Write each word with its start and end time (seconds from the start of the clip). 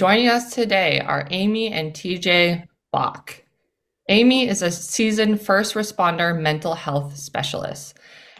joining 0.00 0.28
us 0.28 0.54
today 0.54 0.98
are 1.00 1.28
Amy 1.30 1.70
and 1.70 1.92
TJ 1.92 2.66
Bach. 2.90 3.42
Amy 4.08 4.48
is 4.48 4.62
a 4.62 4.70
seasoned 4.70 5.42
first 5.42 5.74
responder 5.74 6.40
mental 6.40 6.74
health 6.74 7.18
specialist. 7.18 7.98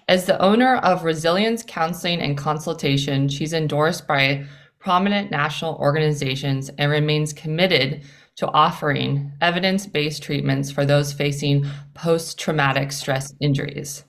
As 0.09 0.25
the 0.25 0.41
owner 0.41 0.77
of 0.77 1.05
Resilience 1.05 1.63
Counseling 1.63 2.23
and 2.23 2.35
Consultation, 2.35 3.29
she's 3.29 3.53
endorsed 3.53 4.07
by 4.07 4.47
prominent 4.79 5.31
national 5.31 5.75
organizations 5.75 6.71
and 6.79 6.91
remains 6.91 7.35
committed 7.35 8.05
to 8.37 8.49
offering 8.53 9.31
evidence 9.43 9.87
based 9.87 10.23
treatments 10.23 10.71
for 10.71 10.87
those 10.87 11.13
facing 11.13 11.67
post 11.93 12.39
traumatic 12.39 12.91
stress 12.91 13.35
injuries. 13.39 14.05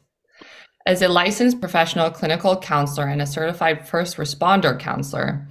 As 0.86 1.02
a 1.02 1.10
licensed 1.10 1.60
professional 1.60 2.12
clinical 2.12 2.58
counselor 2.58 3.08
and 3.08 3.22
a 3.22 3.28
certified 3.28 3.86
first 3.86 4.16
responder 4.16 4.80
counselor, 4.80 5.50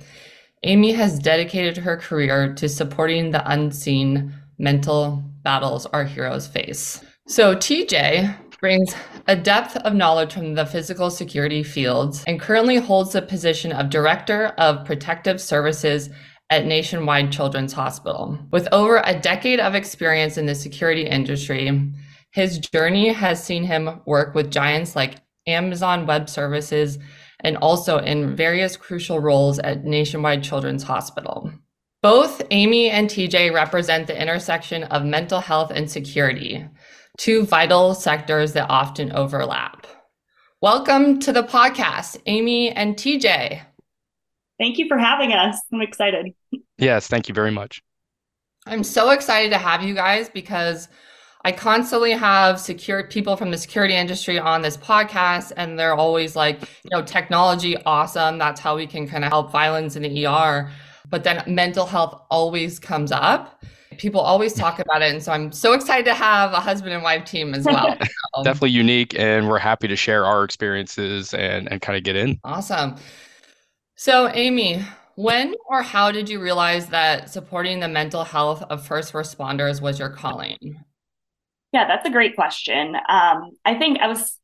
Amy 0.63 0.93
has 0.93 1.19
dedicated 1.19 1.79
her 1.79 1.97
career 1.97 2.53
to 2.55 2.69
supporting 2.69 3.31
the 3.31 3.51
unseen 3.51 4.33
mental 4.59 5.25
battles 5.43 5.87
our 5.87 6.05
heroes 6.05 6.47
face. 6.47 7.03
So, 7.27 7.55
TJ 7.55 8.37
brings 8.61 8.95
a 9.27 9.37
depth 9.37 9.77
of 9.77 9.95
knowledge 9.95 10.35
from 10.35 10.55
the 10.55 10.67
physical 10.67 11.11
security 11.11 11.63
fields 11.63 12.23
and 12.27 12.39
currently 12.39 12.77
holds 12.77 13.13
the 13.13 13.23
position 13.23 13.73
of 13.73 13.89
Director 13.89 14.49
of 14.59 14.85
Protective 14.85 15.41
Services 15.41 16.11
at 16.51 16.67
Nationwide 16.67 17.33
Children's 17.33 17.73
Hospital. 17.73 18.39
With 18.51 18.69
over 18.71 19.01
a 19.05 19.19
decade 19.19 19.61
of 19.61 19.75
experience 19.75 20.37
in 20.37 20.45
the 20.45 20.55
security 20.55 21.07
industry, 21.07 21.91
his 22.33 22.59
journey 22.59 23.13
has 23.13 23.43
seen 23.43 23.65
him 23.65 24.03
work 24.05 24.35
with 24.35 24.51
giants 24.51 24.95
like 24.95 25.17
Amazon 25.47 26.07
Web 26.07 26.29
Services 26.29 26.99
and 27.41 27.57
also 27.59 27.99
in 27.99 28.37
various 28.37 28.77
crucial 28.77 29.21
roles 29.21 29.59
at 29.59 29.85
Nationwide 29.85 30.43
Children's 30.43 30.83
Hospital. 30.83 31.53
Both 32.03 32.43
Amy 32.51 32.89
and 32.89 33.11
TJ 33.11 33.53
represent 33.53 34.07
the 34.07 34.21
intersection 34.21 34.85
of 34.85 35.05
mental 35.05 35.41
health 35.41 35.71
and 35.71 35.91
security, 35.91 36.67
two 37.19 37.45
vital 37.45 37.95
sectors 37.95 38.55
that 38.55 38.71
often 38.71 39.13
overlap. 39.13 39.87
Welcome 40.63 41.21
to 41.21 41.33
the 41.33 41.43
podcast, 41.43 42.19
Amy 42.27 42.71
and 42.71 42.97
TJ. 42.97 43.63
Thank 44.59 44.79
you 44.79 44.89
for 44.89 44.99
having 44.99 45.33
us. 45.33 45.61
I'm 45.73 45.81
excited. 45.81 46.35
Yes, 46.79 47.07
thank 47.09 47.29
you 47.29 47.35
very 47.35 47.51
much. 47.51 47.83
I'm 48.67 48.85
so 48.85 49.11
excited 49.11 49.51
to 49.51 49.59
have 49.59 49.83
you 49.83 49.95
guys 49.95 50.29
because 50.29 50.89
I 51.45 51.53
constantly 51.53 52.13
have 52.13 52.61
secure 52.61 53.05
people 53.05 53.37
from 53.37 53.51
the 53.51 53.59
security 53.59 53.95
industry 53.95 54.39
on 54.39 54.63
this 54.63 54.77
podcast, 54.77 55.53
and 55.57 55.79
they're 55.79 55.95
always 55.95 56.37
like, 56.37 56.61
you 56.61 56.91
know, 56.91 57.03
technology 57.03 57.77
awesome. 57.87 58.39
That's 58.39 58.61
how 58.61 58.77
we 58.77 58.87
can 58.87 59.09
kind 59.09 59.25
of 59.25 59.31
help 59.31 59.51
violence 59.51 59.97
in 59.97 60.03
the 60.03 60.27
ER. 60.27 60.71
But 61.09 61.25
then 61.25 61.43
mental 61.47 61.87
health 61.87 62.23
always 62.31 62.79
comes 62.79 63.11
up 63.11 63.63
people 64.01 64.21
always 64.21 64.55
talk 64.55 64.79
about 64.81 65.03
it. 65.03 65.13
And 65.13 65.23
so 65.23 65.33
I'm 65.33 65.53
so 65.53 65.73
excited 65.73 66.05
to 66.07 66.15
have 66.15 66.53
a 66.53 66.61
husband 66.61 66.95
and 66.95 67.03
wife 67.03 67.25
team 67.25 67.55
as 67.55 67.65
well. 67.65 67.97
Um, 68.33 68.45
Definitely 68.45 68.71
unique. 68.71 69.19
And 69.19 69.49
we're 69.49 69.59
happy 69.59 69.89
to 69.89 69.97
share 69.97 70.25
our 70.25 70.45
experiences 70.45 71.35
and, 71.35 71.69
and 71.69 71.83
kind 71.83 71.99
of 71.99 72.05
get 72.05 72.15
in. 72.15 72.39
Awesome. 72.45 72.95
So, 73.97 74.29
Amy, 74.29 74.85
when 75.17 75.57
or 75.67 75.83
how 75.83 76.13
did 76.13 76.29
you 76.29 76.41
realize 76.41 76.87
that 76.91 77.29
supporting 77.29 77.81
the 77.81 77.89
mental 77.89 78.23
health 78.23 78.63
of 78.71 78.87
first 78.87 79.15
responders 79.15 79.83
was 79.83 79.99
your 79.99 80.11
calling? 80.11 80.79
Yeah, 81.73 81.87
that's 81.87 82.07
a 82.07 82.11
great 82.11 82.35
question. 82.35 82.97
Um, 83.09 83.51
I 83.65 83.75
think 83.75 84.01
I 84.01 84.09
was 84.09 84.39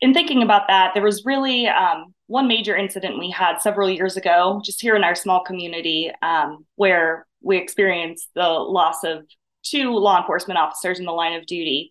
in 0.00 0.14
thinking 0.14 0.42
about 0.42 0.68
that, 0.68 0.92
there 0.94 1.02
was 1.02 1.24
really 1.24 1.68
um, 1.68 2.14
one 2.26 2.48
major 2.48 2.76
incident 2.76 3.18
we 3.18 3.30
had 3.30 3.58
several 3.58 3.90
years 3.90 4.16
ago, 4.16 4.60
just 4.64 4.80
here 4.80 4.96
in 4.96 5.04
our 5.04 5.14
small 5.14 5.44
community, 5.44 6.10
um, 6.22 6.64
where 6.76 7.26
we 7.42 7.58
experienced 7.58 8.28
the 8.34 8.48
loss 8.48 9.04
of 9.04 9.26
two 9.62 9.92
law 9.92 10.18
enforcement 10.18 10.58
officers 10.58 10.98
in 10.98 11.04
the 11.04 11.12
line 11.12 11.34
of 11.34 11.44
duty. 11.44 11.90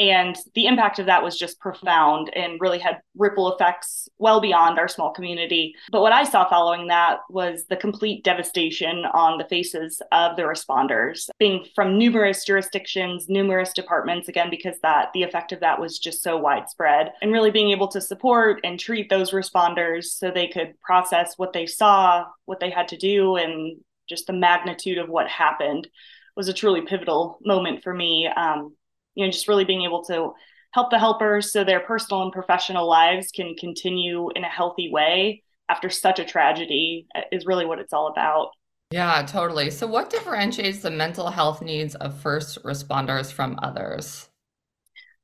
And 0.00 0.34
the 0.54 0.64
impact 0.64 0.98
of 0.98 1.06
that 1.06 1.22
was 1.22 1.38
just 1.38 1.60
profound 1.60 2.34
and 2.34 2.58
really 2.58 2.78
had 2.78 3.02
ripple 3.14 3.52
effects 3.52 4.08
well 4.16 4.40
beyond 4.40 4.78
our 4.78 4.88
small 4.88 5.12
community. 5.12 5.74
But 5.92 6.00
what 6.00 6.14
I 6.14 6.24
saw 6.24 6.48
following 6.48 6.86
that 6.86 7.18
was 7.28 7.66
the 7.68 7.76
complete 7.76 8.24
devastation 8.24 9.04
on 9.12 9.36
the 9.36 9.44
faces 9.44 10.00
of 10.10 10.36
the 10.36 10.42
responders, 10.44 11.28
being 11.38 11.66
from 11.74 11.98
numerous 11.98 12.46
jurisdictions, 12.46 13.28
numerous 13.28 13.74
departments, 13.74 14.26
again, 14.26 14.48
because 14.48 14.76
that 14.82 15.10
the 15.12 15.22
effect 15.22 15.52
of 15.52 15.60
that 15.60 15.78
was 15.78 15.98
just 15.98 16.22
so 16.22 16.38
widespread. 16.38 17.12
And 17.20 17.30
really 17.30 17.50
being 17.50 17.70
able 17.70 17.88
to 17.88 18.00
support 18.00 18.60
and 18.64 18.80
treat 18.80 19.10
those 19.10 19.32
responders 19.32 20.04
so 20.04 20.30
they 20.30 20.48
could 20.48 20.80
process 20.80 21.34
what 21.36 21.52
they 21.52 21.66
saw, 21.66 22.24
what 22.46 22.58
they 22.58 22.70
had 22.70 22.88
to 22.88 22.96
do, 22.96 23.36
and 23.36 23.78
just 24.08 24.26
the 24.26 24.32
magnitude 24.32 24.96
of 24.96 25.10
what 25.10 25.28
happened 25.28 25.88
was 26.36 26.48
a 26.48 26.54
truly 26.54 26.80
pivotal 26.80 27.38
moment 27.44 27.82
for 27.82 27.92
me. 27.92 28.26
Um, 28.26 28.74
you 29.20 29.26
know, 29.26 29.30
just 29.30 29.48
really 29.48 29.64
being 29.66 29.82
able 29.82 30.02
to 30.04 30.32
help 30.72 30.90
the 30.90 30.98
helpers 30.98 31.52
so 31.52 31.62
their 31.62 31.80
personal 31.80 32.22
and 32.22 32.32
professional 32.32 32.88
lives 32.88 33.30
can 33.30 33.54
continue 33.56 34.30
in 34.34 34.44
a 34.44 34.48
healthy 34.48 34.90
way 34.90 35.42
after 35.68 35.90
such 35.90 36.18
a 36.18 36.24
tragedy 36.24 37.06
uh, 37.14 37.20
is 37.30 37.44
really 37.44 37.66
what 37.66 37.78
it's 37.78 37.92
all 37.92 38.08
about. 38.08 38.50
Yeah, 38.90 39.22
totally. 39.26 39.70
So, 39.70 39.86
what 39.86 40.10
differentiates 40.10 40.80
the 40.80 40.90
mental 40.90 41.30
health 41.30 41.60
needs 41.60 41.94
of 41.96 42.18
first 42.18 42.62
responders 42.64 43.30
from 43.30 43.58
others? 43.62 44.28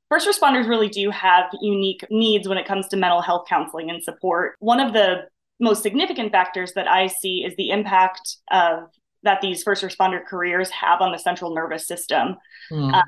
First 0.09 0.27
responders 0.27 0.69
really 0.69 0.87
do 0.87 1.09
have 1.09 1.45
unique 1.59 2.05
needs 2.09 2.47
when 2.47 2.57
it 2.57 2.67
comes 2.67 2.87
to 2.89 2.97
mental 2.97 3.21
health 3.21 3.45
counseling 3.49 3.89
and 3.89 4.01
support. 4.01 4.55
One 4.59 4.79
of 4.79 4.93
the 4.93 5.23
most 5.59 5.81
significant 5.81 6.31
factors 6.31 6.73
that 6.75 6.87
I 6.87 7.07
see 7.07 7.43
is 7.43 7.55
the 7.57 7.71
impact 7.71 8.37
of 8.51 8.83
that 9.23 9.41
these 9.41 9.63
first 9.63 9.83
responder 9.83 10.23
careers 10.23 10.69
have 10.69 11.01
on 11.01 11.11
the 11.11 11.17
central 11.17 11.53
nervous 11.53 11.87
system. 11.87 12.37
Mm. 12.71 12.93
uh, 12.93 13.01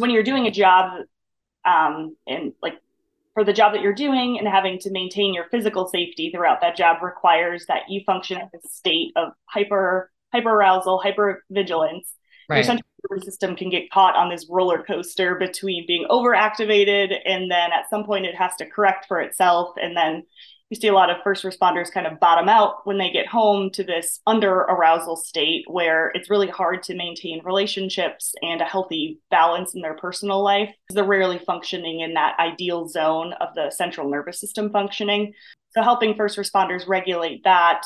when 0.00 0.10
you're 0.10 0.22
doing 0.22 0.46
a 0.46 0.50
job, 0.50 1.02
um, 1.64 2.16
and 2.26 2.52
like 2.62 2.74
for 3.34 3.44
the 3.44 3.52
job 3.52 3.72
that 3.72 3.80
you're 3.80 3.94
doing 3.94 4.38
and 4.38 4.46
having 4.46 4.78
to 4.80 4.90
maintain 4.90 5.32
your 5.32 5.46
physical 5.50 5.88
safety 5.88 6.30
throughout 6.30 6.60
that 6.60 6.76
job 6.76 7.02
requires 7.02 7.66
that 7.66 7.82
you 7.88 8.02
function 8.04 8.38
in 8.38 8.48
a 8.54 8.68
state 8.68 9.12
of 9.16 9.32
hyper 9.46 10.10
hyper 10.32 10.50
arousal, 10.50 10.98
hyper 10.98 11.44
vigilance. 11.50 12.14
Right. 12.48 12.56
Your 12.56 12.64
central 12.64 12.88
nervous 13.10 13.26
system 13.26 13.56
can 13.56 13.70
get 13.70 13.90
caught 13.90 14.16
on 14.16 14.30
this 14.30 14.46
roller 14.48 14.82
coaster 14.82 15.36
between 15.36 15.86
being 15.86 16.06
overactivated 16.08 17.14
and 17.24 17.50
then 17.50 17.72
at 17.72 17.88
some 17.90 18.04
point 18.04 18.26
it 18.26 18.34
has 18.34 18.56
to 18.56 18.66
correct 18.66 19.06
for 19.06 19.20
itself 19.20 19.74
and 19.80 19.96
then 19.96 20.24
you 20.72 20.76
see 20.76 20.88
a 20.88 20.94
lot 20.94 21.10
of 21.10 21.18
first 21.22 21.44
responders 21.44 21.92
kind 21.92 22.06
of 22.06 22.18
bottom 22.18 22.48
out 22.48 22.86
when 22.86 22.96
they 22.96 23.10
get 23.10 23.26
home 23.26 23.68
to 23.68 23.84
this 23.84 24.20
under 24.26 24.50
arousal 24.50 25.16
state 25.16 25.66
where 25.66 26.10
it's 26.14 26.30
really 26.30 26.48
hard 26.48 26.82
to 26.82 26.94
maintain 26.94 27.44
relationships 27.44 28.34
and 28.40 28.62
a 28.62 28.64
healthy 28.64 29.18
balance 29.30 29.74
in 29.74 29.82
their 29.82 29.92
personal 29.98 30.42
life. 30.42 30.74
They're 30.88 31.04
rarely 31.04 31.38
functioning 31.40 32.00
in 32.00 32.14
that 32.14 32.38
ideal 32.40 32.88
zone 32.88 33.34
of 33.34 33.48
the 33.54 33.70
central 33.70 34.08
nervous 34.08 34.40
system 34.40 34.72
functioning. 34.72 35.34
So 35.72 35.82
helping 35.82 36.14
first 36.14 36.38
responders 36.38 36.88
regulate 36.88 37.44
that 37.44 37.82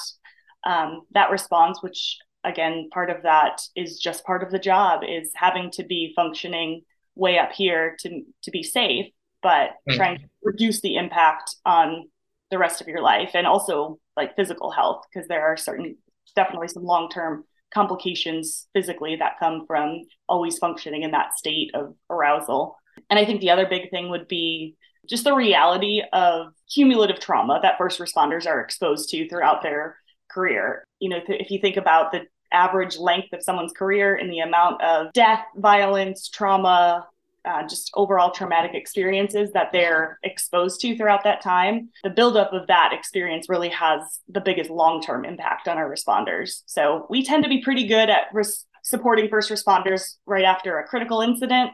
um, 0.64 1.02
that 1.10 1.32
response, 1.32 1.82
which 1.82 2.18
again, 2.44 2.88
part 2.92 3.10
of 3.10 3.24
that 3.24 3.62
is 3.74 3.98
just 3.98 4.24
part 4.24 4.44
of 4.44 4.52
the 4.52 4.60
job, 4.60 5.00
is 5.02 5.32
having 5.34 5.72
to 5.72 5.82
be 5.82 6.12
functioning 6.14 6.82
way 7.16 7.36
up 7.36 7.50
here 7.50 7.96
to 8.02 8.22
to 8.44 8.50
be 8.52 8.62
safe, 8.62 9.06
but 9.42 9.70
mm-hmm. 9.70 9.96
trying 9.96 10.18
to 10.18 10.24
reduce 10.44 10.80
the 10.82 10.94
impact 10.94 11.56
on 11.64 12.04
the 12.50 12.58
rest 12.58 12.80
of 12.80 12.88
your 12.88 13.02
life 13.02 13.30
and 13.34 13.46
also 13.46 13.98
like 14.16 14.36
physical 14.36 14.70
health 14.70 15.04
because 15.12 15.28
there 15.28 15.44
are 15.44 15.56
certain 15.56 15.96
definitely 16.34 16.68
some 16.68 16.84
long-term 16.84 17.44
complications 17.72 18.68
physically 18.74 19.16
that 19.16 19.38
come 19.38 19.66
from 19.66 20.02
always 20.28 20.58
functioning 20.58 21.02
in 21.02 21.10
that 21.10 21.34
state 21.34 21.70
of 21.74 21.94
arousal. 22.10 22.76
And 23.10 23.18
i 23.18 23.24
think 23.24 23.40
the 23.40 23.50
other 23.50 23.66
big 23.66 23.90
thing 23.90 24.10
would 24.10 24.28
be 24.28 24.76
just 25.08 25.24
the 25.24 25.34
reality 25.34 26.02
of 26.12 26.52
cumulative 26.72 27.20
trauma 27.20 27.60
that 27.62 27.78
first 27.78 28.00
responders 28.00 28.46
are 28.46 28.60
exposed 28.60 29.08
to 29.10 29.28
throughout 29.28 29.62
their 29.62 29.96
career. 30.30 30.84
You 31.00 31.10
know 31.10 31.20
if 31.28 31.50
you 31.50 31.58
think 31.60 31.76
about 31.76 32.12
the 32.12 32.26
average 32.52 32.96
length 32.96 33.32
of 33.32 33.42
someone's 33.42 33.72
career 33.72 34.14
and 34.14 34.30
the 34.30 34.40
amount 34.40 34.80
of 34.82 35.12
death 35.12 35.44
violence 35.56 36.28
trauma 36.28 37.06
uh, 37.46 37.62
just 37.66 37.90
overall 37.94 38.30
traumatic 38.30 38.72
experiences 38.74 39.52
that 39.52 39.70
they're 39.72 40.18
exposed 40.24 40.80
to 40.80 40.96
throughout 40.96 41.24
that 41.24 41.40
time, 41.40 41.88
the 42.02 42.10
buildup 42.10 42.52
of 42.52 42.66
that 42.66 42.92
experience 42.92 43.48
really 43.48 43.68
has 43.68 44.00
the 44.28 44.40
biggest 44.40 44.68
long 44.68 45.00
term 45.00 45.24
impact 45.24 45.68
on 45.68 45.78
our 45.78 45.88
responders. 45.88 46.62
So 46.66 47.06
we 47.08 47.24
tend 47.24 47.44
to 47.44 47.48
be 47.48 47.62
pretty 47.62 47.86
good 47.86 48.10
at 48.10 48.24
res- 48.32 48.66
supporting 48.82 49.28
first 49.28 49.50
responders 49.50 50.16
right 50.26 50.44
after 50.44 50.78
a 50.78 50.86
critical 50.86 51.20
incident, 51.20 51.70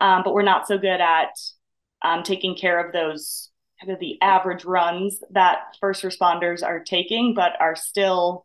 um, 0.00 0.22
but 0.24 0.32
we're 0.32 0.42
not 0.42 0.68
so 0.68 0.78
good 0.78 1.00
at 1.00 1.30
um, 2.02 2.22
taking 2.22 2.54
care 2.54 2.84
of 2.84 2.92
those 2.92 3.50
kind 3.80 3.92
of 3.92 3.98
the 3.98 4.20
average 4.22 4.64
runs 4.64 5.20
that 5.30 5.58
first 5.80 6.02
responders 6.02 6.62
are 6.62 6.80
taking, 6.80 7.34
but 7.34 7.52
are 7.60 7.76
still 7.76 8.44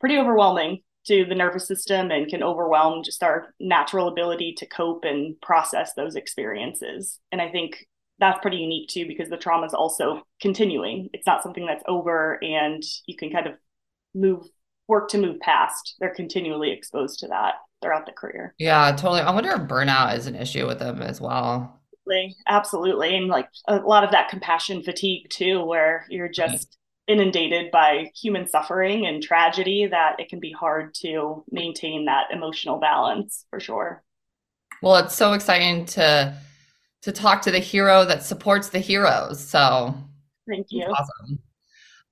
pretty 0.00 0.16
overwhelming 0.16 0.82
to 1.06 1.24
the 1.24 1.34
nervous 1.34 1.66
system 1.66 2.10
and 2.10 2.28
can 2.28 2.42
overwhelm 2.42 3.02
just 3.02 3.22
our 3.22 3.54
natural 3.58 4.08
ability 4.08 4.54
to 4.58 4.66
cope 4.66 5.04
and 5.04 5.40
process 5.40 5.94
those 5.94 6.14
experiences. 6.14 7.18
And 7.32 7.40
I 7.42 7.50
think 7.50 7.86
that's 8.18 8.40
pretty 8.40 8.58
unique 8.58 8.88
too 8.88 9.06
because 9.06 9.28
the 9.28 9.36
trauma 9.36 9.66
is 9.66 9.74
also 9.74 10.22
continuing. 10.40 11.08
It's 11.12 11.26
not 11.26 11.42
something 11.42 11.66
that's 11.66 11.82
over 11.88 12.38
and 12.42 12.82
you 13.06 13.16
can 13.16 13.32
kind 13.32 13.46
of 13.46 13.54
move 14.14 14.46
work 14.86 15.08
to 15.08 15.18
move 15.18 15.40
past. 15.40 15.96
They're 15.98 16.14
continually 16.14 16.70
exposed 16.70 17.18
to 17.20 17.28
that 17.28 17.54
throughout 17.80 18.06
the 18.06 18.12
career. 18.12 18.54
Yeah, 18.58 18.92
totally. 18.92 19.20
I 19.20 19.32
wonder 19.32 19.50
if 19.50 19.62
burnout 19.62 20.16
is 20.16 20.26
an 20.26 20.36
issue 20.36 20.66
with 20.66 20.78
them 20.78 21.02
as 21.02 21.20
well. 21.20 21.80
Absolutely. 22.46 23.16
And 23.16 23.28
like 23.28 23.48
a 23.68 23.76
lot 23.76 24.04
of 24.04 24.10
that 24.10 24.28
compassion 24.28 24.82
fatigue 24.82 25.30
too, 25.30 25.64
where 25.64 26.06
you're 26.10 26.28
just 26.28 26.76
inundated 27.08 27.70
by 27.70 28.10
human 28.14 28.46
suffering 28.46 29.06
and 29.06 29.22
tragedy 29.22 29.86
that 29.86 30.20
it 30.20 30.28
can 30.28 30.40
be 30.40 30.52
hard 30.52 30.94
to 30.94 31.44
maintain 31.50 32.04
that 32.04 32.26
emotional 32.32 32.78
balance 32.78 33.44
for 33.50 33.60
sure. 33.60 34.02
Well, 34.82 34.96
it's 34.96 35.14
so 35.14 35.32
exciting 35.32 35.84
to 35.86 36.36
to 37.02 37.12
talk 37.12 37.42
to 37.42 37.50
the 37.50 37.58
hero 37.58 38.04
that 38.04 38.22
supports 38.22 38.68
the 38.68 38.78
heroes. 38.78 39.44
So 39.44 39.94
thank 40.48 40.68
you. 40.70 40.84
Awesome. 40.84 41.38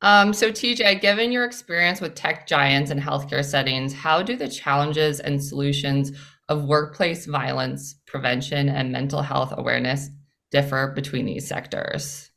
Um, 0.02 0.32
so 0.32 0.50
TJ, 0.50 1.00
given 1.00 1.30
your 1.30 1.44
experience 1.44 2.00
with 2.00 2.14
tech 2.14 2.46
giants 2.46 2.90
and 2.90 3.00
healthcare 3.00 3.44
settings, 3.44 3.92
how 3.92 4.22
do 4.22 4.36
the 4.36 4.48
challenges 4.48 5.20
and 5.20 5.42
solutions 5.42 6.12
of 6.48 6.64
workplace 6.64 7.26
violence 7.26 7.96
prevention 8.06 8.68
and 8.68 8.90
mental 8.90 9.22
health 9.22 9.52
awareness 9.56 10.08
differ 10.50 10.92
between 10.96 11.26
these 11.26 11.46
sectors? 11.46 12.30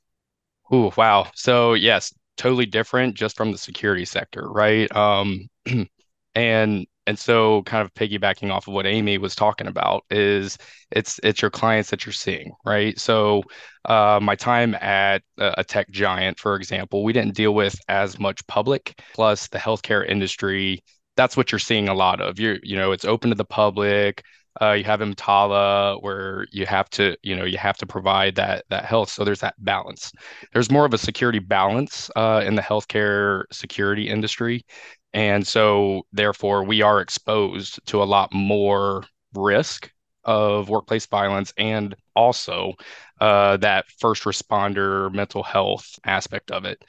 Oh, 0.71 0.93
wow. 0.97 1.27
So 1.35 1.73
yes, 1.73 2.13
totally 2.37 2.65
different 2.65 3.15
just 3.15 3.37
from 3.37 3.51
the 3.51 3.57
security 3.57 4.05
sector, 4.05 4.49
right? 4.49 4.93
Um, 4.95 5.47
and 6.35 6.85
and 7.05 7.19
so 7.19 7.63
kind 7.63 7.83
of 7.83 7.93
piggybacking 7.93 8.51
off 8.51 8.67
of 8.67 8.73
what 8.73 8.85
Amy 8.85 9.17
was 9.17 9.35
talking 9.35 9.67
about 9.67 10.05
is 10.09 10.57
it's 10.91 11.19
it's 11.23 11.41
your 11.41 11.51
clients 11.51 11.89
that 11.89 12.05
you're 12.05 12.13
seeing, 12.13 12.53
right? 12.65 12.97
So 12.99 13.43
uh, 13.85 14.19
my 14.21 14.35
time 14.35 14.75
at 14.75 15.21
a 15.37 15.63
tech 15.63 15.89
giant, 15.89 16.39
for 16.39 16.55
example, 16.55 17.03
we 17.03 17.13
didn't 17.13 17.35
deal 17.35 17.53
with 17.53 17.75
as 17.89 18.19
much 18.19 18.45
public. 18.47 18.97
Plus, 19.13 19.47
the 19.49 19.57
healthcare 19.57 20.07
industry, 20.07 20.81
that's 21.17 21.35
what 21.35 21.51
you're 21.51 21.59
seeing 21.59 21.89
a 21.89 21.93
lot 21.93 22.21
of. 22.21 22.39
You 22.39 22.57
you 22.63 22.75
know, 22.77 22.91
it's 22.93 23.05
open 23.05 23.29
to 23.31 23.35
the 23.35 23.45
public. 23.45 24.23
Uh, 24.61 24.71
you 24.73 24.83
have 24.83 24.99
EMTALA 25.01 26.01
where 26.01 26.45
you 26.51 26.65
have 26.65 26.89
to, 26.91 27.17
you 27.23 27.35
know, 27.35 27.43
you 27.45 27.57
have 27.57 27.77
to 27.77 27.85
provide 27.85 28.35
that 28.35 28.65
that 28.69 28.85
health. 28.85 29.09
So 29.09 29.23
there's 29.23 29.39
that 29.39 29.55
balance. 29.59 30.11
There's 30.53 30.71
more 30.71 30.85
of 30.85 30.93
a 30.93 30.97
security 30.97 31.39
balance 31.39 32.09
uh, 32.15 32.43
in 32.45 32.55
the 32.55 32.61
healthcare 32.61 33.43
security 33.51 34.07
industry, 34.09 34.65
and 35.13 35.45
so 35.45 36.03
therefore 36.11 36.63
we 36.63 36.81
are 36.81 37.01
exposed 37.01 37.79
to 37.87 38.01
a 38.01 38.05
lot 38.05 38.33
more 38.33 39.03
risk 39.33 39.91
of 40.25 40.69
workplace 40.69 41.05
violence 41.07 41.51
and 41.57 41.95
also 42.15 42.73
uh, 43.19 43.57
that 43.57 43.85
first 43.99 44.23
responder 44.23 45.11
mental 45.13 45.43
health 45.43 45.99
aspect 46.05 46.51
of 46.51 46.65
it. 46.65 46.83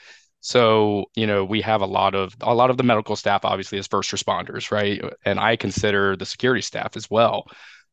So, 0.45 1.07
you 1.15 1.27
know, 1.27 1.43
we 1.43 1.63
have 1.63 1.81
a 1.81 1.87
lot 1.87 2.15
of 2.15 2.37
a 2.43 2.55
lot 2.55 2.69
of 2.69 2.77
the 2.77 2.83
medical 2.83 3.17
staff 3.17 3.47
obviously 3.47 3.79
as 3.79 3.87
first 3.87 4.11
responders, 4.11 4.71
right? 4.71 5.03
And 5.25 5.41
I 5.41 5.57
consider 5.57 6.17
the 6.17 6.27
security 6.27 6.61
staff 6.61 6.99
as 6.99 7.11
well 7.11 7.47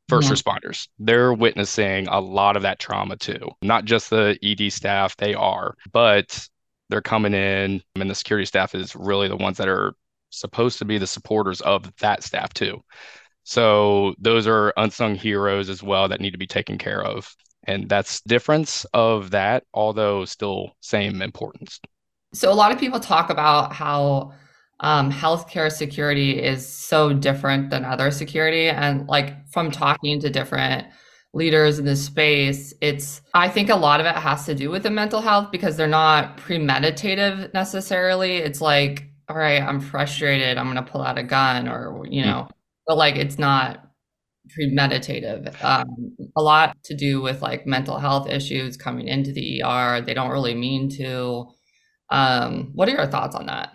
1st 0.09 0.23
mm-hmm. 0.23 0.33
responders. 0.33 0.87
They're 0.99 1.33
witnessing 1.33 2.09
a 2.09 2.19
lot 2.19 2.57
of 2.57 2.63
that 2.63 2.77
trauma 2.77 3.15
too. 3.15 3.51
Not 3.61 3.85
just 3.85 4.09
the 4.09 4.37
ED 4.43 4.73
staff, 4.73 5.15
they 5.15 5.33
are, 5.33 5.75
but 5.93 6.45
they're 6.89 7.01
coming 7.01 7.33
in 7.33 7.81
and 7.95 8.09
the 8.09 8.15
security 8.15 8.45
staff 8.45 8.75
is 8.75 8.97
really 8.97 9.29
the 9.29 9.37
ones 9.37 9.55
that 9.55 9.69
are 9.69 9.93
supposed 10.29 10.77
to 10.79 10.85
be 10.85 10.97
the 10.97 11.07
supporters 11.07 11.61
of 11.61 11.89
that 11.99 12.21
staff 12.21 12.53
too. 12.53 12.83
So 13.43 14.13
those 14.19 14.45
are 14.45 14.73
unsung 14.75 15.15
heroes 15.15 15.69
as 15.69 15.81
well 15.81 16.09
that 16.09 16.19
need 16.19 16.31
to 16.31 16.37
be 16.37 16.47
taken 16.47 16.77
care 16.77 17.01
of. 17.01 17.33
And 17.63 17.87
that's 17.87 18.19
difference 18.21 18.85
of 18.93 19.31
that, 19.31 19.63
although 19.73 20.25
still 20.25 20.75
same 20.81 21.21
importance. 21.21 21.79
So 22.33 22.51
a 22.51 22.55
lot 22.55 22.71
of 22.71 22.79
people 22.79 22.99
talk 22.99 23.29
about 23.29 23.73
how 23.73 24.33
um, 24.79 25.11
healthcare 25.11 25.71
security 25.71 26.41
is 26.41 26.67
so 26.67 27.13
different 27.13 27.69
than 27.69 27.85
other 27.85 28.09
security, 28.09 28.67
and 28.67 29.07
like 29.07 29.47
from 29.49 29.69
talking 29.69 30.19
to 30.21 30.29
different 30.29 30.87
leaders 31.33 31.79
in 31.79 31.85
this 31.85 32.03
space, 32.03 32.73
it's 32.81 33.21
I 33.33 33.47
think 33.47 33.69
a 33.69 33.75
lot 33.75 33.99
of 33.99 34.05
it 34.05 34.15
has 34.15 34.45
to 34.45 34.55
do 34.55 34.69
with 34.69 34.83
the 34.83 34.89
mental 34.89 35.21
health 35.21 35.51
because 35.51 35.77
they're 35.77 35.87
not 35.87 36.37
premeditative 36.37 37.53
necessarily. 37.53 38.37
It's 38.37 38.59
like, 38.59 39.07
all 39.29 39.37
right, 39.37 39.61
I'm 39.61 39.79
frustrated, 39.79 40.57
I'm 40.57 40.67
gonna 40.67 40.83
pull 40.83 41.01
out 41.01 41.17
a 41.17 41.23
gun, 41.23 41.67
or 41.67 42.05
you 42.09 42.23
know, 42.23 42.47
mm. 42.49 42.51
but 42.87 42.97
like 42.97 43.17
it's 43.17 43.37
not 43.37 43.87
premeditative. 44.57 45.63
Um, 45.63 46.15
a 46.35 46.41
lot 46.41 46.75
to 46.85 46.95
do 46.95 47.21
with 47.21 47.41
like 47.41 47.67
mental 47.67 47.99
health 47.99 48.29
issues 48.29 48.77
coming 48.77 49.07
into 49.07 49.31
the 49.31 49.61
ER. 49.63 50.01
They 50.01 50.13
don't 50.13 50.31
really 50.31 50.55
mean 50.55 50.89
to 50.97 51.47
um, 52.11 52.71
what 52.73 52.87
are 52.89 52.91
your 52.91 53.07
thoughts 53.07 53.35
on 53.35 53.47
that? 53.47 53.73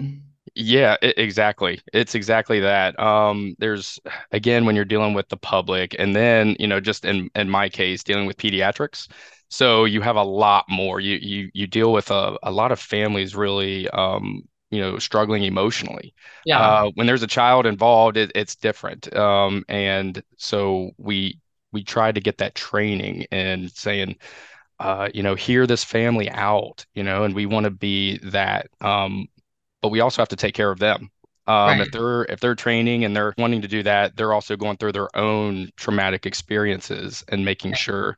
Yeah, 0.54 0.96
it, 1.02 1.18
exactly. 1.18 1.80
It's 1.92 2.14
exactly 2.14 2.60
that. 2.60 2.98
Um, 2.98 3.56
there's 3.58 3.98
again 4.32 4.64
when 4.64 4.74
you're 4.76 4.84
dealing 4.84 5.14
with 5.14 5.28
the 5.28 5.36
public, 5.36 5.94
and 5.98 6.14
then 6.16 6.56
you 6.58 6.66
know, 6.66 6.80
just 6.80 7.04
in 7.04 7.30
in 7.34 7.50
my 7.50 7.68
case, 7.68 8.02
dealing 8.02 8.26
with 8.26 8.36
pediatrics. 8.38 9.08
So 9.48 9.84
you 9.84 10.00
have 10.00 10.16
a 10.16 10.22
lot 10.22 10.64
more. 10.68 11.00
You 11.00 11.16
you 11.16 11.50
you 11.54 11.66
deal 11.66 11.92
with 11.92 12.10
a, 12.10 12.38
a 12.42 12.50
lot 12.50 12.72
of 12.72 12.80
families 12.80 13.36
really 13.36 13.88
um, 13.90 14.42
you 14.70 14.80
know 14.80 14.98
struggling 14.98 15.44
emotionally 15.44 16.14
yeah 16.44 16.60
uh, 16.60 16.90
when 16.94 17.06
there's 17.06 17.22
a 17.22 17.26
child 17.26 17.66
involved 17.66 18.16
it, 18.16 18.32
it's 18.34 18.56
different 18.56 19.14
um, 19.16 19.64
and 19.68 20.22
so 20.36 20.90
we 20.98 21.38
we 21.72 21.84
try 21.84 22.10
to 22.10 22.20
get 22.20 22.38
that 22.38 22.54
training 22.54 23.26
and 23.30 23.70
saying 23.70 24.16
uh, 24.78 25.08
you 25.14 25.22
know, 25.22 25.34
hear 25.34 25.66
this 25.66 25.84
family 25.84 26.30
out, 26.30 26.84
you 26.94 27.02
know, 27.02 27.24
and 27.24 27.34
we 27.34 27.46
want 27.46 27.64
to 27.64 27.70
be 27.70 28.18
that. 28.18 28.68
Um, 28.80 29.26
but 29.82 29.88
we 29.88 30.00
also 30.00 30.20
have 30.20 30.28
to 30.28 30.36
take 30.36 30.54
care 30.54 30.70
of 30.70 30.78
them. 30.78 31.10
Um, 31.46 31.78
right. 31.78 31.80
If 31.82 31.92
they're 31.92 32.24
if 32.24 32.40
they're 32.40 32.56
training 32.56 33.04
and 33.04 33.14
they're 33.14 33.32
wanting 33.38 33.62
to 33.62 33.68
do 33.68 33.82
that, 33.84 34.16
they're 34.16 34.32
also 34.32 34.56
going 34.56 34.78
through 34.78 34.92
their 34.92 35.14
own 35.16 35.70
traumatic 35.76 36.26
experiences 36.26 37.24
and 37.28 37.44
making 37.44 37.70
right. 37.70 37.78
sure, 37.78 38.16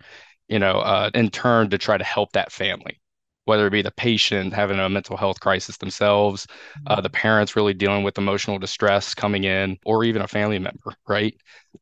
you 0.49 0.59
know, 0.59 0.79
uh, 0.79 1.11
in 1.15 1.31
turn 1.31 1.69
to 1.71 1.79
try 1.79 1.99
to 1.99 2.05
help 2.05 2.33
that 2.33 2.51
family, 2.51 2.99
whether 3.45 3.67
it 3.67 3.71
be 3.71 3.83
the 3.83 3.91
patient 3.91 4.55
having 4.55 4.79
a 4.79 4.89
mental 4.89 5.17
health 5.17 5.41
crisis 5.41 5.77
themselves, 5.77 6.47
uh, 6.49 6.53
mm-hmm. 6.53 6.99
uh, 6.99 7.01
the 7.03 7.11
parents 7.11 7.55
really 7.55 7.75
dealing 7.75 8.03
with 8.03 8.17
emotional 8.17 8.59
distress 8.59 9.15
coming 9.15 9.45
in, 9.45 9.77
or 9.85 10.05
even 10.05 10.23
a 10.23 10.29
family 10.29 10.59
member, 10.59 10.95
right? 11.07 11.37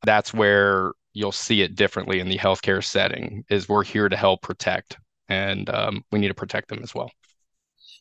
That's 0.05 0.35
where 0.35 0.93
you'll 1.17 1.33
see 1.33 1.63
it 1.63 1.75
differently 1.75 2.21
in 2.21 2.29
the 2.29 2.37
healthcare 2.37 2.85
setting 2.85 3.43
is 3.49 3.71
we're 3.71 3.83
here 3.83 4.07
to 4.07 4.17
help 4.17 4.43
protect 4.43 4.99
and 5.31 5.71
um, 5.71 6.05
we 6.13 6.19
need 6.19 6.29
to 6.29 6.35
protect 6.35 6.69
them 6.69 6.81
as 6.83 6.95
well. 6.95 7.11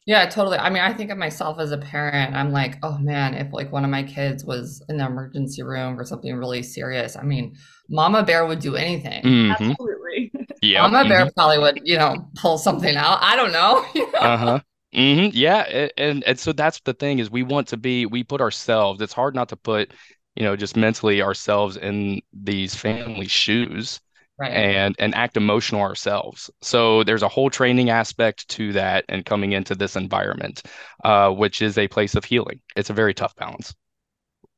Yeah 0.06 0.26
totally. 0.28 0.58
I 0.58 0.70
mean 0.70 0.84
i 0.84 0.94
think 0.94 1.10
of 1.10 1.18
myself 1.18 1.58
as 1.60 1.72
a 1.72 1.78
parent. 1.78 2.36
I'm 2.36 2.52
like 2.52 2.78
oh 2.84 2.98
man 3.00 3.34
if 3.34 3.54
like 3.54 3.72
one 3.72 3.86
of 3.86 3.90
my 3.90 4.04
kids 4.04 4.44
was 4.44 4.84
in 4.90 4.98
the 4.98 5.06
emergency 5.06 5.64
room 5.64 5.98
or 5.98 6.04
something 6.04 6.36
really 6.36 6.62
serious 6.62 7.16
i 7.16 7.24
mean 7.24 7.56
mama 7.90 8.22
bear 8.22 8.46
would 8.46 8.60
do 8.60 8.76
anything. 8.76 9.24
Mm-hmm. 9.24 9.52
absolutely. 9.52 10.32
Yeah 10.62 10.82
mama 10.82 11.00
mm-hmm. 11.00 11.10
bear 11.10 11.32
probably 11.36 11.60
would 11.60 11.80
you 11.84 11.98
know 11.98 12.30
pull 12.36 12.58
something 12.58 12.96
out. 12.98 13.20
I 13.22 13.36
don't 13.38 13.54
know, 13.54 13.86
uh-huh. 14.20 14.60
Mm-hmm. 14.94 15.30
yeah 15.34 15.90
and 15.98 16.24
and 16.24 16.40
so 16.40 16.52
that's 16.54 16.80
the 16.82 16.94
thing 16.94 17.20
is 17.20 17.32
we 17.32 17.44
want 17.44 17.68
to 17.70 17.78
be 17.78 18.06
we 18.06 18.24
put 18.24 18.42
ourselves 18.42 19.02
it's 19.02 19.12
hard 19.14 19.36
not 19.36 19.50
to 19.50 19.56
put 19.56 19.92
you 20.36 20.44
know 20.44 20.56
just 20.56 20.76
mentally 20.76 21.22
ourselves 21.22 21.78
in 21.78 22.22
these 22.34 22.76
family 22.76 23.28
shoes 23.28 24.00
right. 24.38 24.52
and 24.52 24.96
and 25.00 25.16
act 25.16 25.38
emotional 25.38 25.82
ourselves. 25.82 26.50
So 26.62 27.04
there's 27.04 27.24
a 27.24 27.30
whole 27.30 27.50
training 27.50 27.90
aspect 27.90 28.48
to 28.50 28.74
that 28.74 29.06
and 29.10 29.26
coming 29.26 29.54
into 29.54 29.76
this 29.76 29.96
environment 29.96 30.64
uh, 31.04 31.32
which 31.32 31.62
is 31.62 31.78
a 31.78 31.88
place 31.88 32.16
of 32.16 32.26
healing. 32.26 32.60
It's 32.76 32.90
a 32.90 32.94
very 32.94 33.14
tough 33.14 33.36
balance. 33.36 33.74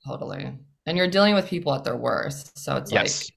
Totally. 0.06 0.58
And 0.86 0.98
you're 0.98 1.10
dealing 1.10 1.36
with 1.36 1.48
people 1.48 1.74
at 1.74 1.84
their 1.84 1.98
worst. 1.98 2.58
So 2.58 2.78
it's 2.78 2.92
yes. 2.92 3.24
like 3.26 3.34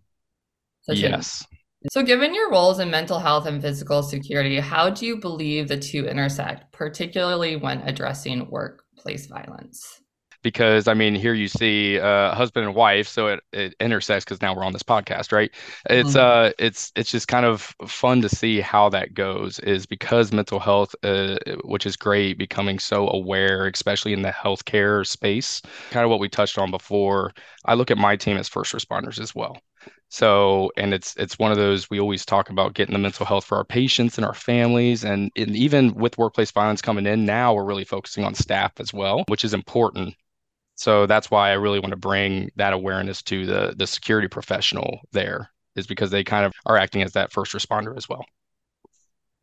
yes 0.96 1.46
a... 1.84 1.88
so 1.90 2.02
given 2.02 2.34
your 2.34 2.50
roles 2.50 2.78
in 2.78 2.90
mental 2.90 3.18
health 3.18 3.46
and 3.46 3.60
physical 3.60 4.02
security 4.02 4.58
how 4.58 4.90
do 4.90 5.06
you 5.06 5.16
believe 5.16 5.68
the 5.68 5.78
two 5.78 6.06
intersect 6.06 6.72
particularly 6.72 7.56
when 7.56 7.80
addressing 7.82 8.48
workplace 8.50 9.26
violence 9.26 10.00
because 10.42 10.88
I 10.88 10.94
mean, 10.94 11.14
here 11.14 11.34
you 11.34 11.48
see 11.48 11.98
uh, 11.98 12.34
husband 12.34 12.66
and 12.66 12.74
wife, 12.74 13.08
so 13.08 13.28
it, 13.28 13.40
it 13.52 13.74
intersects 13.80 14.24
because 14.24 14.40
now 14.40 14.54
we're 14.54 14.64
on 14.64 14.72
this 14.72 14.82
podcast, 14.82 15.32
right? 15.32 15.50
It's 15.88 16.10
mm-hmm. 16.10 16.48
uh, 16.48 16.50
it's 16.58 16.92
it's 16.96 17.10
just 17.10 17.28
kind 17.28 17.46
of 17.46 17.74
fun 17.86 18.22
to 18.22 18.28
see 18.28 18.60
how 18.60 18.88
that 18.90 19.14
goes. 19.14 19.58
Is 19.60 19.86
because 19.86 20.32
mental 20.32 20.58
health, 20.60 20.94
uh, 21.02 21.38
which 21.64 21.86
is 21.86 21.96
great, 21.96 22.38
becoming 22.38 22.78
so 22.78 23.08
aware, 23.08 23.66
especially 23.66 24.12
in 24.12 24.22
the 24.22 24.30
healthcare 24.30 25.06
space. 25.06 25.60
Kind 25.90 26.04
of 26.04 26.10
what 26.10 26.20
we 26.20 26.28
touched 26.28 26.58
on 26.58 26.70
before. 26.70 27.32
I 27.64 27.74
look 27.74 27.90
at 27.90 27.98
my 27.98 28.16
team 28.16 28.36
as 28.36 28.48
first 28.48 28.72
responders 28.72 29.20
as 29.20 29.34
well. 29.34 29.56
So, 30.08 30.72
and 30.76 30.92
it's 30.92 31.14
it's 31.16 31.38
one 31.38 31.52
of 31.52 31.56
those 31.56 31.88
we 31.88 32.00
always 32.00 32.26
talk 32.26 32.50
about 32.50 32.74
getting 32.74 32.92
the 32.92 32.98
mental 32.98 33.24
health 33.24 33.44
for 33.44 33.56
our 33.56 33.64
patients 33.64 34.18
and 34.18 34.24
our 34.24 34.34
families, 34.34 35.04
and, 35.04 35.30
and 35.36 35.54
even 35.54 35.94
with 35.94 36.18
workplace 36.18 36.50
violence 36.50 36.82
coming 36.82 37.06
in 37.06 37.24
now, 37.24 37.54
we're 37.54 37.64
really 37.64 37.84
focusing 37.84 38.24
on 38.24 38.34
staff 38.34 38.72
as 38.80 38.92
well, 38.92 39.24
which 39.28 39.44
is 39.44 39.54
important 39.54 40.16
so 40.80 41.04
that's 41.04 41.30
why 41.30 41.50
I 41.50 41.54
really 41.54 41.78
want 41.78 41.90
to 41.90 41.98
bring 41.98 42.48
that 42.56 42.72
awareness 42.72 43.20
to 43.24 43.44
the 43.44 43.74
the 43.76 43.86
security 43.86 44.28
professional 44.28 45.00
there 45.12 45.50
is 45.76 45.86
because 45.86 46.10
they 46.10 46.24
kind 46.24 46.46
of 46.46 46.54
are 46.64 46.78
acting 46.78 47.02
as 47.02 47.12
that 47.12 47.32
first 47.32 47.52
responder 47.52 47.94
as 47.98 48.08
well. 48.08 48.24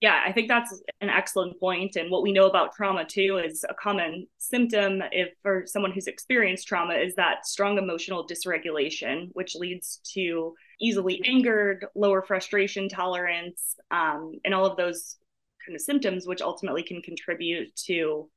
Yeah, 0.01 0.19
I 0.25 0.31
think 0.31 0.47
that's 0.47 0.81
an 0.99 1.09
excellent 1.09 1.59
point. 1.59 1.95
And 1.95 2.09
what 2.09 2.23
we 2.23 2.31
know 2.31 2.47
about 2.47 2.73
trauma 2.73 3.05
too 3.05 3.39
is 3.43 3.63
a 3.69 3.75
common 3.75 4.25
symptom 4.39 5.03
if 5.11 5.29
for 5.43 5.63
someone 5.67 5.91
who's 5.91 6.07
experienced 6.07 6.67
trauma 6.67 6.95
is 6.95 7.13
that 7.15 7.45
strong 7.45 7.77
emotional 7.77 8.27
dysregulation, 8.27 9.29
which 9.33 9.53
leads 9.53 10.01
to 10.15 10.55
easily 10.81 11.21
angered, 11.23 11.85
lower 11.93 12.23
frustration 12.23 12.89
tolerance, 12.89 13.75
um, 13.91 14.33
and 14.43 14.55
all 14.55 14.65
of 14.65 14.75
those 14.75 15.17
kind 15.63 15.75
of 15.75 15.81
symptoms, 15.81 16.25
which 16.25 16.41
ultimately 16.41 16.81
can 16.81 16.99
contribute 17.03 17.75
to 17.75 18.27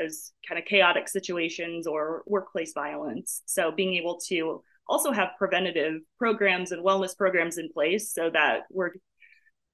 those 0.00 0.32
kind 0.48 0.58
of 0.58 0.64
chaotic 0.64 1.08
situations 1.08 1.86
or 1.86 2.22
workplace 2.26 2.72
violence. 2.72 3.42
So 3.46 3.72
being 3.72 3.94
able 3.94 4.18
to 4.28 4.62
also 4.88 5.12
have 5.12 5.30
preventative 5.38 6.00
programs 6.18 6.72
and 6.72 6.84
wellness 6.84 7.16
programs 7.16 7.58
in 7.58 7.68
place 7.72 8.12
so 8.12 8.30
that 8.30 8.62
we're 8.70 8.90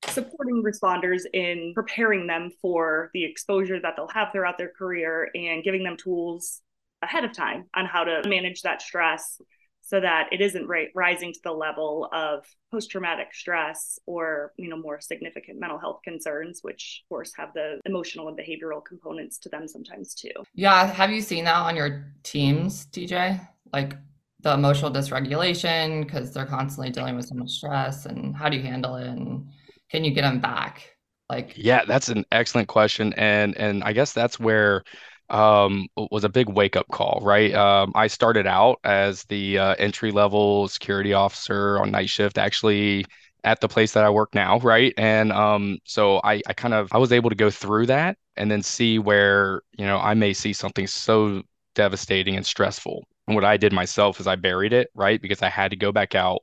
supporting 0.09 0.63
responders 0.63 1.23
in 1.33 1.73
preparing 1.75 2.27
them 2.27 2.51
for 2.61 3.11
the 3.15 3.25
exposure 3.25 3.81
that 3.81 3.95
they'll 3.97 4.09
have 4.09 4.31
throughout 4.33 4.59
their 4.59 4.73
career 4.77 5.31
and 5.35 5.65
giving 5.65 5.83
them 5.83 5.97
tools 5.97 6.61
ahead 7.03 7.25
of 7.25 7.33
time 7.33 7.65
on 7.75 7.87
how 7.87 8.05
to 8.05 8.23
manage 8.29 8.63
that 8.63 8.83
stress 8.83 9.41
so 9.87 10.01
that 10.01 10.29
it 10.33 10.41
isn't 10.41 10.67
ra- 10.67 10.93
rising 10.97 11.33
to 11.33 11.39
the 11.45 11.53
level 11.53 12.09
of 12.13 12.45
post-traumatic 12.73 13.33
stress 13.33 14.01
or 14.05 14.53
you 14.57 14.69
know 14.69 14.77
more 14.77 15.01
significant 15.01 15.61
mental 15.61 15.79
health 15.79 16.01
concerns 16.03 16.59
which 16.63 17.03
of 17.05 17.09
course 17.09 17.33
have 17.37 17.53
the 17.55 17.81
emotional 17.85 18.27
and 18.29 18.37
behavioral 18.37 18.85
components 18.85 19.39
to 19.39 19.49
them 19.49 19.69
sometimes 19.69 20.15
too. 20.15 20.33
Yeah 20.55 20.87
have 20.87 21.11
you 21.11 21.23
seen 21.23 21.45
that 21.45 21.55
on 21.55 21.77
your 21.77 22.13
teams 22.25 22.87
TJ 22.87 23.41
like 23.73 23.97
the 24.41 24.53
emotional 24.53 24.91
dysregulation 24.91 26.03
because 26.03 26.33
they're 26.33 26.47
constantly 26.47 26.91
dealing 26.91 27.17
with 27.17 27.27
so 27.27 27.35
much 27.37 27.51
stress 27.51 28.07
and 28.07 28.37
how 28.37 28.49
do 28.49 28.57
you 28.57 28.63
handle 28.65 28.97
it 28.97 29.07
and 29.07 29.47
can 29.89 30.05
you 30.05 30.11
get 30.11 30.23
them 30.23 30.41
back? 30.41 30.97
Like 31.31 31.53
yeah 31.57 31.85
that's 31.85 32.09
an 32.09 32.25
excellent 32.33 32.69
question 32.69 33.13
and 33.15 33.57
and 33.57 33.83
i 33.83 33.93
guess 33.93 34.13
that's 34.13 34.39
where 34.39 34.85
um, 35.31 35.89
was 35.97 36.25
a 36.25 36.29
big 36.29 36.49
wake 36.49 36.77
up 36.77 36.87
call, 36.93 37.21
right? 37.23 37.53
Um, 37.55 37.93
I 37.95 38.07
started 38.07 38.47
out 38.47 38.79
as 38.85 39.25
the 39.25 39.59
uh, 39.59 39.75
entry 39.79 40.11
level 40.13 40.69
security 40.69 41.13
officer 41.13 41.79
on 41.79 41.91
night 41.91 42.09
shift, 42.09 42.39
actually 42.39 43.05
at 43.45 43.61
the 43.61 43.69
place 43.69 43.93
that 43.93 44.05
I 44.05 44.11
work 44.11 44.35
now, 44.35 44.59
right? 44.59 44.93
And 44.97 45.33
um, 45.33 45.79
so 45.85 46.21
I, 46.25 46.43
I 46.49 46.53
kind 46.53 46.75
of 46.75 46.89
I 46.93 46.99
was 46.99 47.13
able 47.13 47.31
to 47.31 47.37
go 47.37 47.51
through 47.51 47.87
that 47.87 48.17
and 48.37 48.51
then 48.51 48.63
see 48.63 48.99
where 48.99 49.63
you 49.79 49.87
know 49.87 49.99
I 49.99 50.15
may 50.15 50.33
see 50.33 50.53
something 50.53 50.87
so 50.87 51.43
devastating 51.75 52.37
and 52.37 52.45
stressful. 52.47 53.05
And 53.27 53.35
what 53.35 53.45
I 53.45 53.57
did 53.57 53.73
myself 53.73 54.21
is 54.21 54.27
I 54.27 54.37
buried 54.37 54.73
it, 54.73 54.91
right? 54.95 55.21
Because 55.21 55.43
I 55.43 55.49
had 55.49 55.71
to 55.71 55.77
go 55.77 55.93
back 55.93 56.15
out 56.15 56.41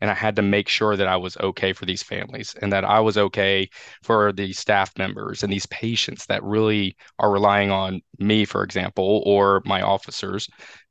and 0.00 0.10
I 0.10 0.14
had 0.14 0.36
to 0.36 0.42
make 0.42 0.68
sure 0.68 0.96
that 0.96 1.06
I 1.08 1.16
was 1.16 1.36
okay 1.38 1.72
for 1.72 1.86
these 1.86 2.02
families 2.02 2.54
and 2.60 2.72
that 2.72 2.84
I 2.84 3.00
was 3.00 3.16
okay 3.16 3.68
for 4.02 4.32
the 4.32 4.52
staff 4.52 4.96
members 4.98 5.42
and 5.42 5.52
these 5.52 5.66
patients 5.66 6.26
that 6.26 6.42
really 6.42 6.96
are 7.18 7.30
relying 7.30 7.70
on 7.70 8.02
me, 8.18 8.44
for 8.44 8.62
example, 8.62 9.22
or 9.26 9.62
my 9.64 9.82
officers 9.82 10.48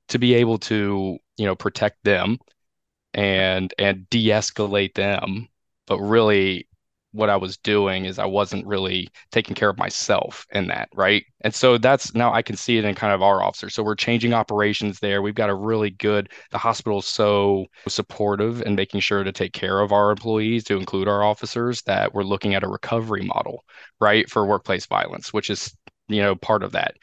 to 0.10 0.20
be 0.20 0.34
able 0.36 0.58
to, 0.60 1.18
you 1.38 1.46
know, 1.46 1.56
protect 1.56 2.04
them 2.04 2.38
and 3.14 3.74
and 3.80 4.10
de-escalate 4.10 4.94
them, 4.96 5.48
but 5.88 6.00
really 6.00 6.68
what 7.16 7.30
I 7.30 7.38
was 7.38 7.58
doing 7.58 8.06
is 8.06 8.20
I 8.20 8.26
wasn't 8.26 8.66
really 8.66 9.08
taking 9.32 9.56
care 9.56 9.70
of 9.70 9.78
myself 9.78 10.46
in 10.52 10.68
that, 10.68 10.90
right? 10.94 11.24
And 11.42 11.56
so 11.56 11.78
that's 11.78 12.14
now 12.14 12.34
I 12.34 12.42
can 12.42 12.58
see 12.58 12.78
it 12.78 12.86
in 12.86 12.94
kind 12.94 13.14
of 13.14 13.22
our 13.22 13.42
officers. 13.42 13.74
So 13.74 13.84
we're 13.84 13.96
changing 13.96 14.34
operations 14.34 15.00
there. 15.00 15.22
We've 15.22 15.34
got 15.34 15.50
a 15.50 15.56
really 15.56 15.92
good, 15.92 16.30
the 16.52 16.58
hospital 16.58 17.00
is 17.00 17.06
so 17.06 17.68
supportive 17.88 18.62
and 18.62 18.76
making 18.76 19.00
sure 19.00 19.24
to 19.24 19.32
take 19.32 19.54
care 19.54 19.80
of 19.80 19.94
our 19.94 20.12
employees, 20.12 20.66
to 20.66 20.78
include 20.78 21.08
our 21.08 21.24
officers, 21.24 21.82
that 21.84 22.14
we're 22.14 22.24
looking 22.24 22.54
at 22.54 22.64
a 22.64 22.68
recovery 22.68 23.24
model, 23.24 23.64
right, 24.02 24.30
for 24.30 24.46
workplace 24.46 24.86
violence, 24.86 25.32
which 25.32 25.50
is, 25.50 25.76
you 26.10 26.22
know, 26.22 26.36
part 26.36 26.64
of 26.64 26.74
that 26.74 26.96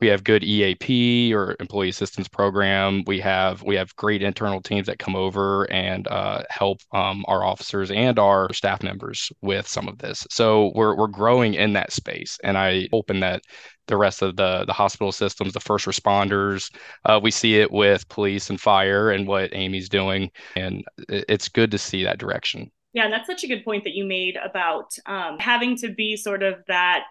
we 0.00 0.06
have 0.08 0.24
good 0.24 0.44
EAP 0.44 1.34
or 1.34 1.56
employee 1.58 1.88
assistance 1.88 2.28
program. 2.28 3.02
We 3.06 3.20
have 3.20 3.62
we 3.62 3.74
have 3.76 3.94
great 3.96 4.22
internal 4.22 4.60
teams 4.60 4.86
that 4.86 4.98
come 4.98 5.16
over 5.16 5.64
and 5.70 6.06
uh, 6.08 6.42
help 6.50 6.80
um, 6.92 7.24
our 7.26 7.44
officers 7.44 7.90
and 7.90 8.18
our 8.18 8.52
staff 8.52 8.82
members 8.82 9.32
with 9.42 9.66
some 9.66 9.88
of 9.88 9.98
this. 9.98 10.26
So 10.30 10.72
we're 10.74 10.96
we're 10.96 11.08
growing 11.08 11.54
in 11.54 11.72
that 11.72 11.92
space, 11.92 12.38
and 12.44 12.56
I 12.56 12.88
open 12.92 13.20
that 13.20 13.42
the 13.86 13.96
rest 13.96 14.22
of 14.22 14.36
the 14.36 14.64
the 14.66 14.72
hospital 14.72 15.10
systems, 15.10 15.52
the 15.52 15.60
first 15.60 15.86
responders, 15.86 16.72
uh, 17.04 17.18
we 17.22 17.30
see 17.30 17.56
it 17.56 17.70
with 17.72 18.08
police 18.08 18.50
and 18.50 18.60
fire 18.60 19.10
and 19.10 19.26
what 19.26 19.50
Amy's 19.52 19.88
doing, 19.88 20.30
and 20.54 20.84
it's 21.08 21.48
good 21.48 21.70
to 21.72 21.78
see 21.78 22.04
that 22.04 22.18
direction. 22.18 22.70
Yeah, 22.92 23.04
and 23.04 23.12
that's 23.12 23.26
such 23.26 23.44
a 23.44 23.48
good 23.48 23.64
point 23.64 23.84
that 23.84 23.94
you 23.94 24.04
made 24.04 24.36
about 24.36 24.90
um, 25.06 25.38
having 25.38 25.76
to 25.78 25.88
be 25.88 26.16
sort 26.16 26.42
of 26.42 26.64
that 26.68 27.04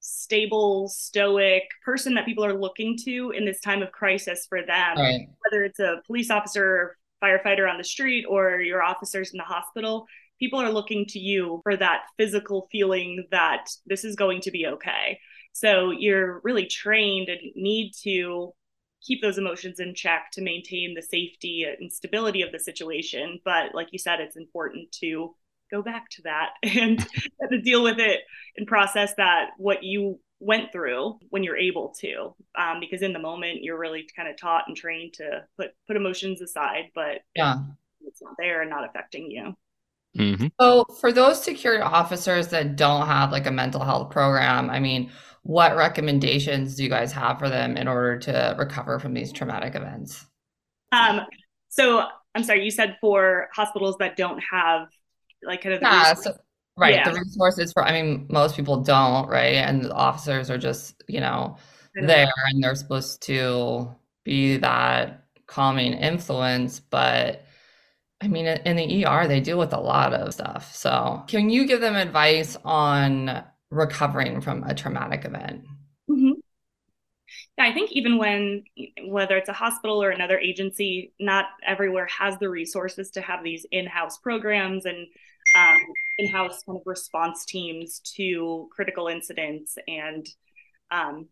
stable, 0.00 0.88
stoic 0.88 1.64
person 1.84 2.14
that 2.14 2.24
people 2.24 2.44
are 2.44 2.58
looking 2.58 2.96
to 3.04 3.32
in 3.36 3.44
this 3.44 3.60
time 3.60 3.82
of 3.82 3.92
crisis 3.92 4.46
for 4.48 4.60
them, 4.64 4.96
right. 4.96 5.28
whether 5.44 5.64
it's 5.64 5.78
a 5.78 6.00
police 6.06 6.30
officer, 6.30 6.96
firefighter 7.22 7.70
on 7.70 7.78
the 7.78 7.84
street, 7.84 8.24
or 8.28 8.60
your 8.60 8.82
officers 8.82 9.32
in 9.32 9.38
the 9.38 9.44
hospital. 9.44 10.06
People 10.38 10.58
are 10.58 10.72
looking 10.72 11.04
to 11.06 11.18
you 11.18 11.60
for 11.62 11.76
that 11.76 12.04
physical 12.16 12.66
feeling 12.72 13.26
that 13.30 13.68
this 13.86 14.04
is 14.04 14.16
going 14.16 14.40
to 14.40 14.50
be 14.50 14.66
okay. 14.66 15.18
So 15.52 15.90
you're 15.90 16.40
really 16.44 16.66
trained 16.66 17.28
and 17.28 17.40
need 17.54 17.92
to 18.02 18.52
keep 19.02 19.22
those 19.22 19.38
emotions 19.38 19.80
in 19.80 19.94
check 19.94 20.30
to 20.32 20.42
maintain 20.42 20.94
the 20.94 21.02
safety 21.02 21.64
and 21.64 21.92
stability 21.92 22.42
of 22.42 22.52
the 22.52 22.58
situation. 22.58 23.40
But 23.44 23.74
like 23.74 23.88
you 23.92 23.98
said, 23.98 24.20
it's 24.20 24.36
important 24.36 24.92
to 25.00 25.34
go 25.70 25.82
back 25.82 26.08
to 26.10 26.22
that 26.22 26.50
and 26.62 27.06
to 27.50 27.60
deal 27.60 27.82
with 27.82 27.98
it 27.98 28.20
and 28.56 28.66
process 28.66 29.14
that 29.16 29.50
what 29.58 29.82
you 29.82 30.18
went 30.40 30.72
through 30.72 31.18
when 31.28 31.42
you're 31.42 31.56
able 31.56 31.94
to. 32.00 32.34
Um, 32.58 32.80
because 32.80 33.02
in 33.02 33.12
the 33.12 33.18
moment 33.18 33.62
you're 33.62 33.78
really 33.78 34.08
kind 34.16 34.28
of 34.28 34.36
taught 34.36 34.64
and 34.66 34.76
trained 34.76 35.14
to 35.14 35.44
put 35.56 35.70
put 35.86 35.96
emotions 35.96 36.40
aside 36.40 36.90
but 36.94 37.20
yeah. 37.34 37.56
it's 38.06 38.22
not 38.22 38.34
there 38.38 38.62
and 38.62 38.70
not 38.70 38.88
affecting 38.88 39.30
you. 39.30 39.54
Mm-hmm. 40.18 40.48
so 40.60 40.84
for 41.00 41.12
those 41.12 41.40
security 41.40 41.84
officers 41.84 42.48
that 42.48 42.74
don't 42.74 43.06
have 43.06 43.30
like 43.30 43.46
a 43.46 43.50
mental 43.52 43.84
health 43.84 44.10
program 44.10 44.68
i 44.68 44.80
mean 44.80 45.08
what 45.42 45.76
recommendations 45.76 46.76
do 46.76 46.82
you 46.82 46.88
guys 46.88 47.12
have 47.12 47.38
for 47.38 47.48
them 47.48 47.76
in 47.76 47.88
order 47.88 48.18
to 48.18 48.56
recover 48.58 48.98
from 48.98 49.14
these 49.14 49.32
traumatic 49.32 49.74
events? 49.74 50.26
Um 50.92 51.22
so 51.68 52.06
i'm 52.34 52.42
sorry 52.42 52.64
you 52.64 52.70
said 52.70 52.96
for 53.00 53.48
hospitals 53.54 53.96
that 53.98 54.16
don't 54.16 54.40
have 54.40 54.88
like 55.42 55.62
kind 55.62 55.74
of 55.74 55.82
yeah, 55.82 56.14
so, 56.14 56.34
right 56.76 56.94
yeah. 56.94 57.10
the 57.10 57.18
resources 57.18 57.72
for 57.72 57.84
i 57.84 57.92
mean 57.92 58.26
most 58.28 58.56
people 58.56 58.82
don't 58.82 59.28
right 59.28 59.56
and 59.56 59.84
the 59.84 59.92
officers 59.92 60.50
are 60.50 60.58
just 60.58 61.02
you 61.08 61.20
know 61.20 61.56
there 61.94 62.32
and 62.46 62.62
they're 62.62 62.74
supposed 62.74 63.20
to 63.22 63.94
be 64.24 64.56
that 64.56 65.24
calming 65.46 65.92
influence 65.92 66.80
but 66.80 67.44
i 68.20 68.28
mean 68.28 68.46
in 68.46 68.76
the 68.76 69.06
er 69.06 69.26
they 69.26 69.40
deal 69.40 69.58
with 69.58 69.72
a 69.72 69.80
lot 69.80 70.14
of 70.14 70.32
stuff 70.32 70.74
so 70.74 71.22
can 71.26 71.50
you 71.50 71.66
give 71.66 71.80
them 71.80 71.96
advice 71.96 72.56
on 72.64 73.42
recovering 73.70 74.40
from 74.40 74.62
a 74.64 74.74
traumatic 74.74 75.24
event 75.24 75.62
mm-hmm. 76.08 76.32
yeah 77.58 77.64
i 77.64 77.74
think 77.74 77.90
even 77.92 78.16
when 78.16 78.62
whether 79.06 79.36
it's 79.36 79.48
a 79.48 79.54
hospital 79.54 80.02
or 80.02 80.10
another 80.10 80.38
agency 80.38 81.12
not 81.18 81.46
everywhere 81.66 82.06
has 82.06 82.38
the 82.38 82.48
resources 82.48 83.10
to 83.10 83.20
have 83.20 83.42
these 83.42 83.66
in-house 83.72 84.18
programs 84.18 84.84
and 84.84 85.08
um, 85.56 85.78
in-house 86.18 86.62
kind 86.64 86.78
of 86.78 86.82
response 86.86 87.44
teams 87.44 88.00
to 88.16 88.68
critical 88.72 89.08
incidents 89.08 89.76
and 89.88 90.26
um, 90.90 91.28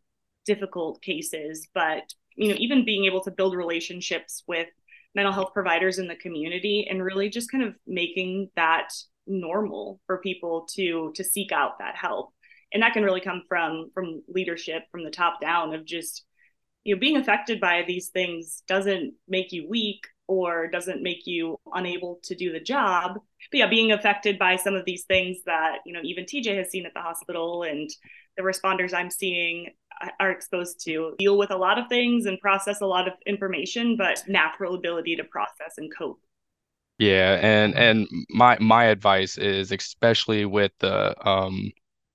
difficult 0.47 1.03
cases. 1.03 1.69
But 1.75 2.13
you 2.37 2.49
know 2.49 2.57
even 2.59 2.85
being 2.85 3.05
able 3.05 3.23
to 3.23 3.31
build 3.31 3.55
relationships 3.55 4.45
with 4.47 4.69
mental 5.15 5.33
health 5.33 5.53
providers 5.53 5.99
in 5.99 6.07
the 6.07 6.17
community 6.17 6.87
and 6.89 7.03
really 7.03 7.29
just 7.29 7.51
kind 7.51 7.65
of 7.65 7.75
making 7.87 8.51
that 8.57 8.89
normal 9.27 10.01
for 10.07 10.19
people 10.19 10.67
to 10.75 11.13
to 11.15 11.25
seek 11.25 11.53
out 11.53 11.79
that 11.79 11.97
help. 11.97 12.33
And 12.73 12.83
that 12.83 12.93
can 12.93 13.03
really 13.03 13.21
come 13.21 13.43
from 13.49 13.91
from 13.95 14.23
leadership 14.29 14.85
from 14.91 15.05
the 15.05 15.11
top 15.11 15.41
down 15.41 15.75
of 15.75 15.85
just 15.85 16.25
you 16.85 16.95
know 16.95 17.01
being 17.01 17.17
affected 17.17 17.61
by 17.61 17.83
these 17.87 18.09
things 18.09 18.63
doesn't 18.69 19.15
make 19.27 19.53
you 19.53 19.69
weak 19.69 20.07
or 20.29 20.69
doesn't 20.69 21.03
make 21.03 21.27
you 21.27 21.59
unable 21.75 22.21
to 22.23 22.35
do 22.35 22.53
the 22.53 22.61
job. 22.61 23.15
But 23.51 23.59
yeah, 23.59 23.67
being 23.67 23.91
affected 23.93 24.39
by 24.39 24.57
some 24.57 24.75
of 24.75 24.85
these 24.85 25.05
things 25.05 25.39
that, 25.47 25.79
you 25.85 25.93
know, 25.93 26.01
even 26.05 26.25
TJ 26.25 26.57
has 26.59 26.71
seen 26.71 26.87
at 26.87 26.95
the 26.95 27.01
hospital 27.01 27.65
and 27.65 27.91
the 28.37 28.43
responders 28.43 28.95
I'm 28.95 29.11
seeing 29.11 29.71
are 30.21 30.31
exposed 30.31 30.85
to 30.85 31.15
deal 31.19 31.37
with 31.37 31.51
a 31.51 31.57
lot 31.57 31.79
of 31.79 31.89
things 31.89 32.27
and 32.27 32.39
process 32.41 32.81
a 32.81 32.87
lot 32.87 33.09
of 33.09 33.15
information, 33.27 33.97
but 33.97 34.23
natural 34.29 34.75
ability 34.77 35.17
to 35.17 35.25
process 35.25 35.75
and 35.79 35.91
cope. 35.97 36.21
Yeah, 36.99 37.39
and 37.41 37.75
and 37.75 38.09
my 38.31 38.59
my 38.61 38.85
advice 38.85 39.39
is 39.39 39.73
especially 39.73 40.45
with 40.45 40.73
the 40.81 41.15
um 41.29 41.71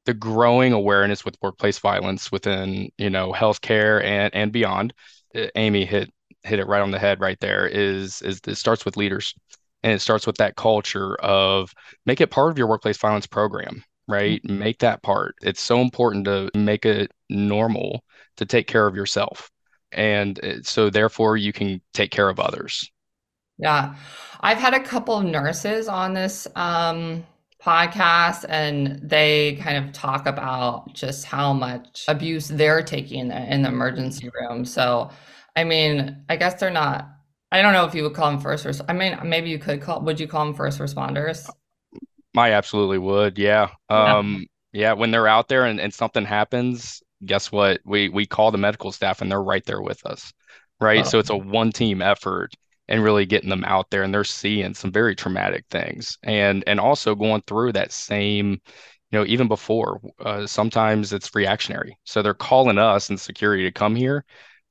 the 0.06 0.14
growing 0.14 0.74
awareness 0.74 1.24
with 1.24 1.38
workplace 1.42 1.80
violence 1.80 2.32
within, 2.32 2.90
you 2.98 3.10
know, 3.10 3.32
healthcare 3.34 4.04
and 4.04 4.34
and 4.36 4.52
beyond. 4.52 4.94
Amy 5.56 5.86
hit 5.86 6.12
hit 6.44 6.60
it 6.60 6.68
right 6.68 6.82
on 6.82 6.92
the 6.92 7.00
head 7.00 7.20
right 7.20 7.40
there 7.40 7.66
is 7.66 8.22
is 8.22 8.40
it 8.48 8.56
starts 8.56 8.86
with 8.86 8.98
leaders 8.98 9.34
and 9.84 9.94
it 9.94 10.00
starts 10.00 10.28
with 10.28 10.38
that 10.38 10.56
culture 10.56 11.16
of 11.16 11.74
make 12.06 12.22
it 12.22 12.32
part 12.32 12.52
of 12.52 12.58
your 12.58 12.68
workplace 12.68 12.98
violence 12.98 13.28
program 13.28 13.84
right? 14.08 14.42
Make 14.44 14.80
that 14.80 15.02
part. 15.04 15.36
It's 15.42 15.62
so 15.62 15.82
important 15.82 16.26
to 16.26 16.50
make 16.54 16.86
it 16.86 17.12
normal 17.30 18.04
to 18.38 18.46
take 18.46 18.68
care 18.68 18.88
of 18.88 18.96
yourself. 18.96 19.50
And 19.92 20.40
so, 20.64 20.90
therefore, 20.90 21.38
you 21.38 21.54
can 21.54 21.82
take 21.94 22.12
care 22.12 22.30
of 22.30 22.40
others. 22.40 22.90
Yeah. 23.60 23.96
I've 24.42 24.58
had 24.58 24.74
a 24.74 24.80
couple 24.80 25.16
of 25.16 25.24
nurses 25.24 25.88
on 25.88 26.14
this 26.14 26.48
um, 26.56 27.24
podcast, 27.62 28.46
and 28.50 29.00
they 29.04 29.60
kind 29.62 29.86
of 29.86 29.94
talk 29.94 30.26
about 30.26 30.94
just 30.94 31.26
how 31.26 31.54
much 31.54 32.06
abuse 32.08 32.48
they're 32.48 32.82
taking 32.82 33.20
in 33.20 33.28
the, 33.28 33.54
in 33.54 33.62
the 33.62 33.70
emergency 33.70 34.32
room. 34.42 34.66
So, 34.66 35.12
I 35.56 35.64
mean, 35.64 36.24
I 36.30 36.36
guess 36.36 36.60
they're 36.60 36.70
not. 36.70 37.10
I 37.52 37.62
don't 37.62 37.74
know 37.74 37.86
if 37.86 37.94
you 37.94 38.04
would 38.04 38.14
call 38.14 38.32
them 38.32 38.40
first. 38.40 38.66
Res- 38.66 38.82
I 38.88 38.94
mean, 38.94 39.18
maybe 39.24 39.50
you 39.50 39.60
could 39.60 39.82
call. 39.82 40.02
Would 40.02 40.20
you 40.20 40.28
call 40.28 40.46
them 40.46 40.56
first 40.56 40.80
responders? 40.80 41.48
I 42.36 42.52
absolutely 42.52 42.98
would. 42.98 43.38
Yeah. 43.38 43.70
Um, 43.90 44.46
yeah. 44.72 44.82
yeah. 44.82 44.94
When 44.94 45.12
they're 45.12 45.28
out 45.28 45.48
there 45.48 45.66
and, 45.66 45.80
and 45.80 45.94
something 45.94 46.26
happens, 46.26 47.04
guess 47.26 47.52
what? 47.52 47.80
We 47.86 48.10
we 48.10 48.26
call 48.26 48.52
the 48.52 48.58
medical 48.58 48.92
staff 48.92 49.22
and 49.22 49.32
they're 49.32 49.44
right 49.44 49.64
there 49.66 49.82
with 49.82 50.04
us. 50.06 50.34
Right. 50.82 51.02
Oh. 51.02 51.10
So 51.10 51.20
it's 51.20 51.30
a 51.30 51.38
one 51.38 51.72
team 51.72 52.02
effort 52.02 52.56
and 52.88 53.04
really 53.04 53.26
getting 53.26 53.50
them 53.50 53.64
out 53.64 53.90
there 53.90 54.04
and 54.04 54.14
they're 54.14 54.24
seeing 54.24 54.74
some 54.74 54.92
very 54.92 55.16
traumatic 55.16 55.66
things 55.70 56.18
and 56.24 56.64
and 56.68 56.80
also 56.80 57.16
going 57.16 57.42
through 57.48 57.72
that 57.72 57.92
same 57.92 58.52
you 59.12 59.20
know 59.20 59.26
even 59.26 59.48
before 59.48 60.02
uh, 60.26 60.46
sometimes 60.46 61.14
it's 61.14 61.34
reactionary 61.36 61.98
so 62.04 62.22
they're 62.22 62.34
calling 62.34 62.78
us 62.78 63.10
and 63.10 63.20
security 63.20 63.64
to 63.64 63.72
come 63.72 63.96
here 63.96 64.26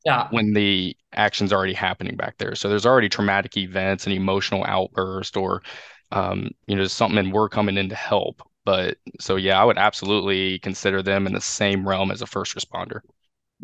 yeah. 0.05 0.29
when 0.31 0.53
the 0.53 0.97
action's 1.13 1.53
already 1.53 1.73
happening 1.73 2.17
back 2.17 2.37
there 2.39 2.55
so 2.55 2.69
there's 2.69 2.87
already 2.87 3.09
traumatic 3.09 3.57
events 3.57 4.07
and 4.07 4.15
emotional 4.15 4.65
outburst 4.67 5.37
or 5.37 5.63
um, 6.11 6.51
you 6.67 6.77
know 6.77 6.87
something 6.87 7.19
and 7.19 7.33
we're 7.33 7.49
coming 7.49 7.77
in 7.77 7.89
to 7.89 7.95
help 7.95 8.43
but 8.65 8.97
so 9.21 9.37
yeah 9.37 9.61
i 9.61 9.65
would 9.65 9.79
absolutely 9.79 10.59
consider 10.61 11.03
them 11.03 11.27
in 11.27 11.33
the 11.33 11.41
same 11.41 11.89
realm 11.89 12.11
as 12.11 12.23
a 12.23 12.27
first 12.27 12.57
responder 12.57 13.01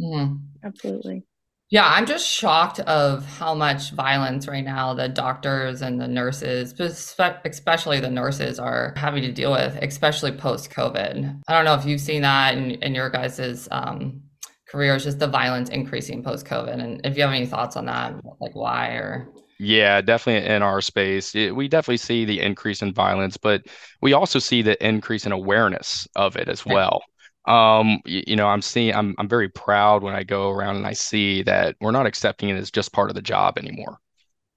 mm. 0.00 0.38
absolutely 0.64 1.24
yeah, 1.70 1.86
I'm 1.86 2.06
just 2.06 2.26
shocked 2.26 2.80
of 2.80 3.26
how 3.26 3.54
much 3.54 3.90
violence 3.90 4.48
right 4.48 4.64
now 4.64 4.94
the 4.94 5.08
doctors 5.08 5.82
and 5.82 6.00
the 6.00 6.08
nurses, 6.08 6.72
especially 6.80 8.00
the 8.00 8.10
nurses, 8.10 8.58
are 8.58 8.94
having 8.96 9.22
to 9.22 9.32
deal 9.32 9.52
with, 9.52 9.76
especially 9.82 10.32
post 10.32 10.70
COVID. 10.70 11.42
I 11.46 11.52
don't 11.52 11.66
know 11.66 11.74
if 11.74 11.84
you've 11.84 12.00
seen 12.00 12.22
that 12.22 12.56
in, 12.56 12.70
in 12.70 12.94
your 12.94 13.10
guys's 13.10 13.68
um, 13.70 14.22
careers, 14.68 15.04
just 15.04 15.18
the 15.18 15.26
violence 15.26 15.70
increasing 15.70 16.22
post 16.22 16.46
COVID, 16.46 16.80
and 16.80 17.00
if 17.04 17.16
you 17.16 17.22
have 17.22 17.32
any 17.32 17.46
thoughts 17.46 17.76
on 17.76 17.86
that, 17.86 18.14
like 18.40 18.54
why 18.54 18.88
or. 18.88 19.28
Yeah, 19.60 20.00
definitely 20.00 20.48
in 20.48 20.62
our 20.62 20.80
space. 20.80 21.34
It, 21.34 21.56
we 21.56 21.66
definitely 21.66 21.96
see 21.96 22.24
the 22.24 22.40
increase 22.40 22.80
in 22.80 22.92
violence, 22.92 23.36
but 23.36 23.66
we 24.00 24.12
also 24.12 24.38
see 24.38 24.62
the 24.62 24.86
increase 24.86 25.26
in 25.26 25.32
awareness 25.32 26.06
of 26.14 26.36
it 26.36 26.48
as 26.48 26.64
well 26.64 27.02
um, 27.48 28.00
you, 28.04 28.22
you, 28.26 28.36
know, 28.36 28.46
I'm 28.46 28.60
seeing, 28.60 28.94
I'm, 28.94 29.14
I'm 29.18 29.28
very 29.28 29.48
proud 29.48 30.02
when 30.02 30.14
I 30.14 30.22
go 30.22 30.50
around 30.50 30.76
and 30.76 30.86
I 30.86 30.92
see 30.92 31.42
that 31.44 31.76
we're 31.80 31.92
not 31.92 32.06
accepting 32.06 32.50
it 32.50 32.56
as 32.56 32.70
just 32.70 32.92
part 32.92 33.08
of 33.08 33.16
the 33.16 33.22
job 33.22 33.58
anymore 33.58 33.98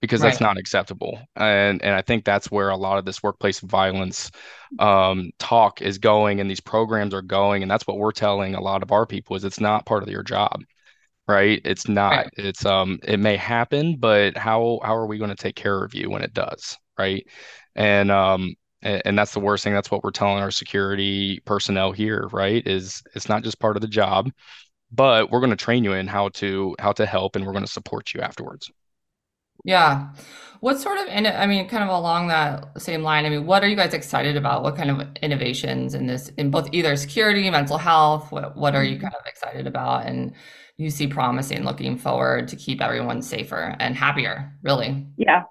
because 0.01 0.22
right. 0.22 0.29
that's 0.29 0.41
not 0.41 0.58
acceptable. 0.58 1.20
And, 1.36 1.81
and 1.84 1.93
I 1.93 2.01
think 2.01 2.25
that's 2.25 2.51
where 2.51 2.70
a 2.70 2.77
lot 2.77 2.98
of 2.98 3.05
this 3.05 3.22
workplace 3.22 3.60
violence 3.60 4.31
um, 4.79 5.29
talk 5.39 5.81
is 5.81 5.98
going 5.98 6.39
and 6.39 6.50
these 6.50 6.60
programs 6.60 7.13
are 7.13 7.22
going. 7.22 7.62
And 7.62 7.72
that's 7.72 7.88
what 7.88 7.98
we're 7.98 8.12
telling 8.12 8.55
a 8.55 8.62
lot 8.62 8.84
of 8.84 8.91
our 8.91 9.05
people 9.05 9.36
is 9.36 9.46
it's 9.46 9.60
not 9.60 9.86
part 9.86 10.03
of 10.03 10.10
your 10.10 10.24
job 10.24 10.62
right 11.27 11.62
it's 11.65 11.88
not 11.88 12.12
right. 12.12 12.29
it's 12.36 12.65
um 12.65 13.00
it 13.03 13.20
may 13.20 13.38
happen 13.38 13.96
but 13.98 14.36
how 14.36 14.79
how 14.84 14.96
are 14.96 15.05
we 15.05 15.17
going 15.17 15.29
to 15.29 15.36
take 15.36 15.55
care 15.55 15.84
of 15.84 15.93
you 15.93 16.10
when 16.10 16.24
it 16.24 16.34
does 16.34 16.77
right 16.98 17.25
and 17.75 18.12
um 18.12 18.53
and, 18.81 19.01
and 19.05 19.17
that's 19.17 19.34
the 19.34 19.39
worst 19.39 19.63
thing 19.63 19.74
that's 19.74 19.91
what 19.91 20.03
we're 20.03 20.12
telling 20.12 20.41
our 20.41 20.51
security 20.51 21.39
personnel 21.46 21.91
here 21.91 22.27
right 22.31 22.65
is 22.67 23.01
it's 23.15 23.29
not 23.29 23.43
just 23.43 23.60
part 23.60 23.77
of 23.77 23.81
the 23.81 23.88
job 23.88 24.29
but 24.91 25.31
we're 25.31 25.39
going 25.39 25.51
to 25.51 25.55
train 25.55 25.84
you 25.84 25.93
in 25.93 26.08
how 26.08 26.27
to 26.29 26.75
how 26.79 26.91
to 26.91 27.05
help 27.05 27.36
and 27.36 27.46
we're 27.46 27.53
going 27.53 27.65
to 27.65 27.72
support 27.72 28.13
you 28.13 28.22
afterwards 28.22 28.72
yeah. 29.63 30.09
What 30.59 30.79
sort 30.79 30.99
of 30.99 31.07
i 31.09 31.47
mean 31.47 31.67
kind 31.67 31.83
of 31.83 31.89
along 31.89 32.27
that 32.27 32.79
same 32.79 33.01
line 33.01 33.25
i 33.25 33.29
mean 33.29 33.47
what 33.47 33.63
are 33.63 33.67
you 33.67 33.75
guys 33.75 33.95
excited 33.95 34.37
about? 34.37 34.61
What 34.63 34.75
kind 34.75 34.91
of 34.91 35.07
innovations 35.21 35.95
in 35.95 36.05
this 36.05 36.29
in 36.37 36.51
both 36.51 36.69
either 36.71 36.95
security 36.95 37.50
mental 37.50 37.77
health 37.77 38.31
what, 38.31 38.55
what 38.55 38.75
are 38.75 38.83
you 38.83 38.95
mm-hmm. 38.95 39.05
kind 39.05 39.15
of 39.15 39.25
excited 39.25 39.65
about? 39.65 40.05
And 40.05 40.33
you 40.77 40.89
see 40.89 41.07
promising 41.07 41.63
looking 41.63 41.97
forward 41.97 42.47
to 42.50 42.55
keep 42.55 42.81
everyone 42.81 43.21
safer 43.21 43.75
and 43.79 43.95
happier 43.95 44.53
really. 44.61 45.07
Yeah. 45.17 45.43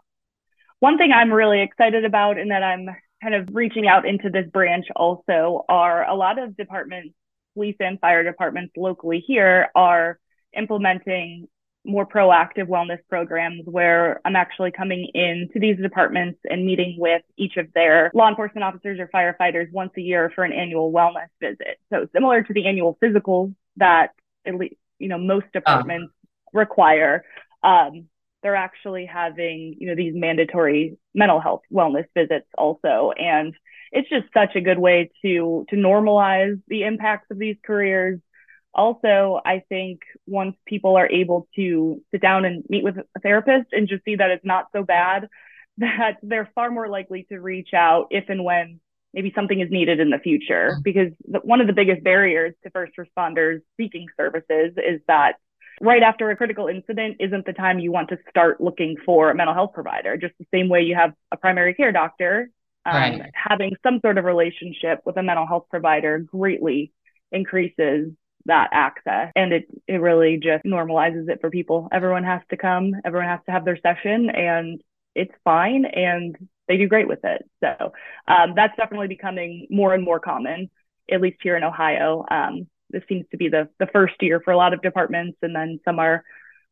One 0.79 0.97
thing 0.97 1.11
i'm 1.13 1.33
really 1.33 1.61
excited 1.61 2.05
about 2.05 2.39
and 2.39 2.51
that 2.53 2.63
i'm 2.63 2.89
kind 3.23 3.35
of 3.35 3.49
reaching 3.53 3.87
out 3.87 4.07
into 4.07 4.31
this 4.31 4.49
branch 4.51 4.87
also 4.97 5.65
are 5.69 6.09
a 6.09 6.15
lot 6.15 6.39
of 6.39 6.57
departments, 6.57 7.15
police 7.55 7.77
and 7.81 8.01
fire 8.01 8.25
departments 8.25 8.73
locally 8.77 9.23
here 9.27 9.69
are 9.75 10.19
implementing 10.57 11.49
more 11.85 12.07
proactive 12.07 12.67
wellness 12.69 12.99
programs 13.09 13.63
where 13.65 14.21
I'm 14.25 14.37
actually 14.37 14.71
coming 14.71 15.09
into 15.15 15.59
these 15.59 15.79
departments 15.79 16.39
and 16.45 16.67
meeting 16.67 16.97
with 16.99 17.23
each 17.39 17.57
of 17.57 17.73
their 17.73 18.11
law 18.15 18.29
enforcement 18.29 18.65
officers 18.65 18.99
or 19.01 19.09
firefighters 19.09 19.73
once 19.73 19.93
a 19.97 20.01
year 20.01 20.31
for 20.35 20.45
an 20.45 20.53
annual 20.53 20.93
wellness 20.93 21.29
visit. 21.41 21.79
So 21.91 22.07
similar 22.13 22.43
to 22.43 22.53
the 22.53 22.67
annual 22.67 22.99
physicals 23.03 23.55
that 23.77 24.11
at 24.47 24.57
least 24.57 24.77
you 24.99 25.09
know 25.09 25.19
most 25.19 25.47
ah. 25.47 25.59
departments 25.59 26.13
require. 26.53 27.25
Um, 27.63 28.09
they're 28.43 28.57
actually 28.57 29.07
having, 29.07 29.77
you 29.79 29.89
know, 29.89 29.95
these 29.95 30.15
mandatory 30.15 30.97
mental 31.15 31.41
health 31.41 31.63
wellness 31.73 32.07
visits 32.15 32.47
also. 32.57 33.13
And 33.19 33.55
it's 33.93 34.09
just 34.09 34.33
such 34.33 34.57
a 34.57 34.61
good 34.61 34.79
way 34.79 35.11
to 35.23 35.67
to 35.69 35.77
normalize 35.77 36.61
the 36.69 36.85
impacts 36.85 37.31
of 37.31 37.39
these 37.39 37.57
careers. 37.65 38.21
Also, 38.73 39.41
I 39.45 39.63
think 39.69 40.01
once 40.27 40.57
people 40.65 40.97
are 40.97 41.09
able 41.09 41.49
to 41.57 42.03
sit 42.13 42.23
down 42.23 42.45
and 42.45 42.65
meet 42.69 42.85
with 42.85 42.97
a 42.99 43.21
therapist 43.21 43.73
and 43.73 43.89
just 43.89 44.05
see 44.05 44.17
that 44.17 44.31
it's 44.31 44.45
not 44.45 44.67
so 44.73 44.83
bad, 44.83 45.29
that 45.79 46.19
they're 46.23 46.51
far 46.55 46.71
more 46.71 46.89
likely 46.89 47.27
to 47.31 47.39
reach 47.39 47.71
out 47.75 48.09
if 48.11 48.25
and 48.29 48.45
when 48.45 48.81
maybe 49.13 49.33
something 49.35 49.61
is 49.61 49.71
needed 49.71 49.99
in 49.99 50.11
the 50.11 50.19
future. 50.19 50.73
Mm-hmm. 50.73 50.83
Because 50.83 51.13
the, 51.27 51.39
one 51.41 51.61
of 51.61 51.67
the 51.67 51.73
biggest 51.73 52.05
barriers 52.05 52.55
to 52.63 52.71
first 52.71 52.93
responders 52.99 53.61
seeking 53.77 54.07
services 54.17 54.73
is 54.77 55.01
that 55.09 55.35
right 55.81 56.03
after 56.03 56.31
a 56.31 56.37
critical 56.37 56.69
incident 56.69 57.17
isn't 57.19 57.47
the 57.47 57.53
time 57.53 57.79
you 57.79 57.91
want 57.91 58.11
to 58.11 58.19
start 58.29 58.61
looking 58.61 58.97
for 59.05 59.31
a 59.31 59.35
mental 59.35 59.55
health 59.55 59.73
provider. 59.75 60.17
Just 60.17 60.35
the 60.39 60.47
same 60.53 60.69
way 60.69 60.83
you 60.83 60.95
have 60.95 61.13
a 61.33 61.37
primary 61.37 61.75
care 61.75 61.93
doctor, 61.93 62.51
um, 62.85 62.95
right. 62.95 63.31
having 63.35 63.75
some 63.83 64.01
sort 64.01 64.19
of 64.19 64.25
relationship 64.25 65.01
with 65.05 65.17
a 65.17 65.23
mental 65.23 65.47
health 65.47 65.67
provider 65.71 66.19
greatly 66.19 66.93
increases 67.33 68.13
that 68.51 68.69
access. 68.73 69.33
And 69.35 69.53
it 69.53 69.67
it 69.87 69.97
really 69.97 70.37
just 70.37 70.65
normalizes 70.65 71.29
it 71.29 71.41
for 71.41 71.51
people. 71.51 71.89
Everyone 71.93 72.25
has 72.25 72.43
to 72.51 72.57
come. 72.57 72.95
Everyone 73.05 73.29
has 73.29 73.41
to 73.47 73.53
have 73.53 73.65
their 73.65 73.79
session 73.79 74.31
and 74.31 74.81
it's 75.15 75.35
fine 75.45 75.85
and 75.87 76.37
they 76.69 76.77
do 76.77 76.87
great 76.87 77.09
with 77.09 77.25
it. 77.25 77.49
So 77.61 77.93
um, 78.29 78.53
that's 78.55 78.77
definitely 78.77 79.09
becoming 79.09 79.67
more 79.71 79.93
and 79.93 80.05
more 80.05 80.21
common 80.21 80.71
at 81.11 81.21
least 81.21 81.39
here 81.43 81.57
in 81.57 81.65
ohio. 81.65 82.25
Um, 82.31 82.69
this 82.91 83.03
seems 83.09 83.25
to 83.31 83.37
be 83.37 83.49
the 83.49 83.69
the 83.79 83.87
first 83.87 84.15
year 84.21 84.41
for 84.41 84.53
a 84.53 84.57
lot 84.57 84.75
of 84.75 84.83
departments, 84.83 85.39
and 85.43 85.55
then 85.55 85.81
some 85.85 85.99
are 85.99 86.25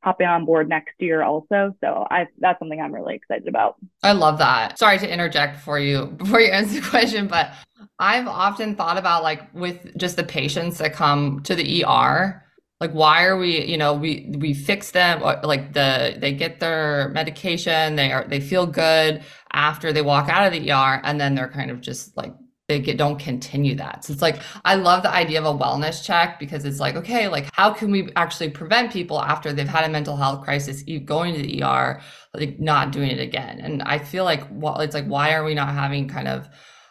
hopping 0.02 0.26
on 0.26 0.44
board 0.44 0.68
next 0.68 0.94
year 0.98 1.22
also. 1.22 1.74
So 1.80 2.06
I 2.10 2.26
that's 2.38 2.58
something 2.58 2.80
I'm 2.80 2.94
really 2.94 3.14
excited 3.14 3.48
about. 3.48 3.76
I 4.02 4.12
love 4.12 4.38
that. 4.38 4.78
Sorry 4.78 4.98
to 4.98 5.12
interject 5.12 5.60
for 5.60 5.78
you 5.78 6.06
before 6.16 6.40
you 6.40 6.50
answer 6.50 6.80
the 6.80 6.88
question, 6.88 7.26
but 7.26 7.52
I've 7.98 8.28
often 8.28 8.76
thought 8.76 8.98
about 8.98 9.22
like 9.22 9.52
with 9.54 9.96
just 9.96 10.16
the 10.16 10.24
patients 10.24 10.78
that 10.78 10.92
come 10.92 11.42
to 11.44 11.54
the 11.54 11.84
ER, 11.84 12.44
like 12.80 12.92
why 12.92 13.24
are 13.24 13.36
we, 13.36 13.64
you 13.64 13.76
know, 13.76 13.94
we 13.94 14.32
we 14.38 14.54
fix 14.54 14.92
them 14.92 15.20
like 15.20 15.72
the 15.72 16.16
they 16.18 16.32
get 16.32 16.60
their 16.60 17.08
medication, 17.10 17.96
they 17.96 18.12
are 18.12 18.24
they 18.26 18.40
feel 18.40 18.66
good 18.66 19.22
after 19.52 19.92
they 19.92 20.02
walk 20.02 20.28
out 20.28 20.46
of 20.46 20.52
the 20.52 20.70
ER 20.70 21.00
and 21.02 21.20
then 21.20 21.34
they're 21.34 21.48
kind 21.48 21.70
of 21.70 21.80
just 21.80 22.16
like 22.16 22.32
they 22.68 22.78
get, 22.78 22.98
don't 22.98 23.18
continue 23.18 23.74
that. 23.76 24.04
So 24.04 24.12
it's 24.12 24.20
like, 24.20 24.40
I 24.64 24.74
love 24.74 25.02
the 25.02 25.10
idea 25.10 25.40
of 25.42 25.46
a 25.46 25.58
wellness 25.58 26.04
check 26.04 26.38
because 26.38 26.66
it's 26.66 26.78
like, 26.78 26.96
okay, 26.96 27.26
like 27.26 27.48
how 27.54 27.72
can 27.72 27.90
we 27.90 28.10
actually 28.14 28.50
prevent 28.50 28.92
people 28.92 29.20
after 29.20 29.52
they've 29.52 29.66
had 29.66 29.84
a 29.84 29.88
mental 29.88 30.16
health 30.16 30.44
crisis 30.44 30.82
going 31.06 31.34
to 31.34 31.42
the 31.42 31.62
ER, 31.62 32.00
like 32.34 32.60
not 32.60 32.92
doing 32.92 33.10
it 33.10 33.20
again? 33.20 33.58
And 33.60 33.82
I 33.82 33.98
feel 33.98 34.24
like, 34.24 34.44
well, 34.50 34.80
it's 34.80 34.94
like, 34.94 35.06
why 35.06 35.32
are 35.32 35.44
we 35.44 35.54
not 35.54 35.70
having 35.70 36.08
kind 36.08 36.28
of 36.28 36.46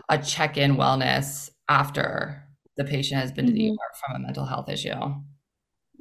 a 0.10 0.18
check 0.18 0.58
in 0.58 0.78
wellness 0.78 1.52
after 1.70 2.44
the 2.76 2.84
patient 2.84 3.22
has 3.22 3.32
been 3.32 3.46
mm-hmm. 3.46 3.56
to 3.56 3.62
the. 3.62 3.72
ER 3.72 3.96
from 4.06 4.16
a 4.16 4.20
mental 4.26 4.46
health 4.46 4.70
issue? 4.70 4.90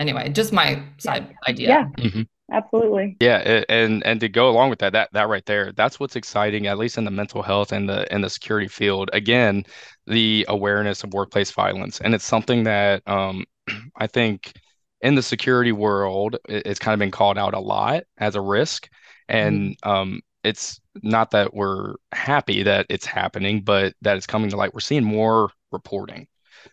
Anyway, 0.01 0.31
just 0.31 0.53
my 0.53 0.83
side 0.99 1.35
idea. 1.47 1.69
Yeah. 1.69 1.85
Mm-hmm 1.99 2.23
absolutely 2.53 3.17
yeah 3.21 3.63
and 3.69 4.05
and 4.07 4.21
to 4.21 4.29
go 4.29 4.49
along 4.49 4.71
with 4.71 4.79
that 4.79 4.93
that 4.93 5.09
that 5.13 5.29
right 5.29 5.45
there 5.47 5.73
that's 5.73 5.99
what's 5.99 6.15
exciting 6.15 6.67
at 6.67 6.79
least 6.79 6.97
in 6.97 7.05
the 7.05 7.11
mental 7.11 7.43
health 7.43 7.73
and 7.73 7.89
the 7.89 8.11
and 8.13 8.23
the 8.23 8.31
security 8.31 8.69
field 8.69 9.11
again 9.13 9.65
the 10.07 10.45
awareness 10.49 11.03
of 11.03 11.13
workplace 11.13 11.51
violence 11.51 12.01
and 12.01 12.15
it's 12.15 12.25
something 12.25 12.63
that 12.63 13.03
um 13.09 13.45
i 13.97 14.07
think 14.07 14.53
in 15.01 15.17
the 15.17 15.23
security 15.23 15.73
world 15.73 16.37
it's 16.49 16.79
kind 16.79 16.95
of 16.95 17.01
been 17.01 17.11
called 17.11 17.37
out 17.37 17.53
a 17.53 17.61
lot 17.61 18.05
as 18.19 18.37
a 18.37 18.41
risk 18.41 18.89
and 19.29 19.73
mm-hmm. 19.73 19.91
um 19.91 20.21
it's 20.47 20.81
not 21.03 21.33
that 21.33 21.53
we're 21.53 21.95
happy 22.13 22.63
that 22.63 22.87
it's 22.89 23.05
happening, 23.05 23.63
but 23.63 23.95
that 24.03 24.17
it's 24.17 24.27
coming 24.27 24.49
to 24.51 24.57
light. 24.57 24.73
We're 24.73 24.81
seeing 24.81 25.03
more 25.03 25.51
reporting. 25.73 26.29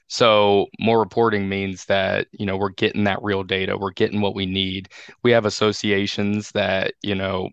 So 0.08 0.68
more 0.80 1.00
reporting 1.00 1.50
means 1.50 1.86
that, 1.86 2.28
you 2.32 2.46
know, 2.46 2.58
we're 2.58 2.70
getting 2.70 3.04
that 3.06 3.22
real 3.22 3.44
data, 3.44 3.78
we're 3.78 3.92
getting 3.92 4.22
what 4.22 4.36
we 4.36 4.46
need. 4.46 4.90
We 5.24 5.32
have 5.32 5.46
associations 5.46 6.52
that, 6.52 6.94
you 7.02 7.16
know, 7.16 7.50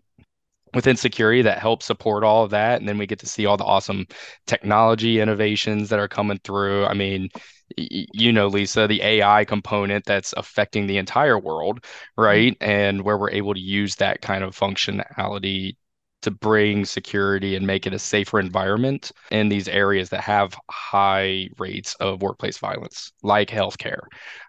within 0.73 0.95
security 0.95 1.41
that 1.41 1.59
help 1.59 1.83
support 1.83 2.23
all 2.23 2.43
of 2.43 2.51
that. 2.51 2.79
And 2.79 2.87
then 2.87 2.97
we 2.97 3.07
get 3.07 3.19
to 3.19 3.27
see 3.27 3.45
all 3.45 3.57
the 3.57 3.65
awesome 3.65 4.05
technology 4.47 5.19
innovations 5.19 5.89
that 5.89 5.99
are 5.99 6.07
coming 6.07 6.39
through. 6.43 6.85
I 6.85 6.93
mean, 6.93 7.29
you 7.77 8.31
know, 8.31 8.47
Lisa, 8.47 8.87
the 8.87 9.01
AI 9.01 9.45
component 9.45 10.05
that's 10.05 10.33
affecting 10.37 10.87
the 10.87 10.97
entire 10.97 11.39
world, 11.39 11.81
mm-hmm. 11.81 12.21
right? 12.21 12.57
And 12.61 13.01
where 13.01 13.17
we're 13.17 13.31
able 13.31 13.53
to 13.53 13.59
use 13.59 13.95
that 13.95 14.21
kind 14.21 14.43
of 14.43 14.57
functionality 14.57 15.75
to 16.21 16.31
bring 16.31 16.85
security 16.85 17.55
and 17.55 17.65
make 17.65 17.87
it 17.87 17.93
a 17.93 17.99
safer 17.99 18.39
environment 18.39 19.11
in 19.31 19.49
these 19.49 19.67
areas 19.67 20.09
that 20.09 20.21
have 20.21 20.55
high 20.69 21.49
rates 21.57 21.95
of 21.95 22.21
workplace 22.21 22.57
violence, 22.57 23.11
like 23.23 23.49
healthcare. 23.49 24.01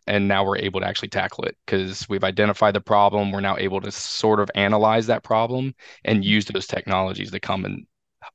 And 0.07 0.29
now 0.29 0.45
we're 0.45 0.59
able 0.59 0.81
to 0.81 0.87
actually 0.87 1.09
tackle 1.09 1.45
it 1.45 1.57
because 1.65 2.09
we've 2.09 2.25
identified 2.25 2.75
the 2.75 2.81
problem. 2.81 3.33
We're 3.33 3.41
now 3.41 3.57
able 3.57 3.81
to 3.81 3.91
sort 3.91 4.41
of 4.41 4.51
analyze 4.55 5.07
that 5.07 5.23
problem 5.23 5.75
and 6.05 6.25
use 6.25 6.45
mm-hmm. 6.45 6.55
those 6.55 6.67
technologies 6.67 7.31
to 7.31 7.41
come 7.41 7.65
and 7.65 7.87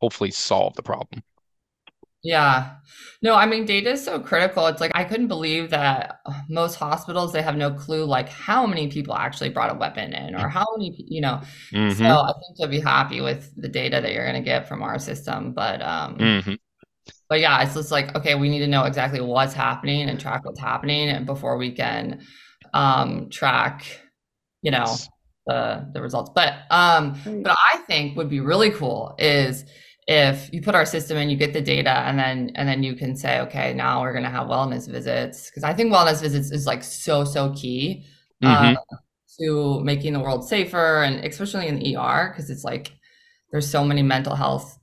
hopefully 0.02 0.32
solve 0.32 0.76
the 0.76 0.84
problem. 0.84 1.24
Yeah. 2.24 2.76
No, 3.22 3.36
I 3.36 3.46
mean, 3.46 3.66
data 3.66 3.92
is 3.92 4.04
so 4.04 4.20
critical. 4.20 4.68
It's 4.68 4.82
like 4.82 4.92
I 4.96 5.04
couldn't 5.04 5.28
believe 5.28 5.70
that 5.70 6.20
most 6.50 6.76
hospitals 6.76 7.34
they 7.34 7.42
have 7.42 7.56
no 7.56 7.72
clue 7.72 8.06
like 8.06 8.30
how 8.30 8.66
many 8.66 8.88
people 8.90 9.16
actually 9.16 9.50
brought 9.50 9.76
a 9.76 9.78
weapon 9.78 10.14
in 10.14 10.36
or 10.36 10.50
how 10.50 10.66
many, 10.76 10.96
you 11.08 11.22
know. 11.22 11.42
Mm-hmm. 11.72 11.98
So 11.98 12.06
I 12.06 12.32
think 12.34 12.58
you'll 12.58 12.70
be 12.70 12.80
happy 12.80 13.22
with 13.22 13.52
the 13.56 13.68
data 13.68 14.02
that 14.02 14.14
you're 14.14 14.26
going 14.26 14.42
to 14.42 14.46
get 14.46 14.68
from 14.68 14.82
our 14.84 15.00
system, 15.00 15.54
but 15.54 15.82
um 15.82 16.18
mm-hmm. 16.18 16.54
but 17.30 17.40
yeah, 17.40 17.64
it's 17.64 17.76
just 17.76 17.92
like 17.92 18.16
okay, 18.16 18.36
we 18.36 18.50
need 18.50 18.60
to 18.60 18.68
know 18.68 18.84
exactly 18.84 19.22
what's 19.22 19.54
happening 19.54 20.10
and 20.10 20.20
track 20.20 20.46
what's 20.46 20.60
happening 20.60 21.10
and 21.10 21.26
before 21.26 21.58
we 21.58 21.72
can 21.72 22.22
um 22.74 23.30
track, 23.30 23.86
you 24.62 24.72
know, 24.72 24.96
the 25.46 25.88
the 25.94 26.02
results. 26.02 26.32
But 26.36 26.54
um 26.72 27.20
but 27.44 27.56
I 27.74 27.78
think 27.88 28.18
would 28.18 28.30
be 28.30 28.42
really 28.42 28.72
cool 28.72 29.16
is 29.18 29.66
if 30.08 30.50
you 30.54 30.62
put 30.62 30.74
our 30.74 30.86
system 30.86 31.18
in 31.18 31.30
you 31.30 31.36
get 31.36 31.54
the 31.54 31.62
data 31.62 31.90
and 31.90 32.18
then 32.18 32.52
and 32.56 32.68
then 32.68 32.82
you 32.82 32.96
can 32.96 33.16
say 33.16 33.40
okay 33.42 33.74
now 33.74 34.02
we're 34.02 34.14
going 34.14 34.24
to 34.24 34.30
have 34.30 34.48
wellness 34.48 34.90
visits 34.90 35.50
because 35.50 35.64
i 35.64 35.74
think 35.74 35.92
wellness 35.92 36.22
visits 36.22 36.52
is 36.52 36.66
like 36.66 36.84
so 36.84 37.26
so 37.26 37.54
key 37.54 38.06
mm-hmm. 38.42 38.76
uh, 38.76 38.98
to 39.40 39.82
making 39.82 40.14
the 40.14 40.20
world 40.20 40.48
safer 40.48 41.04
and 41.04 41.24
especially 41.26 41.68
in 41.68 41.78
the 41.78 41.98
er 41.98 42.30
because 42.32 42.50
it's 42.50 42.64
like 42.64 42.94
there's 43.52 43.70
so 43.70 43.84
many 43.84 44.02
mental 44.02 44.36
health 44.36 44.80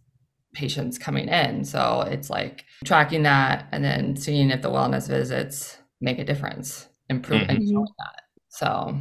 patients 0.53 0.99
coming 0.99 1.29
in 1.29 1.65
so 1.65 2.03
it's 2.03 2.29
like 2.29 2.65
tracking 2.85 3.23
that 3.23 3.67
and 3.73 3.83
then 3.83 4.15
seeing 4.17 4.51
if 4.51 4.63
the 4.63 4.71
wellness 4.71 5.09
visits 5.09 5.79
make 6.01 6.19
a 6.19 6.25
difference 6.25 6.87
improve 7.09 7.41
mm-hmm. 7.43 7.51
and 7.51 7.69
showing 7.69 7.87
that 7.99 8.21
so 8.49 8.97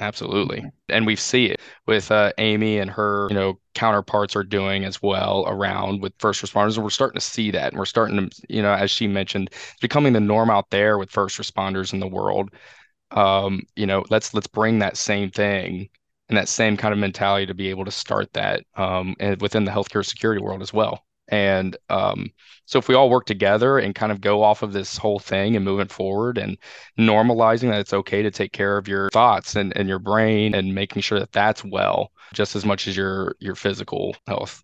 Absolutely. 0.00 0.64
And 0.88 1.06
we 1.06 1.14
see 1.14 1.46
it 1.46 1.60
with 1.86 2.10
uh, 2.10 2.32
Amy 2.38 2.78
and 2.78 2.90
her, 2.90 3.28
you 3.30 3.34
know, 3.36 3.60
counterparts 3.74 4.34
are 4.34 4.42
doing 4.42 4.84
as 4.84 5.00
well 5.00 5.44
around 5.46 6.02
with 6.02 6.12
first 6.18 6.42
responders. 6.44 6.74
And 6.74 6.82
we're 6.82 6.90
starting 6.90 7.18
to 7.18 7.24
see 7.24 7.50
that. 7.52 7.72
And 7.72 7.78
we're 7.78 7.84
starting 7.84 8.16
to, 8.28 8.42
you 8.48 8.60
know, 8.60 8.72
as 8.72 8.90
she 8.90 9.06
mentioned, 9.06 9.48
it's 9.52 9.80
becoming 9.80 10.12
the 10.12 10.20
norm 10.20 10.50
out 10.50 10.70
there 10.70 10.98
with 10.98 11.10
first 11.10 11.38
responders 11.38 11.92
in 11.92 12.00
the 12.00 12.08
world. 12.08 12.50
Um, 13.12 13.62
you 13.76 13.86
know, 13.86 14.04
let's 14.10 14.34
let's 14.34 14.48
bring 14.48 14.80
that 14.80 14.96
same 14.96 15.30
thing 15.30 15.88
and 16.28 16.38
that 16.38 16.48
same 16.48 16.76
kind 16.76 16.92
of 16.92 16.98
mentality 17.00 17.46
to 17.46 17.54
be 17.54 17.70
able 17.70 17.84
to 17.86 17.92
start 17.92 18.32
that 18.34 18.64
um, 18.76 19.16
and 19.20 19.40
within 19.42 19.64
the 19.64 19.72
healthcare 19.72 20.04
security 20.06 20.42
world 20.42 20.62
as 20.62 20.72
well. 20.72 21.04
And 21.28 21.76
um, 21.88 22.30
so 22.66 22.78
if 22.78 22.88
we 22.88 22.94
all 22.94 23.10
work 23.10 23.26
together 23.26 23.78
and 23.78 23.94
kind 23.94 24.12
of 24.12 24.20
go 24.20 24.42
off 24.42 24.62
of 24.62 24.72
this 24.72 24.96
whole 24.96 25.18
thing 25.18 25.56
and 25.56 25.64
moving 25.64 25.88
forward 25.88 26.38
and 26.38 26.58
normalizing 26.98 27.70
that 27.70 27.80
it's 27.80 27.92
okay 27.92 28.22
to 28.22 28.30
take 28.30 28.52
care 28.52 28.76
of 28.76 28.88
your 28.88 29.08
thoughts 29.10 29.56
and, 29.56 29.76
and 29.76 29.88
your 29.88 29.98
brain 29.98 30.54
and 30.54 30.74
making 30.74 31.02
sure 31.02 31.18
that 31.18 31.32
that's 31.32 31.64
well 31.64 32.10
just 32.32 32.56
as 32.56 32.64
much 32.64 32.86
as 32.88 32.96
your 32.96 33.36
your 33.40 33.54
physical 33.54 34.16
health. 34.26 34.62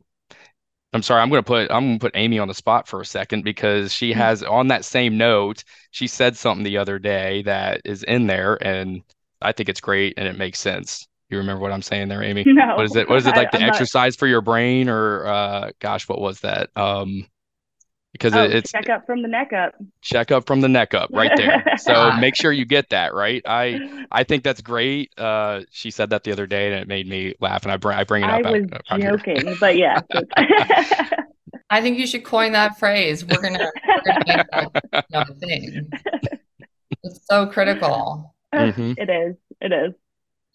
I'm 0.92 1.02
sorry, 1.02 1.22
I'm 1.22 1.30
going 1.30 1.42
to 1.42 1.46
put 1.46 1.70
I'm 1.70 1.94
to 1.94 1.98
put 1.98 2.16
Amy 2.16 2.38
on 2.38 2.48
the 2.48 2.54
spot 2.54 2.88
for 2.88 3.00
a 3.00 3.06
second 3.06 3.42
because 3.44 3.92
she 3.92 4.10
mm-hmm. 4.10 4.20
has 4.20 4.42
on 4.42 4.68
that 4.68 4.84
same 4.84 5.16
note, 5.16 5.64
she 5.92 6.06
said 6.06 6.36
something 6.36 6.64
the 6.64 6.78
other 6.78 6.98
day 6.98 7.42
that 7.42 7.80
is 7.84 8.02
in 8.02 8.26
there 8.26 8.58
and 8.64 9.02
I 9.42 9.52
think 9.52 9.68
it's 9.68 9.80
great 9.80 10.14
and 10.16 10.28
it 10.28 10.36
makes 10.36 10.58
sense. 10.58 11.06
You 11.30 11.38
remember 11.38 11.62
what 11.62 11.72
I'm 11.72 11.82
saying 11.82 12.08
there, 12.08 12.22
Amy? 12.22 12.44
No. 12.46 12.76
What 12.76 12.84
is 12.84 12.96
it? 12.96 13.08
What 13.08 13.18
is 13.18 13.26
it 13.26 13.36
like 13.36 13.48
I, 13.54 13.58
the 13.58 13.64
I'm 13.64 13.70
exercise 13.70 14.14
not... 14.14 14.18
for 14.18 14.26
your 14.26 14.40
brain 14.40 14.88
or 14.88 15.26
uh 15.26 15.70
gosh, 15.78 16.08
what 16.08 16.20
was 16.20 16.40
that? 16.40 16.70
Um 16.76 17.26
because 18.12 18.34
oh, 18.34 18.42
it's 18.42 18.72
check 18.72 18.88
up 18.88 19.06
from 19.06 19.22
the 19.22 19.28
neck 19.28 19.52
up. 19.52 19.74
Check 20.02 20.32
up 20.32 20.44
from 20.46 20.60
the 20.60 20.68
neck 20.68 20.94
up 20.94 21.10
right 21.12 21.30
there. 21.36 21.64
so 21.78 22.12
make 22.16 22.34
sure 22.34 22.50
you 22.50 22.64
get 22.64 22.90
that, 22.90 23.14
right? 23.14 23.40
I 23.46 24.06
I 24.10 24.24
think 24.24 24.42
that's 24.42 24.60
great. 24.60 25.12
Uh 25.16 25.62
she 25.70 25.92
said 25.92 26.10
that 26.10 26.24
the 26.24 26.32
other 26.32 26.46
day 26.46 26.72
and 26.72 26.74
it 26.74 26.88
made 26.88 27.08
me 27.08 27.34
laugh 27.40 27.62
and 27.62 27.70
I 27.70 27.76
bring 27.76 27.96
I 27.96 28.04
bring 28.04 28.24
it 28.24 28.30
up. 28.30 28.44
I 28.44 28.50
was 28.50 28.66
out, 28.90 29.00
joking, 29.00 29.56
but 29.60 29.76
yeah. 29.76 30.00
I 31.72 31.80
think 31.80 31.98
you 31.98 32.06
should 32.08 32.24
coin 32.24 32.52
that 32.52 32.80
phrase. 32.80 33.24
We're 33.24 33.40
gonna, 33.40 33.70
we're 33.86 34.12
gonna 34.12 34.24
make 34.26 35.04
that 35.10 35.38
thing. 35.38 35.88
It's 37.04 37.20
so 37.30 37.46
critical. 37.46 38.34
Mm-hmm. 38.52 38.94
It 38.96 39.08
is. 39.08 39.36
It 39.60 39.72
is. 39.72 39.94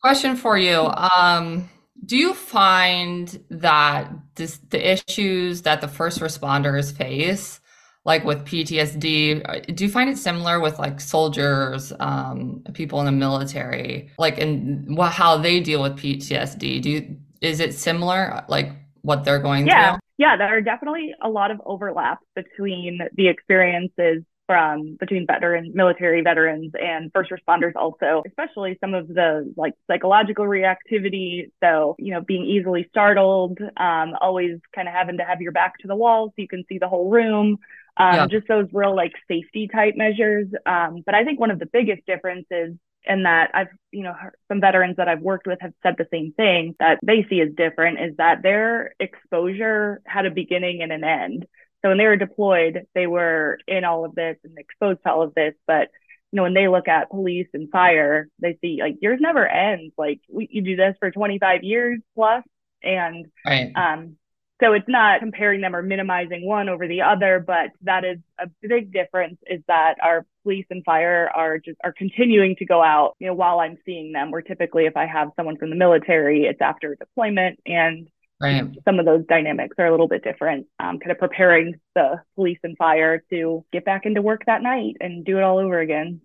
Question 0.05 0.35
for 0.35 0.55
you. 0.55 0.81
Um, 1.17 1.67
do 2.05 2.15
you 2.15 2.35
find 2.35 3.43
that 3.49 4.13
this, 4.35 4.59
the 4.69 4.91
issues 4.91 5.63
that 5.63 5.81
the 5.81 5.87
first 5.87 6.19
responders 6.19 6.95
face, 6.95 7.59
like 8.03 8.23
with 8.23 8.45
PTSD, 8.45 9.75
do 9.75 9.83
you 9.83 9.89
find 9.89 10.11
it 10.11 10.19
similar 10.19 10.59
with 10.59 10.77
like 10.77 11.01
soldiers, 11.01 11.91
um, 11.99 12.61
people 12.75 12.99
in 12.99 13.07
the 13.07 13.11
military, 13.11 14.11
like 14.19 14.37
in 14.37 14.93
what, 14.95 15.11
how 15.11 15.37
they 15.37 15.59
deal 15.59 15.81
with 15.81 15.93
PTSD? 15.93 16.83
Do 16.83 16.89
you, 16.91 17.17
is 17.41 17.59
it 17.59 17.73
similar, 17.73 18.45
like 18.47 18.73
what 19.01 19.23
they're 19.23 19.39
going 19.39 19.65
yeah. 19.65 19.93
through? 19.93 19.99
Yeah, 20.19 20.37
there 20.37 20.55
are 20.55 20.61
definitely 20.61 21.15
a 21.23 21.29
lot 21.29 21.49
of 21.49 21.59
overlaps 21.65 22.23
between 22.35 22.99
the 23.15 23.27
experiences 23.27 24.21
from 24.47 24.95
between 24.99 25.25
veteran 25.25 25.71
military 25.73 26.21
veterans 26.21 26.71
and 26.79 27.12
first 27.13 27.31
responders 27.31 27.73
also 27.75 28.23
especially 28.27 28.77
some 28.79 28.93
of 28.93 29.08
the 29.08 29.51
like 29.58 29.73
psychological 29.88 30.45
reactivity 30.45 31.49
so 31.63 31.95
you 31.97 32.13
know 32.13 32.21
being 32.21 32.45
easily 32.45 32.86
startled 32.89 33.60
um, 33.77 34.13
always 34.21 34.60
kind 34.73 34.88
of 34.88 34.93
having 34.93 35.17
to 35.17 35.23
have 35.23 35.41
your 35.41 35.51
back 35.51 35.77
to 35.79 35.88
the 35.88 35.95
wall 35.95 36.27
so 36.27 36.34
you 36.38 36.47
can 36.47 36.63
see 36.69 36.77
the 36.77 36.88
whole 36.88 37.10
room 37.10 37.58
um, 37.97 38.15
yeah. 38.15 38.27
just 38.27 38.47
those 38.47 38.67
real 38.73 38.95
like 38.95 39.13
safety 39.27 39.67
type 39.67 39.95
measures 39.95 40.47
um, 40.65 41.01
but 41.05 41.15
i 41.15 41.23
think 41.23 41.39
one 41.39 41.51
of 41.51 41.60
the 41.60 41.65
biggest 41.65 42.05
differences 42.05 42.75
in 43.08 43.23
that 43.23 43.51
I've, 43.53 43.67
you 43.91 44.03
know, 44.03 44.15
some 44.47 44.62
veterans 44.62 44.97
that 44.97 45.08
I've 45.08 45.21
worked 45.21 45.47
with 45.47 45.60
have 45.62 45.73
said 45.84 45.95
the 45.97 46.08
same 46.12 46.34
thing 46.34 46.75
that 46.79 46.99
they 47.03 47.25
see 47.29 47.41
as 47.41 47.49
different 47.55 47.99
is 47.99 48.17
that 48.17 48.41
their 48.41 48.95
exposure 48.99 50.01
had 50.05 50.25
a 50.25 50.31
beginning 50.31 50.81
and 50.81 50.91
an 50.91 51.03
end. 51.03 51.45
So 51.86 51.89
when 51.89 52.00
they 52.00 52.08
were 52.08 52.17
deployed, 52.17 52.88
they 52.95 53.06
were 53.06 53.60
in 53.67 53.84
all 53.84 54.06
of 54.06 54.15
this 54.15 54.38
and 54.43 54.58
exposed 54.58 55.04
to 55.04 55.12
all 55.12 55.21
of 55.21 55.36
this. 55.36 55.54
But 55.67 55.89
you 56.32 56.38
know, 56.38 56.41
when 56.41 56.56
they 56.56 56.67
look 56.67 56.88
at 56.88 57.12
police 57.12 57.48
and 57.54 57.69
fire, 57.69 58.28
they 58.39 58.58
see 58.60 58.80
like 58.82 58.95
yours 59.02 59.19
never 59.21 59.48
ends. 59.48 59.93
Like 59.95 60.19
we, 60.28 60.50
you 60.52 60.63
do 60.63 60.76
this 60.76 60.95
for 61.00 61.12
25 61.12 61.63
years 61.63 62.00
plus, 62.15 62.43
and 62.82 63.28
right. 63.45 63.71
um, 63.76 64.15
so 64.60 64.74
it's 64.74 64.88
not 64.88 65.19
comparing 65.19 65.62
them 65.62 65.76
or 65.76 65.84
minimizing 65.84 66.43
one 66.43 66.69
over 66.69 66.88
the 66.88 67.04
other, 67.04 67.43
but 67.45 67.69
that 67.84 68.04
is 68.04 68.17
a 68.39 68.48
big 68.63 68.91
difference. 68.91 69.38
Is 69.45 69.62
that 69.67 69.98
our 70.02 70.26
police 70.41 70.65
and 70.71 70.84
fire 70.84 71.30
are 71.36 71.60
just 71.60 71.78
are 71.84 71.93
continuing 71.93 72.56
to 72.56 72.65
go 72.65 72.82
out. 72.82 73.15
You 73.19 73.28
know, 73.28 73.36
while 73.36 73.60
I'm 73.60 73.78
seeing 73.86 74.12
them, 74.12 74.32
where 74.32 74.41
typically 74.41 74.88
if 74.88 74.98
I 74.98 75.06
have 75.06 75.30
someone 75.36 75.58
from 75.58 75.69
the 75.69 75.76
military, 75.76 76.45
it's 76.45 76.62
after 76.62 76.95
deployment 76.95 77.60
and 77.67 78.08
Right. 78.41 78.65
Some 78.84 79.00
of 79.00 79.06
those 79.06 79.26
dynamics 79.28 79.76
are 79.80 79.86
a 79.86 79.91
little 79.91 80.10
bit 80.10 80.24
different, 80.24 80.67
um, 80.80 81.00
kind 81.00 81.12
of 81.12 81.17
preparing 81.17 81.76
the 81.95 82.21
police 82.36 82.60
and 82.63 82.78
fire 82.78 83.24
to 83.30 83.63
get 83.71 83.86
back 83.86 84.06
into 84.06 84.21
work 84.21 84.43
that 84.45 84.62
night 84.62 84.98
and 85.00 85.24
do 85.24 85.38
it 85.38 85.43
all 85.43 85.58
over 85.58 85.80
again. 85.80 86.19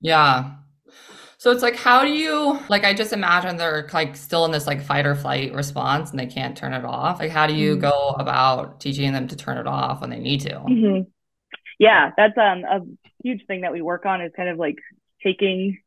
Yeah. 0.00 0.52
So 1.38 1.50
it's 1.50 1.62
like, 1.62 1.74
how 1.74 2.04
do 2.04 2.10
you, 2.10 2.60
like, 2.68 2.84
I 2.84 2.94
just 2.94 3.12
imagine 3.12 3.56
they're 3.56 3.88
like 3.92 4.16
still 4.16 4.44
in 4.44 4.52
this 4.52 4.66
like 4.66 4.80
fight 4.80 5.06
or 5.06 5.16
flight 5.16 5.52
response 5.52 6.10
and 6.10 6.18
they 6.18 6.26
can't 6.26 6.56
turn 6.56 6.72
it 6.72 6.84
off. 6.84 7.18
Like, 7.18 7.32
how 7.32 7.48
do 7.48 7.54
you 7.54 7.72
mm-hmm. 7.72 7.80
go 7.80 8.14
about 8.18 8.80
teaching 8.80 9.12
them 9.12 9.26
to 9.28 9.36
turn 9.36 9.58
it 9.58 9.66
off 9.66 10.00
when 10.00 10.10
they 10.10 10.20
need 10.20 10.42
to? 10.42 10.54
Mm-hmm. 10.54 11.10
Yeah, 11.80 12.12
that's 12.16 12.38
um, 12.38 12.64
a 12.64 12.80
huge 13.24 13.44
thing 13.46 13.62
that 13.62 13.72
we 13.72 13.82
work 13.82 14.06
on 14.06 14.22
is 14.22 14.32
kind 14.36 14.48
of 14.48 14.56
like 14.56 14.78
taking, 15.22 15.78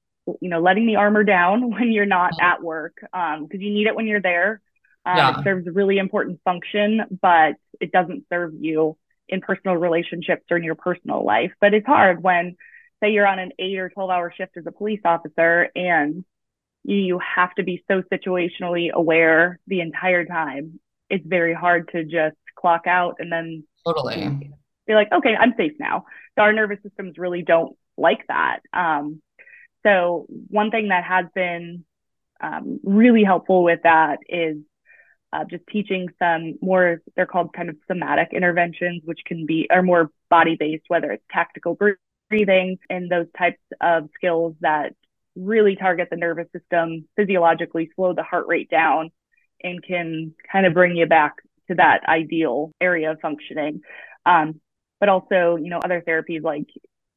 you 0.42 0.50
know, 0.50 0.60
letting 0.60 0.86
the 0.86 0.98
armor 0.98 1.24
down 1.24 1.72
when 1.72 1.94
you're 1.94 2.06
not 2.06 2.34
uh-huh. 2.34 2.56
at 2.56 2.64
work 2.64 2.98
because 3.00 3.40
um, 3.40 3.48
you 3.52 3.74
need 3.74 3.88
it 3.88 3.96
when 3.96 4.08
you're 4.08 4.22
there 4.22 4.62
um, 5.08 5.18
yeah. 5.18 5.40
It 5.40 5.44
serves 5.44 5.68
a 5.68 5.72
really 5.72 6.00
important 6.00 6.42
function, 6.44 7.02
but 7.22 7.54
it 7.80 7.94
doesn't 7.94 8.26
serve 8.30 8.54
you 8.60 8.98
in 9.30 9.40
personal 9.40 9.78
relationships 9.78 10.44
or 10.52 10.58
in 10.58 10.64
your 10.64 10.76
personal 10.76 11.24
life. 11.24 11.54
But 11.62 11.74
it's 11.74 11.86
hard 11.86 12.22
when, 12.22 12.58
say, 13.02 13.12
you're 13.12 13.28
on 13.28 13.40
an 13.40 13.52
eight 13.58 13.78
or 13.78 13.90
12 13.90 14.10
hour 14.10 14.34
shift 14.36 14.58
as 14.58 14.66
a 14.68 14.72
police 14.72 15.00
officer 15.06 15.70
and 15.76 16.26
you, 16.84 16.98
you 16.98 17.20
have 17.20 17.54
to 17.56 17.64
be 17.64 17.84
so 17.88 18.02
situationally 18.12 18.92
aware 18.92 19.60
the 19.66 19.80
entire 19.80 20.26
time. 20.26 20.80
It's 21.10 21.26
very 21.26 21.54
hard 21.54 21.90
to 21.94 22.04
just 22.04 22.36
clock 22.58 22.86
out 22.86 23.16
and 23.20 23.32
then 23.32 23.64
totally 23.86 24.52
be 24.88 24.94
like, 24.94 25.12
okay, 25.12 25.36
I'm 25.40 25.54
safe 25.56 25.74
now. 25.80 26.06
So 26.36 26.42
our 26.42 26.52
nervous 26.52 26.80
systems 26.84 27.18
really 27.18 27.44
don't 27.44 27.78
like 27.98 28.26
that. 28.28 28.60
Um, 28.74 29.22
so 29.84 30.26
one 30.50 30.70
thing 30.70 30.90
that 30.90 31.06
has 31.06 31.26
been 31.34 31.86
um, 32.42 32.80
really 32.84 33.24
helpful 33.24 33.64
with 33.64 33.82
that 33.84 34.20
is 34.28 34.58
uh, 35.34 35.44
just 35.46 35.64
teaching 35.68 36.08
some 36.20 36.56
more, 36.62 37.02
they're 37.16 37.26
called 37.26 37.54
kind 37.54 37.70
of 37.70 37.76
somatic 37.88 38.30
interventions, 38.32 39.02
which 39.06 39.20
can 39.26 39.46
be, 39.46 39.68
are 39.70 39.84
more 39.84 40.10
body 40.30 40.56
based, 40.58 40.86
whether 40.88 41.12
it's 41.12 41.24
tactical 41.32 41.78
breathing 42.30 42.78
and 42.90 43.10
those 43.10 43.28
types 43.38 43.60
of 43.82 44.10
skills 44.16 44.56
that 44.62 44.94
really 45.36 45.76
target 45.76 46.08
the 46.10 46.18
nervous 46.18 46.48
system 46.52 47.08
physiologically, 47.16 47.90
slow 47.96 48.14
the 48.14 48.24
heart 48.24 48.48
rate 48.48 48.70
down, 48.70 49.12
and 49.64 49.84
can 49.84 50.34
kind 50.52 50.66
of 50.66 50.74
bring 50.74 50.96
you 50.96 51.06
back 51.06 51.36
to 51.68 51.76
that 51.76 52.02
ideal 52.08 52.72
area 52.80 53.12
of 53.12 53.20
functioning. 53.20 53.82
Um, 54.26 54.62
but 55.00 55.10
also, 55.10 55.58
you 55.58 55.70
know, 55.70 55.80
other 55.80 56.04
therapies 56.08 56.44
like 56.44 56.68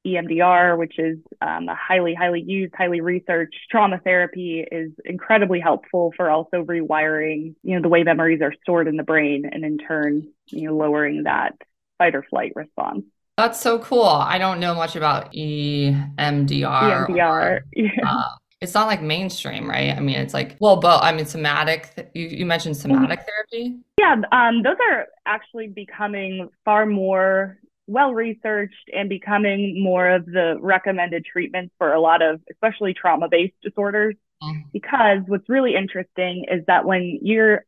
EMDR, 0.07 0.79
which 0.79 0.99
is 0.99 1.19
um, 1.41 1.69
a 1.69 1.75
highly, 1.75 2.15
highly 2.15 2.41
used, 2.41 2.75
highly 2.75 3.01
researched 3.01 3.57
trauma 3.71 3.99
therapy, 4.03 4.65
is 4.71 4.93
incredibly 5.05 5.61
helpful 5.61 6.13
for 6.17 6.31
also 6.31 6.65
rewiring, 6.65 7.55
you 7.63 7.77
know, 7.77 7.83
the 7.83 7.89
way 7.89 8.03
memories 8.03 8.41
are 8.43 8.55
stored 8.63 8.89
in 8.89 8.97
the 8.97 9.03
brain, 9.03 9.49
and 9.51 9.65
in 9.65 9.79
turn, 9.79 10.29
you 10.47 10.69
know, 10.69 10.77
lowering 10.77 11.25
that 11.25 11.55
fight 11.99 12.15
or 12.15 12.25
flight 12.31 12.53
response. 12.57 13.05
That's 13.37 13.61
so 13.61 13.79
cool. 13.79 14.05
I 14.05 14.39
don't 14.39 14.61
know 14.61 14.75
much 14.75 14.97
about 14.97 15.33
EMDR. 15.33 16.07
EMDR. 16.19 17.21
Or, 17.21 17.65
yeah. 17.75 17.91
uh, 18.07 18.29
it's 18.61 18.75
not 18.75 18.87
like 18.87 19.03
mainstream, 19.03 19.69
right? 19.69 19.97
I 19.97 20.01
mean, 20.01 20.17
it's 20.17 20.35
like, 20.35 20.57
well, 20.61 20.77
but 20.77 21.03
I 21.03 21.13
mean, 21.13 21.25
somatic, 21.25 21.95
th- 21.95 22.09
you, 22.15 22.27
you 22.27 22.47
mentioned 22.47 22.77
somatic 22.77 23.21
therapy. 23.27 23.79
Yeah, 23.99 24.17
um, 24.33 24.63
those 24.63 24.77
are 24.91 25.07
actually 25.25 25.69
becoming 25.69 26.51
far 26.65 26.85
more 26.85 27.59
well 27.91 28.15
researched 28.15 28.89
and 28.95 29.09
becoming 29.09 29.83
more 29.83 30.09
of 30.09 30.25
the 30.25 30.57
recommended 30.61 31.25
treatments 31.25 31.75
for 31.77 31.93
a 31.93 32.01
lot 32.01 32.23
of, 32.23 32.41
especially 32.51 32.95
trauma 32.95 33.29
based 33.29 33.55
disorders. 33.63 34.15
Mm. 34.43 34.63
Because 34.73 35.19
what's 35.27 35.49
really 35.49 35.75
interesting 35.75 36.47
is 36.51 36.65
that 36.67 36.85
when 36.85 37.19
your 37.23 37.65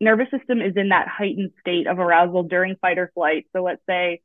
nervous 0.00 0.28
system 0.30 0.60
is 0.60 0.74
in 0.76 0.90
that 0.90 1.08
heightened 1.08 1.52
state 1.60 1.86
of 1.86 1.98
arousal 1.98 2.42
during 2.42 2.76
fight 2.76 2.98
or 2.98 3.10
flight, 3.14 3.46
so 3.54 3.62
let's 3.62 3.82
say 3.88 4.20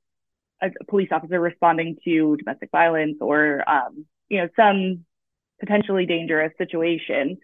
a, 0.62 0.70
police 0.90 1.10
officer 1.12 1.40
responding 1.40 1.96
to 2.04 2.36
domestic 2.38 2.70
violence 2.72 3.18
or 3.22 3.64
um, 3.68 4.06
you 4.28 4.40
know 4.40 4.50
some 4.56 5.06
potentially 5.60 6.06
dangerous 6.06 6.52
situation, 6.58 7.38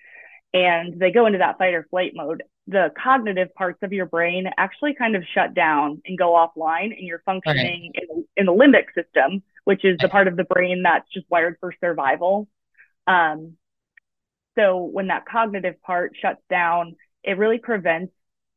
and 0.54 1.00
they 1.00 1.12
go 1.12 1.26
into 1.26 1.40
that 1.40 1.58
fight 1.58 1.74
or 1.74 1.88
flight 1.90 2.12
mode, 2.14 2.44
the 2.68 2.92
cognitive 3.02 3.54
parts 3.54 3.80
of 3.84 3.94
your 3.94 4.06
brain 4.06 4.50
actually 4.58 4.96
kind 4.96 5.16
of 5.16 5.24
shut 5.34 5.54
down 5.54 6.02
and 6.06 6.18
go 6.18 6.32
offline 6.32 6.98
and 6.98 7.02
you're 7.02 7.22
functioning 7.26 7.92
okay. 7.96 8.08
in, 8.10 8.26
in, 8.38 8.46
the 8.46 8.52
limbic 8.52 8.86
system 8.96 9.44
which 9.66 9.86
is 9.86 9.98
the 10.00 10.10
part 10.10 10.28
of 10.28 10.36
the 10.36 10.44
brain 10.44 10.82
that's 10.84 11.06
just 11.14 11.26
wired 11.30 11.58
for 11.60 11.74
survival 11.80 12.48
um, 13.08 13.54
so 14.56 14.78
when 14.78 15.08
that 15.08 15.26
cognitive 15.26 15.82
part 15.82 16.16
shuts 16.20 16.42
down 16.50 16.96
it 17.24 17.38
really 17.38 17.60
prevents 17.60 18.12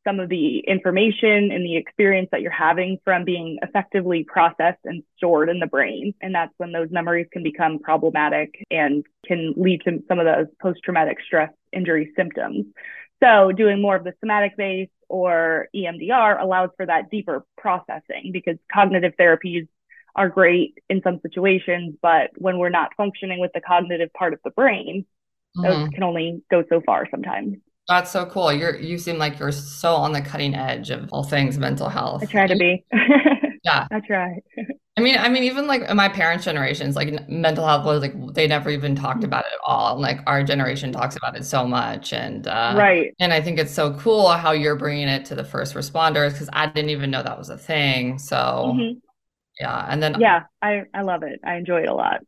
some 0.07 0.19
of 0.19 0.29
the 0.29 0.59
information 0.59 1.51
and 1.51 1.63
the 1.63 1.77
experience 1.77 2.29
that 2.31 2.41
you're 2.41 2.51
having 2.51 2.97
from 3.03 3.25
being 3.25 3.59
effectively 3.61 4.23
processed 4.23 4.79
and 4.85 5.03
stored 5.17 5.49
in 5.49 5.59
the 5.59 5.67
brain. 5.67 6.13
And 6.21 6.33
that's 6.33 6.53
when 6.57 6.71
those 6.71 6.89
memories 6.89 7.27
can 7.31 7.43
become 7.43 7.79
problematic 7.79 8.65
and 8.71 9.05
can 9.25 9.53
lead 9.57 9.81
to 9.85 10.01
some 10.07 10.19
of 10.19 10.25
those 10.25 10.47
post 10.61 10.79
traumatic 10.83 11.17
stress 11.25 11.51
injury 11.73 12.11
symptoms. 12.15 12.65
So 13.21 13.51
doing 13.51 13.81
more 13.81 13.95
of 13.95 14.03
the 14.03 14.13
somatic 14.19 14.55
base 14.57 14.89
or 15.09 15.67
EMDR 15.75 16.41
allows 16.41 16.69
for 16.77 16.85
that 16.85 17.09
deeper 17.09 17.45
processing 17.57 18.31
because 18.31 18.57
cognitive 18.71 19.13
therapies 19.19 19.67
are 20.15 20.29
great 20.29 20.77
in 20.89 21.01
some 21.03 21.19
situations, 21.21 21.95
but 22.01 22.31
when 22.37 22.57
we're 22.57 22.69
not 22.69 22.91
functioning 22.95 23.39
with 23.39 23.51
the 23.53 23.61
cognitive 23.61 24.11
part 24.13 24.33
of 24.33 24.39
the 24.43 24.51
brain, 24.51 25.05
mm-hmm. 25.57 25.63
those 25.63 25.89
can 25.89 26.03
only 26.03 26.41
go 26.49 26.63
so 26.69 26.81
far 26.85 27.07
sometimes. 27.11 27.57
That's 27.87 28.11
so 28.11 28.25
cool. 28.27 28.53
You're 28.53 28.75
you 28.75 28.99
seem 28.99 29.17
like 29.17 29.39
you're 29.39 29.51
so 29.51 29.93
on 29.93 30.13
the 30.13 30.21
cutting 30.21 30.53
edge 30.53 30.91
of 30.91 31.09
all 31.11 31.23
things 31.23 31.57
mental 31.57 31.89
health. 31.89 32.21
I 32.21 32.25
try 32.27 32.47
to 32.47 32.55
be. 32.55 32.85
yeah. 33.63 33.87
I 33.91 33.99
try. 34.01 34.39
I 34.99 35.01
mean, 35.01 35.17
I 35.17 35.29
mean, 35.29 35.43
even 35.43 35.65
like 35.65 35.93
my 35.95 36.09
parents' 36.09 36.43
generations, 36.43 36.97
like 36.97 37.29
mental 37.29 37.65
health 37.65 37.85
was 37.85 38.01
like 38.01 38.33
they 38.33 38.47
never 38.47 38.69
even 38.69 38.95
talked 38.95 39.23
about 39.23 39.45
it 39.45 39.53
at 39.53 39.59
all. 39.65 39.93
And 39.93 40.01
like 40.01 40.19
our 40.27 40.43
generation 40.43 40.91
talks 40.91 41.15
about 41.15 41.37
it 41.37 41.45
so 41.45 41.65
much, 41.65 42.11
and 42.11 42.45
uh, 42.45 42.75
right. 42.77 43.15
And 43.17 43.31
I 43.31 43.39
think 43.39 43.59
it's 43.59 43.73
so 43.73 43.93
cool 43.93 44.27
how 44.27 44.51
you're 44.51 44.75
bringing 44.75 45.07
it 45.07 45.23
to 45.25 45.35
the 45.35 45.43
first 45.45 45.73
responders 45.73 46.33
because 46.33 46.49
I 46.51 46.67
didn't 46.67 46.89
even 46.89 47.09
know 47.11 47.23
that 47.23 47.37
was 47.37 47.49
a 47.49 47.57
thing. 47.57 48.19
So 48.19 48.35
mm-hmm. 48.75 48.99
yeah, 49.61 49.85
and 49.89 50.03
then 50.03 50.19
yeah, 50.19 50.43
I 50.61 50.83
I 50.93 51.03
love 51.03 51.23
it. 51.23 51.39
I 51.45 51.55
enjoy 51.55 51.83
it 51.83 51.89
a 51.89 51.95
lot. 51.95 52.19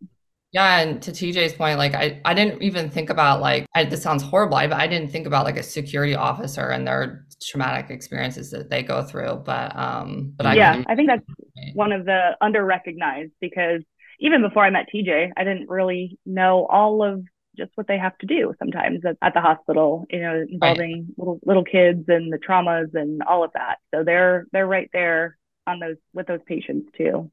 Yeah, 0.52 0.80
and 0.80 1.02
to 1.04 1.12
TJ's 1.12 1.54
point, 1.54 1.78
like 1.78 1.96
I, 1.96 2.20
I 2.26 2.34
didn't 2.34 2.62
even 2.62 2.90
think 2.90 3.10
about 3.10 3.40
like 3.40 3.66
I, 3.74 3.86
this 3.86 4.04
sounds 4.04 4.22
horrible, 4.22 4.58
but 4.58 4.74
I 4.74 4.86
didn't 4.86 5.10
think 5.10 5.26
about 5.26 5.46
like 5.46 5.58
a 5.58 5.64
security 5.64 6.14
officer 6.14 6.70
and 6.70 6.86
their 6.86 7.26
traumatic 7.42 7.90
experiences 7.90 8.52
that 8.52 8.70
they 8.70 8.84
go 8.84 9.02
through. 9.02 9.44
But 9.46 9.76
um, 9.78 10.34
but 10.36 10.46
I 10.46 10.56
yeah, 10.56 10.84
I 10.88 10.96
think 10.96 11.08
that's 11.08 11.26
one 11.74 11.94
of 11.94 12.06
the 12.06 12.36
under 12.42 12.66
recognized 12.66 13.32
because 13.40 13.82
even 14.20 14.42
before 14.42 14.66
I 14.66 14.70
met 14.72 14.88
TJ, 14.94 15.32
I 15.38 15.44
didn't 15.46 15.70
really 15.70 16.20
know 16.26 16.68
all 16.70 17.02
of 17.02 17.24
just 17.58 17.72
what 17.76 17.88
they 17.88 17.98
have 17.98 18.18
to 18.20 18.26
do 18.26 18.54
sometimes 18.60 19.06
at, 19.06 19.18
at 19.22 19.34
the 19.34 19.42
hospital. 19.42 20.06
You 20.10 20.20
know, 20.20 20.46
involving 20.50 20.92
right. 20.92 21.18
little 21.18 21.40
little 21.46 21.64
kids 21.64 22.04
and 22.10 22.32
the 22.32 22.38
traumas 22.38 22.94
and 22.94 23.24
all 23.24 23.46
of 23.46 23.52
that. 23.54 23.78
So 23.96 24.04
they're 24.04 24.48
they're 24.52 24.68
right 24.68 24.90
there 24.92 25.38
on 25.66 25.80
those 25.80 25.98
with 26.14 26.28
those 26.28 26.42
patients 26.46 26.90
too. 26.98 27.32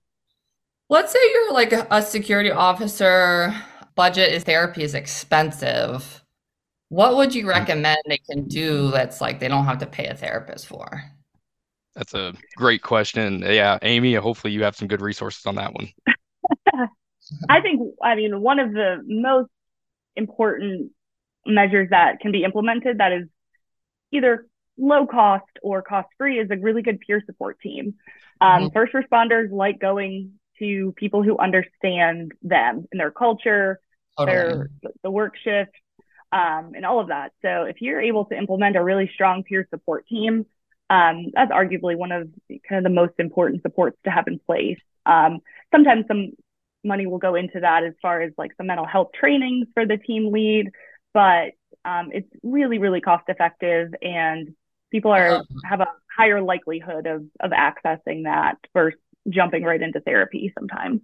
Let's 0.91 1.13
say 1.13 1.19
you're 1.33 1.53
like 1.53 1.73
a 1.73 2.03
security 2.03 2.51
officer, 2.51 3.55
budget 3.95 4.33
is 4.33 4.45
therapy 4.45 4.83
is 4.83 4.95
expensive. 4.95 6.25
What 6.89 7.17
would 7.17 7.35
you 7.35 7.47
recommend 7.47 7.99
they 8.07 8.19
can 8.19 8.49
do 8.49 8.91
that's 8.91 9.21
like 9.21 9.39
they 9.39 9.49
don't 9.49 9.67
have 9.67 9.79
to 9.79 9.87
pay 9.87 10.07
a 10.07 10.15
therapist 10.15 10.67
for? 10.67 11.03
That's 11.95 12.15
a 12.15 12.33
great 12.57 12.81
question. 12.81 13.43
Yeah, 13.43 13.79
Amy, 13.83 14.15
hopefully 14.15 14.53
you 14.53 14.63
have 14.63 14.77
some 14.77 14.89
good 14.89 15.03
resources 15.03 15.45
on 15.45 15.57
that 15.57 15.75
one. 15.75 15.89
I 17.49 17.61
think, 17.61 17.83
I 18.03 18.15
mean, 18.15 18.41
one 18.41 18.59
of 18.59 18.73
the 18.73 19.03
most 19.05 19.51
important 20.17 20.93
measures 21.45 21.89
that 21.91 22.21
can 22.21 22.33
be 22.33 22.45
implemented 22.45 22.99
that 22.99 23.13
is 23.13 23.29
either 24.13 24.47
low 24.79 25.07
cost 25.07 25.45
or 25.63 25.83
cost 25.83 26.09
free 26.17 26.39
is 26.39 26.51
a 26.51 26.57
really 26.57 26.83
good 26.83 27.01
peer 27.01 27.23
support 27.27 27.61
team. 27.61 27.95
Um, 28.41 28.65
mm-hmm. 28.65 28.73
First 28.73 28.95
responders 28.95 29.51
like 29.51 29.81
going 29.81 30.38
to 30.59 30.93
people 30.97 31.23
who 31.23 31.39
understand 31.39 32.33
them 32.43 32.87
and 32.91 33.01
their 33.01 33.11
culture, 33.11 33.81
totally. 34.17 34.37
their 34.37 34.71
the 35.03 35.11
work 35.11 35.35
shift, 35.43 35.73
um, 36.33 36.73
and 36.75 36.85
all 36.85 37.01
of 37.01 37.09
that. 37.09 37.33
So 37.43 37.65
if 37.65 37.81
you're 37.81 38.01
able 38.01 38.27
to 38.27 38.37
implement 38.37 38.77
a 38.77 38.83
really 38.83 39.11
strong 39.13 39.45
peer 39.45 39.67
support 39.71 40.07
team, 40.07 40.47
um, 40.91 41.27
that's 41.33 41.53
arguably 41.53 41.97
one 41.97 42.13
of 42.13 42.29
the, 42.49 42.61
kind 42.69 42.79
of 42.79 42.85
the 42.85 42.95
most 42.95 43.15
important 43.19 43.63
supports 43.63 43.99
to 44.05 44.11
have 44.11 44.27
in 44.27 44.39
place. 44.39 44.79
Um, 45.07 45.41
sometimes 45.73 46.07
some 46.09 46.33
money 46.85 47.07
will 47.07 47.19
go 47.19 47.35
into 47.35 47.61
that 47.61 47.85
as 47.85 47.95
far 48.01 48.23
as 48.23 48.33
like 48.39 48.53
some 48.57 48.67
mental 48.67 48.87
health 48.87 49.11
trainings 49.19 49.69
for 49.75 49.87
the 49.87 49.97
team 49.97 50.33
lead, 50.33 50.71
but 51.13 51.53
um, 51.85 52.11
it's 52.13 52.29
really 52.43 52.79
really 52.79 53.01
cost 53.01 53.25
effective 53.29 53.95
and 54.03 54.55
people 54.91 55.13
are 55.13 55.43
have 55.65 55.81
a 55.81 55.89
higher 56.17 56.41
likelihood 56.43 57.07
of 57.07 57.25
of 57.41 57.51
accessing 57.51 58.25
that 58.25 58.57
versus 58.73 58.99
jumping 59.29 59.63
right 59.63 59.81
into 59.81 60.01
therapy 60.01 60.53
sometimes. 60.59 61.01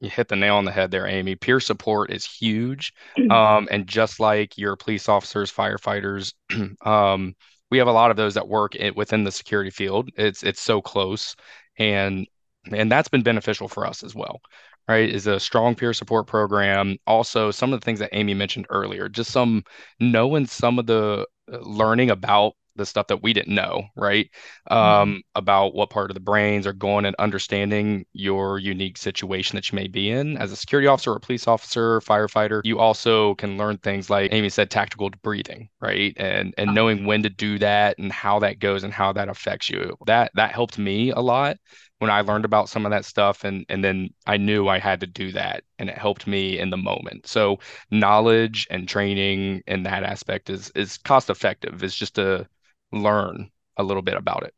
You 0.00 0.10
hit 0.10 0.28
the 0.28 0.36
nail 0.36 0.56
on 0.56 0.66
the 0.66 0.72
head 0.72 0.90
there, 0.90 1.06
Amy. 1.06 1.36
Peer 1.36 1.58
support 1.60 2.10
is 2.10 2.24
huge. 2.24 2.92
Um, 3.30 3.66
and 3.70 3.86
just 3.86 4.20
like 4.20 4.56
your 4.56 4.76
police 4.76 5.08
officers, 5.08 5.50
firefighters, 5.50 6.34
um, 6.86 7.34
we 7.70 7.78
have 7.78 7.88
a 7.88 7.92
lot 7.92 8.10
of 8.10 8.16
those 8.16 8.34
that 8.34 8.46
work 8.46 8.74
in, 8.74 8.94
within 8.94 9.24
the 9.24 9.32
security 9.32 9.70
field. 9.70 10.10
It's 10.16 10.42
it's 10.42 10.60
so 10.60 10.80
close, 10.80 11.34
and 11.78 12.26
and 12.70 12.90
that's 12.90 13.08
been 13.08 13.22
beneficial 13.22 13.68
for 13.68 13.86
us 13.86 14.02
as 14.02 14.14
well. 14.14 14.40
Right, 14.88 15.08
is 15.08 15.26
a 15.26 15.40
strong 15.40 15.74
peer 15.74 15.92
support 15.92 16.28
program. 16.28 16.96
Also, 17.06 17.50
some 17.50 17.72
of 17.72 17.80
the 17.80 17.84
things 17.84 17.98
that 17.98 18.10
Amy 18.12 18.34
mentioned 18.34 18.66
earlier, 18.70 19.08
just 19.08 19.32
some 19.32 19.64
knowing 19.98 20.46
some 20.46 20.78
of 20.78 20.86
the 20.86 21.26
uh, 21.52 21.58
learning 21.58 22.10
about 22.10 22.52
the 22.76 22.86
stuff 22.86 23.06
that 23.08 23.22
we 23.22 23.32
didn't 23.32 23.54
know, 23.54 23.84
right? 23.96 24.30
Um, 24.70 24.78
mm-hmm. 24.78 25.18
About 25.34 25.74
what 25.74 25.90
part 25.90 26.10
of 26.10 26.14
the 26.14 26.20
brains 26.20 26.66
are 26.66 26.72
going 26.72 27.04
and 27.04 27.16
understanding 27.18 28.06
your 28.12 28.58
unique 28.58 28.96
situation 28.98 29.56
that 29.56 29.70
you 29.70 29.76
may 29.76 29.88
be 29.88 30.10
in 30.10 30.36
as 30.36 30.52
a 30.52 30.56
security 30.56 30.86
officer 30.86 31.12
or 31.12 31.18
police 31.18 31.46
officer, 31.46 32.00
firefighter. 32.00 32.60
You 32.64 32.78
also 32.78 33.34
can 33.36 33.56
learn 33.56 33.78
things 33.78 34.10
like 34.10 34.32
Amy 34.32 34.48
said, 34.48 34.70
tactical 34.70 35.10
breathing, 35.22 35.68
right? 35.80 36.14
And 36.16 36.54
and 36.58 36.68
uh-huh. 36.68 36.74
knowing 36.74 37.06
when 37.06 37.22
to 37.22 37.30
do 37.30 37.58
that 37.58 37.98
and 37.98 38.12
how 38.12 38.38
that 38.40 38.58
goes 38.58 38.84
and 38.84 38.92
how 38.92 39.12
that 39.12 39.28
affects 39.28 39.70
you. 39.70 39.96
That 40.06 40.30
that 40.34 40.52
helped 40.52 40.78
me 40.78 41.10
a 41.10 41.20
lot 41.20 41.56
when 41.98 42.10
I 42.10 42.20
learned 42.20 42.44
about 42.44 42.68
some 42.68 42.84
of 42.84 42.90
that 42.90 43.04
stuff 43.04 43.44
and 43.44 43.64
and 43.68 43.82
then 43.82 44.10
I 44.26 44.36
knew 44.36 44.68
I 44.68 44.78
had 44.78 45.00
to 45.00 45.06
do 45.06 45.32
that 45.32 45.64
and 45.78 45.88
it 45.88 45.98
helped 45.98 46.26
me 46.26 46.58
in 46.58 46.70
the 46.70 46.76
moment. 46.76 47.26
So 47.26 47.58
knowledge 47.90 48.66
and 48.70 48.88
training 48.88 49.62
in 49.66 49.82
that 49.84 50.04
aspect 50.04 50.50
is 50.50 50.70
is 50.74 50.98
cost 50.98 51.30
effective. 51.30 51.82
It's 51.82 51.94
just 51.94 52.16
to 52.16 52.46
learn 52.92 53.50
a 53.76 53.82
little 53.82 54.02
bit 54.02 54.14
about 54.14 54.44
it. 54.44 54.54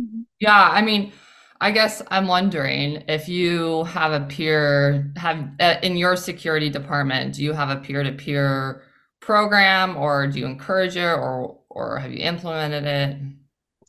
Mm-hmm. 0.00 0.22
Yeah, 0.40 0.68
I 0.70 0.82
mean, 0.82 1.12
I 1.60 1.70
guess 1.70 2.02
I'm 2.10 2.26
wondering 2.26 3.04
if 3.08 3.28
you 3.28 3.84
have 3.84 4.12
a 4.12 4.24
peer 4.26 5.12
have 5.16 5.48
uh, 5.60 5.76
in 5.82 5.96
your 5.96 6.16
security 6.16 6.70
department, 6.70 7.34
do 7.34 7.44
you 7.44 7.52
have 7.52 7.70
a 7.70 7.76
peer-to-peer 7.76 8.82
program 9.20 9.96
or 9.96 10.26
do 10.26 10.38
you 10.38 10.46
encourage 10.46 10.96
it 10.96 11.02
or 11.02 11.58
or 11.70 11.98
have 11.98 12.12
you 12.12 12.18
implemented 12.18 12.84
it? 12.84 13.16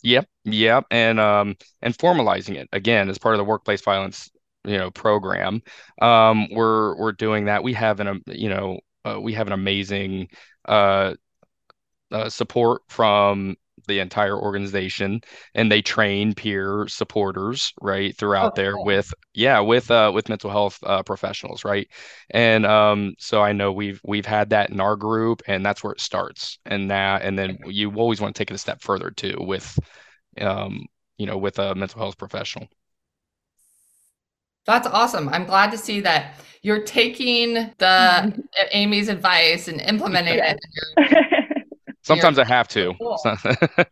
Yep, 0.03 0.27
yep, 0.45 0.86
and 0.91 1.19
um 1.19 1.55
and 1.81 1.97
formalizing 1.97 2.55
it 2.55 2.69
again 2.71 3.10
as 3.10 3.17
part 3.17 3.36
of 3.36 3.39
the 3.39 3.43
workplace 3.43 3.81
violence 3.81 4.29
you 4.65 4.77
know 4.77 4.91
program. 4.91 5.62
Um, 6.01 6.47
we're 6.51 6.95
we're 6.97 7.12
doing 7.12 7.45
that. 7.45 7.63
We 7.63 7.73
have 7.73 7.99
an 7.99 8.08
um, 8.08 8.23
you 8.27 8.49
know 8.49 8.79
uh, 9.03 9.19
we 9.19 9.34
have 9.34 9.47
an 9.47 9.53
amazing 9.53 10.29
uh, 10.67 11.15
uh, 12.15 12.30
support 12.30 12.82
from 12.88 13.58
the 13.88 13.99
entire 13.99 14.38
organization 14.39 15.21
and 15.54 15.71
they 15.71 15.82
train 15.82 16.34
peer 16.34 16.88
supporters 16.88 17.73
right 17.82 18.17
throughout 18.17 18.54
oh, 18.54 18.56
there 18.56 18.78
with 18.78 19.13
yeah 19.34 19.60
with 19.60 19.91
uh 19.91 20.12
with 20.13 20.30
mental 20.30 20.49
health 20.49 20.80
uh, 20.84 21.04
professionals 21.04 21.63
right? 21.65 21.88
And 22.32 22.65
um 22.65 23.13
so 23.19 23.41
i 23.41 23.51
know 23.51 23.71
we've 23.71 24.01
we've 24.04 24.25
had 24.25 24.49
that 24.51 24.69
in 24.69 24.80
our 24.80 24.95
group 24.95 25.41
and 25.47 25.65
that's 25.65 25.84
where 25.84 25.93
it 25.93 26.01
starts. 26.01 26.58
And 26.65 26.89
that 26.89 27.21
and 27.23 27.38
then 27.38 27.58
you 27.65 27.93
always 27.95 28.21
want 28.21 28.34
to 28.34 28.39
take 28.39 28.49
it 28.49 28.56
a 28.56 28.60
step 28.60 28.82
further 28.82 29.12
too 29.12 29.38
with 29.39 29.78
um 30.39 30.86
you 31.17 31.25
know 31.25 31.38
with 31.38 31.60
a 31.60 31.75
mental 31.75 31.99
health 31.99 32.17
professional. 32.17 32.67
That's 34.65 34.88
awesome. 34.88 35.30
I'm 35.30 35.45
glad 35.45 35.69
to 35.71 35.78
see 35.78 35.99
that 36.01 36.38
you're 36.63 36.82
taking 36.82 37.54
the 37.78 38.43
Amy's 38.71 39.10
advice 39.10 39.67
and 39.67 39.80
implementing 39.80 40.39
it. 40.39 41.41
Sometimes 42.05 42.37
I 42.37 42.45
have 42.45 42.67
to. 42.69 42.93
Cool. 42.99 43.17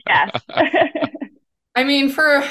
yes. 0.08 0.42
I 1.76 1.84
mean, 1.84 2.10
for 2.10 2.42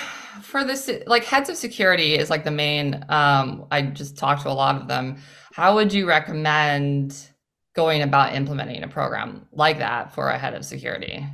for 0.43 0.65
this, 0.65 0.91
like 1.07 1.25
heads 1.25 1.49
of 1.49 1.57
security 1.57 2.17
is 2.17 2.31
like 2.31 2.43
the 2.45 2.51
main. 2.51 3.05
Um, 3.09 3.67
I 3.71 3.83
just 3.83 4.17
talked 4.17 4.43
to 4.43 4.51
a 4.51 4.53
lot 4.53 4.81
of 4.81 4.89
them. 4.89 5.19
How 5.53 5.77
would 5.77 5.93
you 5.93 6.09
recommend 6.09 7.29
going 7.75 8.03
about 8.03 8.35
implementing 8.35 8.83
a 8.83 8.89
program 8.89 9.47
like 9.53 9.79
that 9.79 10.13
for 10.13 10.29
a 10.29 10.39
head 10.39 10.55
of 10.55 10.65
security? 10.65 11.25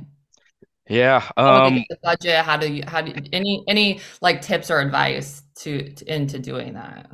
Yeah. 0.87 1.27
Um, 1.35 1.83
the 1.89 1.97
budget. 2.03 2.45
How 2.45 2.57
do 2.57 2.71
you? 2.71 2.83
How 2.85 3.01
do 3.01 3.11
you, 3.11 3.23
any 3.33 3.63
any 3.67 3.99
like 4.21 4.41
tips 4.41 4.69
or 4.69 4.79
advice 4.79 5.41
to, 5.57 5.89
to 5.91 6.13
into 6.13 6.37
doing 6.37 6.73
that? 6.73 7.09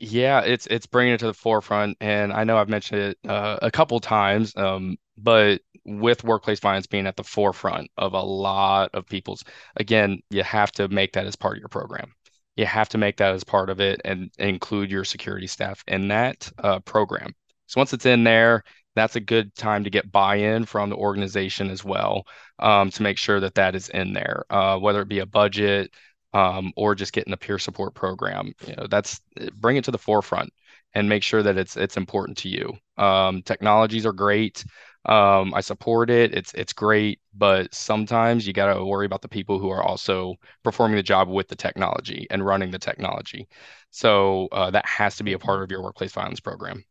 Yeah, 0.00 0.40
it's 0.40 0.66
it's 0.68 0.86
bringing 0.86 1.14
it 1.14 1.20
to 1.20 1.26
the 1.26 1.34
forefront, 1.34 1.98
and 2.00 2.32
I 2.32 2.44
know 2.44 2.56
I've 2.56 2.70
mentioned 2.70 3.00
it 3.02 3.18
uh, 3.28 3.58
a 3.60 3.70
couple 3.70 4.00
times, 4.00 4.54
um, 4.56 4.96
but 5.18 5.60
with 5.86 6.24
workplace 6.24 6.60
violence 6.60 6.86
being 6.86 7.06
at 7.06 7.16
the 7.16 7.24
forefront 7.24 7.90
of 7.96 8.12
a 8.12 8.20
lot 8.20 8.90
of 8.92 9.06
people's 9.06 9.44
again 9.76 10.20
you 10.30 10.42
have 10.42 10.72
to 10.72 10.88
make 10.88 11.12
that 11.12 11.26
as 11.26 11.36
part 11.36 11.56
of 11.56 11.60
your 11.60 11.68
program. 11.68 12.12
You 12.56 12.66
have 12.66 12.88
to 12.90 12.98
make 12.98 13.18
that 13.18 13.34
as 13.34 13.44
part 13.44 13.68
of 13.68 13.80
it 13.80 14.00
and, 14.04 14.30
include 14.38 14.90
your 14.90 15.04
security 15.04 15.46
staff 15.46 15.84
in 15.86 16.08
that 16.08 16.50
uh, 16.58 16.80
program. 16.80 17.34
So 17.66 17.80
once 17.80 17.92
it's 17.92 18.06
in 18.06 18.24
there 18.24 18.64
that's 18.94 19.16
a 19.16 19.20
good 19.20 19.54
time 19.54 19.84
to 19.84 19.90
get 19.90 20.10
buy-in 20.10 20.64
from 20.64 20.88
the 20.88 20.96
organization 20.96 21.68
as 21.68 21.84
well 21.84 22.24
um, 22.60 22.90
to 22.90 23.02
make 23.02 23.18
sure 23.18 23.40
that 23.40 23.54
that 23.54 23.74
is 23.74 23.88
in 23.90 24.12
there 24.12 24.44
uh, 24.50 24.78
whether 24.78 25.02
it 25.02 25.08
be 25.08 25.20
a 25.20 25.26
budget 25.26 25.92
um, 26.32 26.72
or 26.76 26.94
just 26.94 27.12
getting 27.12 27.32
a 27.32 27.36
peer 27.36 27.58
support 27.58 27.94
program 27.94 28.52
you 28.66 28.74
know 28.74 28.86
that's 28.88 29.20
bring 29.54 29.76
it 29.76 29.84
to 29.84 29.90
the 29.90 29.98
forefront 29.98 30.50
and 30.96 31.10
make 31.10 31.22
sure 31.22 31.42
that 31.42 31.58
it's 31.58 31.76
it's 31.76 31.98
important 31.98 32.38
to 32.38 32.48
you. 32.48 32.72
Um, 32.96 33.42
technologies 33.42 34.06
are 34.06 34.14
great 34.14 34.64
um, 35.06 35.54
I 35.54 35.60
support 35.60 36.10
it. 36.10 36.34
It's 36.34 36.52
it's 36.54 36.72
great, 36.72 37.20
but 37.34 37.72
sometimes 37.74 38.46
you 38.46 38.52
got 38.52 38.74
to 38.74 38.84
worry 38.84 39.06
about 39.06 39.22
the 39.22 39.28
people 39.28 39.58
who 39.58 39.70
are 39.70 39.82
also 39.82 40.34
performing 40.64 40.96
the 40.96 41.02
job 41.02 41.28
with 41.28 41.48
the 41.48 41.56
technology 41.56 42.26
and 42.30 42.44
running 42.44 42.70
the 42.70 42.78
technology. 42.78 43.48
So 43.90 44.48
uh, 44.52 44.70
that 44.72 44.86
has 44.86 45.16
to 45.16 45.24
be 45.24 45.32
a 45.32 45.38
part 45.38 45.62
of 45.62 45.70
your 45.70 45.82
workplace 45.82 46.12
violence 46.12 46.40
program. 46.40 46.84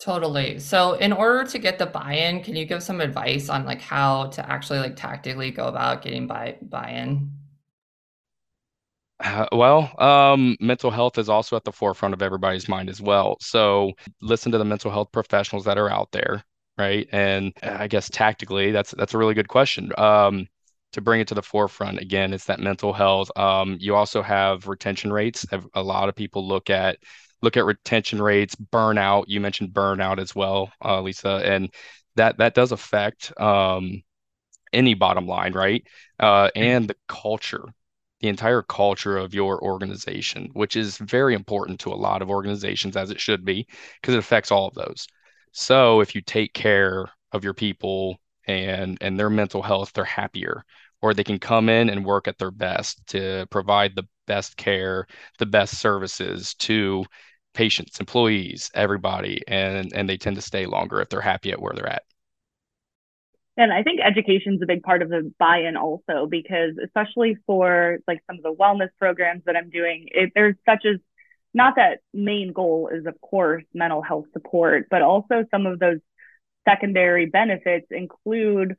Totally. 0.00 0.58
So 0.58 0.94
in 0.94 1.12
order 1.12 1.48
to 1.48 1.58
get 1.60 1.78
the 1.78 1.86
buy-in, 1.86 2.42
can 2.42 2.56
you 2.56 2.64
give 2.64 2.82
some 2.82 3.00
advice 3.00 3.48
on 3.48 3.64
like 3.64 3.80
how 3.80 4.26
to 4.30 4.50
actually 4.50 4.80
like 4.80 4.96
tactically 4.96 5.52
go 5.52 5.68
about 5.68 6.02
getting 6.02 6.26
buy 6.26 6.56
buy-in? 6.60 7.30
Uh, 9.22 9.46
well, 9.52 9.92
um, 10.02 10.56
mental 10.60 10.90
health 10.90 11.16
is 11.16 11.28
also 11.28 11.54
at 11.56 11.64
the 11.64 11.72
forefront 11.72 12.12
of 12.12 12.22
everybody's 12.22 12.68
mind 12.68 12.88
as 12.90 13.00
well. 13.00 13.36
So 13.40 13.92
listen 14.20 14.50
to 14.52 14.58
the 14.58 14.64
mental 14.64 14.90
health 14.90 15.12
professionals 15.12 15.64
that 15.64 15.78
are 15.78 15.88
out 15.88 16.10
there, 16.10 16.42
right? 16.76 17.08
And 17.12 17.52
I 17.62 17.86
guess 17.86 18.10
tactically, 18.10 18.72
that's 18.72 18.90
that's 18.92 19.14
a 19.14 19.18
really 19.18 19.34
good 19.34 19.48
question. 19.48 19.92
Um, 19.96 20.48
to 20.92 21.00
bring 21.00 21.20
it 21.20 21.28
to 21.28 21.34
the 21.34 21.42
forefront 21.42 22.00
again, 22.00 22.32
it's 22.34 22.46
that 22.46 22.58
mental 22.60 22.92
health. 22.92 23.30
Um, 23.36 23.76
you 23.80 23.94
also 23.94 24.22
have 24.22 24.66
retention 24.66 25.12
rates. 25.12 25.46
A 25.74 25.82
lot 25.82 26.08
of 26.08 26.16
people 26.16 26.46
look 26.46 26.68
at 26.68 26.98
look 27.42 27.56
at 27.56 27.64
retention 27.64 28.20
rates, 28.20 28.56
burnout. 28.56 29.24
You 29.28 29.40
mentioned 29.40 29.70
burnout 29.72 30.18
as 30.18 30.34
well, 30.34 30.72
uh, 30.84 31.00
Lisa, 31.00 31.40
and 31.44 31.72
that 32.16 32.38
that 32.38 32.54
does 32.54 32.72
affect 32.72 33.32
um, 33.40 34.02
any 34.72 34.94
bottom 34.94 35.26
line, 35.26 35.52
right? 35.52 35.86
Uh, 36.18 36.50
and 36.56 36.88
the 36.88 36.96
culture 37.08 37.64
the 38.22 38.28
entire 38.28 38.62
culture 38.62 39.18
of 39.18 39.34
your 39.34 39.62
organization, 39.62 40.48
which 40.54 40.76
is 40.76 40.96
very 40.98 41.34
important 41.34 41.80
to 41.80 41.90
a 41.92 41.94
lot 41.94 42.22
of 42.22 42.30
organizations, 42.30 42.96
as 42.96 43.10
it 43.10 43.20
should 43.20 43.44
be, 43.44 43.66
because 44.00 44.14
it 44.14 44.18
affects 44.18 44.50
all 44.50 44.68
of 44.68 44.74
those. 44.74 45.06
So 45.52 46.00
if 46.00 46.14
you 46.14 46.22
take 46.22 46.54
care 46.54 47.06
of 47.32 47.44
your 47.44 47.54
people 47.54 48.18
and 48.46 48.98
and 49.00 49.18
their 49.18 49.30
mental 49.30 49.62
health, 49.62 49.92
they're 49.92 50.04
happier, 50.04 50.64
or 51.02 51.14
they 51.14 51.24
can 51.24 51.38
come 51.38 51.68
in 51.68 51.90
and 51.90 52.04
work 52.04 52.28
at 52.28 52.38
their 52.38 52.50
best 52.50 53.06
to 53.08 53.46
provide 53.50 53.94
the 53.96 54.06
best 54.26 54.56
care, 54.56 55.06
the 55.38 55.46
best 55.46 55.78
services 55.78 56.54
to 56.54 57.04
patients, 57.54 58.00
employees, 58.00 58.70
everybody, 58.74 59.42
and 59.48 59.92
and 59.94 60.08
they 60.08 60.16
tend 60.16 60.36
to 60.36 60.42
stay 60.42 60.66
longer 60.66 61.00
if 61.00 61.08
they're 61.08 61.20
happy 61.20 61.52
at 61.52 61.60
where 61.60 61.74
they're 61.74 61.88
at. 61.88 62.04
And 63.56 63.72
I 63.72 63.82
think 63.82 64.00
education 64.00 64.54
is 64.54 64.62
a 64.62 64.66
big 64.66 64.82
part 64.82 65.02
of 65.02 65.10
the 65.10 65.30
buy-in 65.38 65.76
also, 65.76 66.26
because 66.26 66.74
especially 66.82 67.36
for 67.46 67.98
like 68.08 68.20
some 68.26 68.36
of 68.36 68.42
the 68.42 68.54
wellness 68.54 68.88
programs 68.98 69.42
that 69.44 69.56
I'm 69.56 69.68
doing, 69.68 70.08
it, 70.10 70.32
there's 70.34 70.56
such 70.66 70.84
as 70.86 70.98
not 71.52 71.76
that 71.76 72.00
main 72.14 72.52
goal 72.52 72.88
is 72.92 73.04
of 73.04 73.20
course 73.20 73.64
mental 73.74 74.00
health 74.00 74.24
support, 74.32 74.86
but 74.90 75.02
also 75.02 75.44
some 75.50 75.66
of 75.66 75.78
those 75.78 75.98
secondary 76.66 77.26
benefits 77.26 77.86
include 77.90 78.76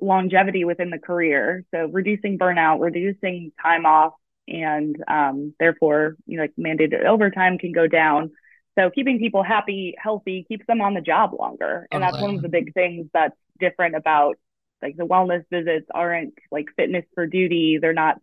longevity 0.00 0.64
within 0.64 0.90
the 0.90 0.98
career. 0.98 1.64
So 1.72 1.86
reducing 1.86 2.38
burnout, 2.38 2.80
reducing 2.80 3.52
time 3.62 3.86
off, 3.86 4.14
and 4.48 4.96
um, 5.06 5.54
therefore, 5.60 6.16
you 6.26 6.38
know, 6.38 6.44
like 6.44 6.54
mandated 6.58 7.04
overtime 7.04 7.58
can 7.58 7.72
go 7.72 7.86
down. 7.86 8.32
So 8.78 8.90
keeping 8.90 9.18
people 9.18 9.42
happy, 9.42 9.94
healthy, 9.98 10.44
keeps 10.46 10.64
them 10.66 10.80
on 10.80 10.94
the 10.94 11.00
job 11.00 11.34
longer. 11.38 11.86
And 11.90 12.02
that's 12.02 12.20
one 12.20 12.36
of 12.36 12.42
the 12.42 12.48
big 12.48 12.72
things 12.74 13.08
that's 13.12 13.36
different 13.60 13.96
about 13.96 14.36
like 14.82 14.96
the 14.96 15.06
wellness 15.06 15.44
visits 15.50 15.86
aren't 15.92 16.34
like 16.50 16.66
fitness 16.76 17.04
for 17.14 17.26
duty. 17.26 17.78
They're 17.80 17.92
not 17.92 18.16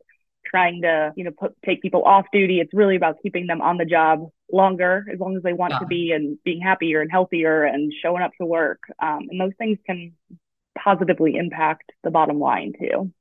trying 0.46 0.84
to, 0.84 1.12
you 1.16 1.24
know, 1.24 1.32
put 1.32 1.56
take 1.66 1.82
people 1.82 2.04
off 2.04 2.26
duty. 2.32 2.60
It's 2.60 2.74
really 2.74 2.96
about 2.96 3.18
keeping 3.22 3.48
them 3.48 3.62
on 3.62 3.78
the 3.78 3.86
job 3.86 4.30
longer 4.52 5.06
as 5.12 5.20
long 5.20 5.36
as 5.36 5.44
they 5.44 5.54
want 5.54 5.74
yeah. 5.74 5.80
to 5.80 5.86
be 5.86 6.12
and 6.12 6.38
being 6.44 6.62
happier 6.62 7.02
and 7.02 7.12
healthier 7.12 7.64
and 7.64 7.92
showing 8.02 8.22
up 8.22 8.32
to 8.40 8.46
work. 8.46 8.80
Um, 9.02 9.28
and 9.30 9.40
those 9.40 9.54
things 9.58 9.78
can 9.86 10.14
positively 10.78 11.36
impact 11.36 11.92
the 12.04 12.12
bottom 12.12 12.40
line 12.40 12.74
too. 12.80 13.12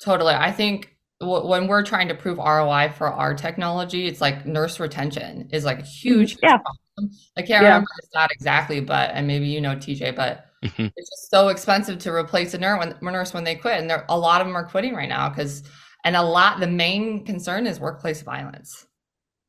Totally. 0.00 0.34
I 0.34 0.52
think 0.52 0.96
when 1.20 1.66
we're 1.66 1.82
trying 1.82 2.08
to 2.08 2.14
prove 2.14 2.38
ROI 2.38 2.92
for 2.96 3.08
our 3.08 3.34
technology, 3.34 4.06
it's 4.06 4.20
like 4.20 4.46
nurse 4.46 4.78
retention 4.78 5.48
is 5.52 5.64
like 5.64 5.80
a 5.80 5.84
huge, 5.84 6.36
yeah. 6.42 6.58
Problem. 6.58 7.16
I 7.36 7.42
can't 7.42 7.62
yeah. 7.62 7.68
remember 7.68 7.88
the 8.00 8.06
stat 8.06 8.30
exactly, 8.32 8.80
but 8.80 9.10
and 9.12 9.26
maybe 9.26 9.46
you 9.46 9.60
know 9.60 9.74
TJ, 9.74 10.14
but 10.14 10.47
mm-hmm. 10.64 10.86
it's 10.96 11.10
just 11.10 11.30
so 11.30 11.48
expensive 11.48 11.98
to 12.00 12.12
replace 12.12 12.54
a 12.54 12.58
nurse 12.58 13.34
when, 13.34 13.44
they 13.44 13.54
quit, 13.54 13.80
and 13.80 13.88
there 13.88 14.04
a 14.08 14.18
lot 14.18 14.40
of 14.40 14.46
them 14.46 14.56
are 14.56 14.64
quitting 14.64 14.94
right 14.94 15.08
now 15.08 15.28
because, 15.28 15.62
and 16.04 16.16
a 16.16 16.22
lot 16.22 16.60
the 16.60 16.66
main 16.66 17.24
concern 17.24 17.66
is 17.66 17.80
workplace 17.80 18.22
violence. 18.22 18.86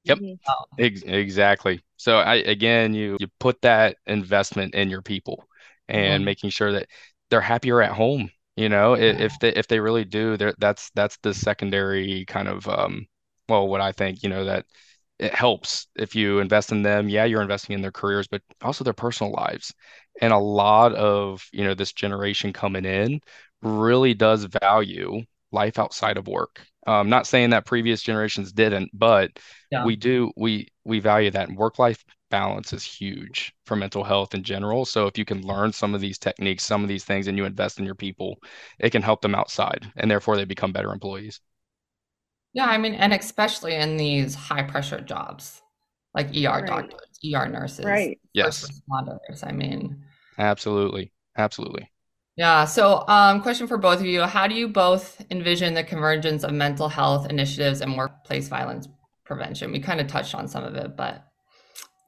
Yep. 0.06 0.20
Ex- 0.80 1.04
exactly. 1.04 1.84
So 1.98 2.18
I 2.18 2.36
again, 2.36 2.94
you 2.94 3.18
you 3.20 3.28
put 3.40 3.62
that 3.62 3.98
investment 4.08 4.74
in 4.74 4.90
your 4.90 5.02
people 5.02 5.46
and 5.88 6.22
mm-hmm. 6.22 6.26
making 6.26 6.50
sure 6.52 6.72
that 6.72 6.88
they're 7.30 7.42
happier 7.42 7.82
at 7.82 7.92
home 7.92 8.32
you 8.60 8.68
know, 8.68 8.94
if 8.96 9.32
they 9.40 9.54
if 9.54 9.68
they 9.70 9.80
really 9.80 10.04
do, 10.04 10.36
that's 10.36 10.90
that's 10.94 11.18
the 11.24 11.34
secondary 11.34 12.26
kind 12.26 12.50
of 12.50 12.68
um, 12.68 13.08
well, 13.48 13.70
what 13.70 13.80
I 13.80 13.94
think, 13.94 14.22
you 14.22 14.28
know, 14.28 14.44
that 14.44 14.66
it 15.18 15.34
helps 15.34 15.88
if 15.96 16.14
you 16.14 16.40
invest 16.40 16.74
in 16.74 16.82
them. 16.82 17.08
Yeah, 17.08 17.24
you're 17.24 17.42
investing 17.42 17.76
in 17.76 17.82
their 17.82 17.94
careers, 17.94 18.28
but 18.28 18.42
also 18.62 18.84
their 18.84 18.92
personal 18.92 19.32
lives. 19.32 19.74
And 20.20 20.34
a 20.34 20.38
lot 20.38 20.94
of, 20.96 21.48
you 21.52 21.64
know, 21.64 21.74
this 21.74 21.94
generation 21.94 22.54
coming 22.54 22.86
in 22.86 23.22
really 23.62 24.14
does 24.14 24.44
value 24.46 25.22
life 25.52 25.80
outside 25.80 26.18
of 26.18 26.28
work. 26.28 26.62
Um, 26.88 27.10
not 27.10 27.28
saying 27.28 27.52
that 27.52 27.66
previous 27.66 28.02
generations 28.02 28.52
didn't, 28.52 28.90
but 28.94 29.32
Yeah. 29.72 29.86
we 29.86 29.96
do 29.96 30.32
we 30.38 30.68
we 30.84 31.00
value 31.00 31.32
that. 31.32 31.50
And 31.50 31.58
work 31.58 31.80
life 31.80 32.04
balance 32.30 32.74
is 32.74 32.84
huge 32.84 33.54
for 33.66 33.76
mental 33.76 34.04
health 34.04 34.34
in 34.36 34.44
general. 34.44 34.86
So 34.86 35.08
if 35.08 35.18
you 35.18 35.26
can 35.26 35.42
learn 35.46 35.72
some 35.74 35.96
of 35.96 36.02
these 36.02 36.18
techniques, 36.20 36.64
some 36.66 36.84
of 36.84 36.90
these 36.90 37.04
things, 37.06 37.28
and 37.28 37.38
you 37.38 37.46
invest 37.46 37.80
in 37.80 37.86
your 37.86 37.96
people, 37.96 38.38
it 38.80 38.92
can 38.92 39.02
help 39.02 39.22
them 39.22 39.36
outside, 39.36 39.92
and 39.96 40.10
therefore 40.12 40.38
they 40.38 40.46
become 40.46 40.72
better 40.74 40.92
employees. 40.94 41.40
Yeah, 42.54 42.66
I 42.66 42.78
mean, 42.78 42.96
and 42.96 43.14
especially 43.14 43.76
in 43.76 43.98
these 43.98 44.36
high 44.36 44.64
pressure 44.64 45.02
jobs, 45.02 45.62
like 46.14 46.34
ER 46.36 46.62
Right. 46.62 46.66
doctors, 46.66 47.20
ER 47.24 47.48
nurses, 47.48 48.10
Right. 48.10 48.20
Yes, 48.34 48.72
responders. 48.92 49.44
I 49.48 49.52
mean, 49.52 50.04
absolutely, 50.40 51.12
absolutely. 51.38 51.92
yeah. 52.36 52.66
So, 52.66 53.08
um, 53.08 53.42
question 53.42 53.68
for 53.68 53.78
both 53.78 54.00
of 54.00 54.06
you: 54.06 54.22
How 54.24 54.48
do 54.48 54.56
you 54.56 54.68
both 54.68 55.24
envision 55.30 55.74
the 55.76 55.84
convergence 55.84 56.44
of 56.44 56.54
mental 56.54 56.90
health 56.90 57.30
initiatives 57.30 57.82
and 57.82 57.96
workplace 57.96 58.48
violence 58.48 58.88
prevention? 59.26 59.72
We 59.72 59.80
kind 59.80 60.00
of 60.00 60.08
touched 60.08 60.34
on 60.34 60.48
some 60.48 60.64
of 60.64 60.76
it, 60.76 60.98
but 60.98 61.24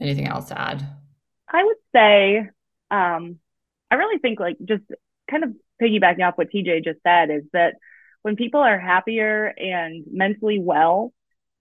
anything 0.02 0.28
else 0.28 0.48
to 0.50 0.60
add? 0.60 0.86
I 1.48 1.64
would 1.64 1.78
say, 1.94 2.50
um, 2.90 3.38
I 3.90 3.96
really 3.96 4.20
think 4.20 4.40
like 4.40 4.58
just 4.64 4.84
kind 5.30 5.44
of 5.44 5.52
piggybacking 5.82 6.28
off 6.28 6.38
what 6.38 6.52
TJ 6.52 6.84
just 6.84 7.00
said 7.04 7.30
is 7.30 7.44
that 7.54 7.76
when 8.22 8.36
people 8.36 8.62
are 8.62 8.80
happier 8.80 9.46
and 9.46 10.06
mentally 10.12 10.60
well, 10.60 11.14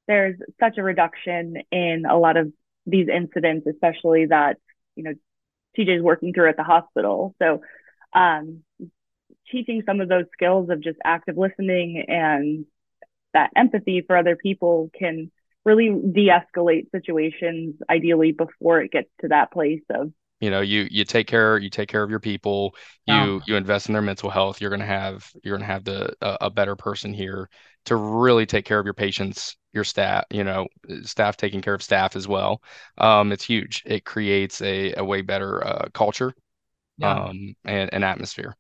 there's 0.06 0.36
such 0.58 0.78
a 0.78 0.82
reduction 0.82 1.56
in 1.70 2.04
a 2.08 2.18
lot 2.18 2.36
of 2.36 2.52
these 2.86 3.08
incidents, 3.08 3.66
especially 3.66 4.26
that, 4.26 4.58
you 4.96 5.04
know, 5.04 5.14
TJ 5.76 5.96
is 5.96 6.02
working 6.02 6.32
through 6.32 6.48
at 6.48 6.56
the 6.56 6.64
hospital. 6.64 7.34
So, 7.40 7.62
um, 8.12 8.62
teaching 9.50 9.82
some 9.86 10.00
of 10.00 10.08
those 10.08 10.26
skills 10.32 10.70
of 10.70 10.80
just 10.80 10.98
active 11.04 11.36
listening 11.36 12.04
and 12.08 12.66
that 13.34 13.50
empathy 13.56 14.02
for 14.06 14.16
other 14.16 14.36
people 14.36 14.90
can 14.98 15.30
really 15.64 15.88
de-escalate 15.90 16.90
situations 16.90 17.74
ideally 17.88 18.32
before 18.32 18.80
it 18.80 18.90
gets 18.90 19.08
to 19.20 19.28
that 19.28 19.52
place 19.52 19.82
of 19.90 20.12
you 20.40 20.50
know 20.50 20.60
you 20.62 20.88
you 20.90 21.04
take 21.04 21.26
care 21.26 21.58
you 21.58 21.68
take 21.68 21.88
care 21.88 22.02
of 22.02 22.10
your 22.10 22.20
people 22.20 22.74
Yeah. 23.06 23.26
you 23.26 23.42
you 23.46 23.56
invest 23.56 23.88
in 23.88 23.92
their 23.92 24.02
mental 24.02 24.30
health 24.30 24.60
you're 24.60 24.70
going 24.70 24.80
to 24.80 24.86
have 24.86 25.30
you're 25.44 25.56
going 25.56 25.66
to 25.66 25.72
have 25.72 25.84
the 25.84 26.14
a, 26.22 26.38
a 26.42 26.50
better 26.50 26.76
person 26.76 27.12
here 27.12 27.48
to 27.84 27.96
really 27.96 28.46
take 28.46 28.64
care 28.64 28.78
of 28.78 28.86
your 28.86 28.94
patients 28.94 29.56
your 29.72 29.84
staff 29.84 30.24
you 30.30 30.44
know 30.44 30.66
staff 31.02 31.36
taking 31.36 31.60
care 31.62 31.74
of 31.74 31.82
staff 31.82 32.16
as 32.16 32.28
well. 32.28 32.62
Um 32.98 33.32
it's 33.32 33.44
huge. 33.44 33.82
It 33.86 34.04
creates 34.04 34.60
a, 34.62 34.94
a 34.94 35.04
way 35.04 35.22
better 35.22 35.66
uh, 35.66 35.88
culture 35.94 36.34
Yeah, 36.96 37.20
um 37.20 37.54
and 37.64 37.90
an 37.94 38.04
atmosphere. 38.04 38.56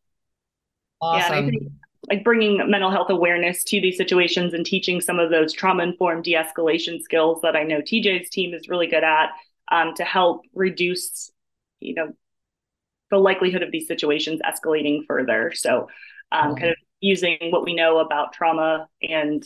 Yeah, 1.10 1.26
and 1.26 1.34
I 1.34 1.42
awesome. 1.42 1.50
think 1.50 1.62
like 2.08 2.24
bringing 2.24 2.58
mental 2.70 2.90
health 2.90 3.10
awareness 3.10 3.62
to 3.64 3.80
these 3.80 3.96
situations 3.96 4.54
and 4.54 4.64
teaching 4.64 5.00
some 5.00 5.18
of 5.18 5.30
those 5.30 5.52
trauma 5.52 5.82
informed 5.82 6.24
de 6.24 6.34
escalation 6.34 7.00
skills 7.00 7.40
that 7.42 7.56
I 7.56 7.62
know 7.64 7.80
TJ's 7.84 8.30
team 8.30 8.54
is 8.54 8.68
really 8.68 8.86
good 8.86 9.04
at 9.04 9.30
um, 9.70 9.94
to 9.96 10.04
help 10.04 10.42
reduce, 10.54 11.30
you 11.80 11.94
know, 11.94 12.12
the 13.10 13.18
likelihood 13.18 13.62
of 13.62 13.70
these 13.72 13.88
situations 13.88 14.40
escalating 14.42 15.06
further. 15.06 15.52
So, 15.54 15.88
um, 16.32 16.54
kind 16.56 16.70
of 16.72 16.76
using 17.00 17.38
what 17.50 17.64
we 17.64 17.74
know 17.74 17.98
about 17.98 18.32
trauma 18.32 18.88
and 19.02 19.42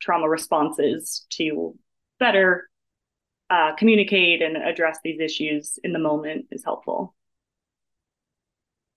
trauma 0.00 0.28
responses 0.28 1.26
to 1.30 1.76
better 2.18 2.68
uh, 3.50 3.74
communicate 3.76 4.42
and 4.42 4.56
address 4.56 4.98
these 5.04 5.20
issues 5.20 5.78
in 5.84 5.92
the 5.92 5.98
moment 5.98 6.46
is 6.50 6.64
helpful. 6.64 7.14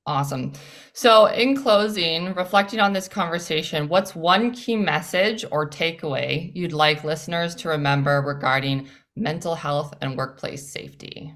Awesome. 0.06 0.54
So, 0.94 1.28
in 1.28 1.56
closing, 1.56 2.34
reflecting 2.34 2.80
on 2.80 2.94
this 2.94 3.08
conversation, 3.08 3.88
what's 3.90 4.16
one 4.16 4.52
key 4.52 4.76
message 4.76 5.46
or 5.52 5.70
takeaway 5.70 6.52
you'd 6.56 6.74
like 6.74 7.04
listeners 7.04 7.54
to 7.56 7.70
remember 7.70 8.22
regarding 8.22 8.90
mental 9.16 9.54
health 9.54 9.94
and 10.02 10.18
workplace 10.18 10.72
safety? 10.72 11.34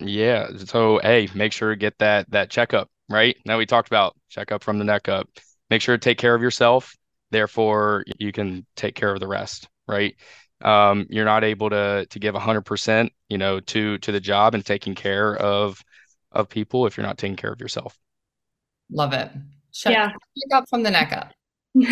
yeah 0.00 0.48
so 0.56 1.00
hey 1.02 1.28
make 1.34 1.52
sure 1.52 1.70
to 1.70 1.76
get 1.76 1.96
that 1.98 2.28
that 2.30 2.50
checkup 2.50 2.90
right 3.08 3.36
now 3.46 3.58
we 3.58 3.66
talked 3.66 3.88
about 3.88 4.16
checkup 4.28 4.62
from 4.62 4.78
the 4.78 4.84
neck 4.84 5.08
up 5.08 5.28
make 5.70 5.80
sure 5.80 5.96
to 5.96 6.00
take 6.00 6.18
care 6.18 6.34
of 6.34 6.42
yourself 6.42 6.96
therefore 7.34 8.04
you 8.18 8.32
can 8.32 8.64
take 8.76 8.94
care 8.94 9.12
of 9.12 9.20
the 9.20 9.28
rest 9.28 9.68
right 9.88 10.14
um, 10.62 11.06
you're 11.10 11.24
not 11.24 11.44
able 11.44 11.68
to 11.70 12.06
to 12.10 12.18
give 12.18 12.34
100% 12.34 13.10
you 13.28 13.38
know 13.38 13.60
to 13.60 13.98
to 13.98 14.12
the 14.12 14.20
job 14.20 14.54
and 14.54 14.64
taking 14.64 14.94
care 14.94 15.36
of 15.36 15.80
of 16.32 16.48
people 16.48 16.86
if 16.86 16.96
you're 16.96 17.06
not 17.06 17.18
taking 17.18 17.36
care 17.36 17.52
of 17.52 17.60
yourself 17.60 17.96
Love 18.90 19.12
it. 19.14 19.30
Check, 19.72 19.92
Yeah. 19.92 20.08
check 20.08 20.52
up 20.52 20.68
from 20.68 20.82
the 20.82 20.90
neck 20.90 21.12
up. 21.12 21.32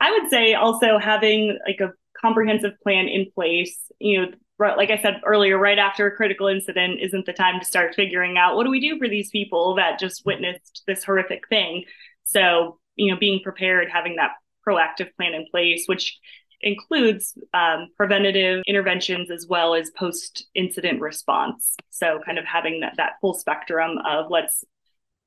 I 0.00 0.10
would 0.10 0.30
say 0.30 0.54
also 0.54 0.98
having 0.98 1.58
like 1.66 1.80
a 1.80 1.92
comprehensive 2.20 2.72
plan 2.82 3.08
in 3.08 3.26
place, 3.34 3.76
you 4.00 4.20
know, 4.22 4.28
right- 4.58 4.76
like 4.76 4.90
I 4.90 4.98
said 5.00 5.20
earlier, 5.24 5.58
right 5.58 5.78
after 5.78 6.06
a 6.06 6.16
critical 6.16 6.48
incident 6.48 7.00
isn't 7.00 7.26
the 7.26 7.32
time 7.32 7.60
to 7.60 7.64
start 7.66 7.94
figuring 7.94 8.36
out 8.38 8.56
what 8.56 8.64
do 8.64 8.70
we 8.70 8.80
do 8.80 8.98
for 8.98 9.08
these 9.08 9.30
people 9.30 9.76
that 9.76 9.98
just 9.98 10.24
witnessed 10.26 10.82
this 10.86 11.04
horrific 11.04 11.46
thing. 11.48 11.84
So, 12.24 12.78
you 12.98 13.12
know, 13.12 13.18
being 13.18 13.40
prepared, 13.42 13.88
having 13.90 14.16
that 14.16 14.32
proactive 14.66 15.14
plan 15.16 15.34
in 15.34 15.46
place, 15.50 15.84
which 15.86 16.18
includes 16.60 17.38
um, 17.54 17.88
preventative 17.96 18.62
interventions 18.66 19.30
as 19.30 19.46
well 19.48 19.74
as 19.74 19.90
post 19.90 20.46
incident 20.54 21.00
response. 21.00 21.76
So, 21.90 22.20
kind 22.26 22.38
of 22.38 22.44
having 22.44 22.80
that, 22.80 22.94
that 22.96 23.12
full 23.20 23.34
spectrum 23.34 23.98
of 24.06 24.26
let's 24.30 24.64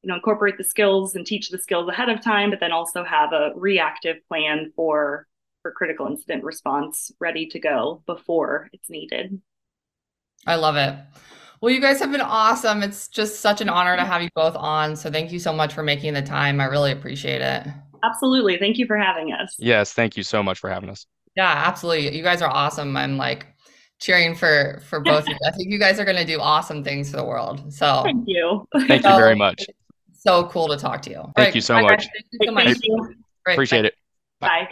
you 0.03 0.09
know 0.09 0.15
incorporate 0.15 0.57
the 0.57 0.63
skills 0.63 1.15
and 1.15 1.25
teach 1.25 1.49
the 1.49 1.59
skills 1.59 1.87
ahead 1.87 2.09
of 2.09 2.21
time 2.23 2.49
but 2.49 2.59
then 2.59 2.71
also 2.71 3.03
have 3.03 3.33
a 3.33 3.51
reactive 3.55 4.17
plan 4.27 4.71
for 4.75 5.27
for 5.61 5.71
critical 5.71 6.07
incident 6.07 6.43
response 6.43 7.11
ready 7.19 7.45
to 7.45 7.59
go 7.59 8.01
before 8.07 8.67
it's 8.73 8.89
needed 8.89 9.39
I 10.45 10.55
love 10.55 10.75
it. 10.75 10.95
Well, 11.61 11.71
you 11.73 11.79
guys 11.79 11.99
have 11.99 12.11
been 12.11 12.21
awesome. 12.21 12.81
It's 12.81 13.07
just 13.07 13.39
such 13.39 13.61
an 13.61 13.69
honor 13.69 13.95
to 13.95 14.03
have 14.03 14.21
you 14.23 14.29
both 14.35 14.55
on. 14.55 14.95
So, 14.95 15.11
thank 15.11 15.31
you 15.31 15.39
so 15.39 15.53
much 15.53 15.73
for 15.73 15.83
making 15.83 16.13
the 16.13 16.21
time. 16.21 16.59
I 16.59 16.65
really 16.65 16.91
appreciate 16.91 17.41
it. 17.41 17.67
absolutely 18.03 18.57
thank 18.57 18.77
you 18.77 18.85
for 18.87 18.97
having 18.97 19.31
us 19.31 19.55
yes 19.59 19.93
thank 19.93 20.17
you 20.17 20.23
so 20.23 20.41
much 20.41 20.59
for 20.59 20.69
having 20.69 20.89
us 20.89 21.05
Yeah, 21.35 21.49
absolutely. 21.49 22.15
You 22.17 22.23
guys 22.23 22.41
are 22.41 22.49
awesome. 22.49 22.97
I'm 22.97 23.17
like 23.17 23.45
cheering 23.99 24.35
for 24.35 24.81
for 24.89 24.99
both 24.99 25.23
of 25.23 25.29
you. 25.29 25.35
I 25.47 25.51
think 25.51 25.71
you 25.71 25.79
guys 25.79 25.99
are 25.99 26.05
going 26.05 26.17
to 26.17 26.25
do 26.25 26.39
awesome 26.39 26.83
things 26.83 27.11
for 27.11 27.17
the 27.17 27.23
world. 27.23 27.71
So, 27.71 28.01
thank 28.03 28.23
you 28.27 28.67
thank 28.87 29.07
you 29.07 29.15
very 29.15 29.35
much 29.35 29.65
so 30.13 30.47
cool 30.47 30.67
to 30.69 30.77
talk 30.77 31.01
to 31.03 31.09
you. 31.09 31.21
Thank 31.35 31.37
right, 31.37 31.55
you 31.55 31.61
so 31.61 31.75
bye, 31.75 31.81
guys. 31.83 31.91
much. 31.91 32.07
Thank 32.13 32.25
you 32.31 32.39
so 32.47 32.51
much. 32.51 32.63
thank 32.65 32.85
you 32.85 33.15
Great, 33.45 33.55
appreciate 33.55 33.81
bye. 33.83 33.87
it 33.87 33.93
bye 34.39 34.71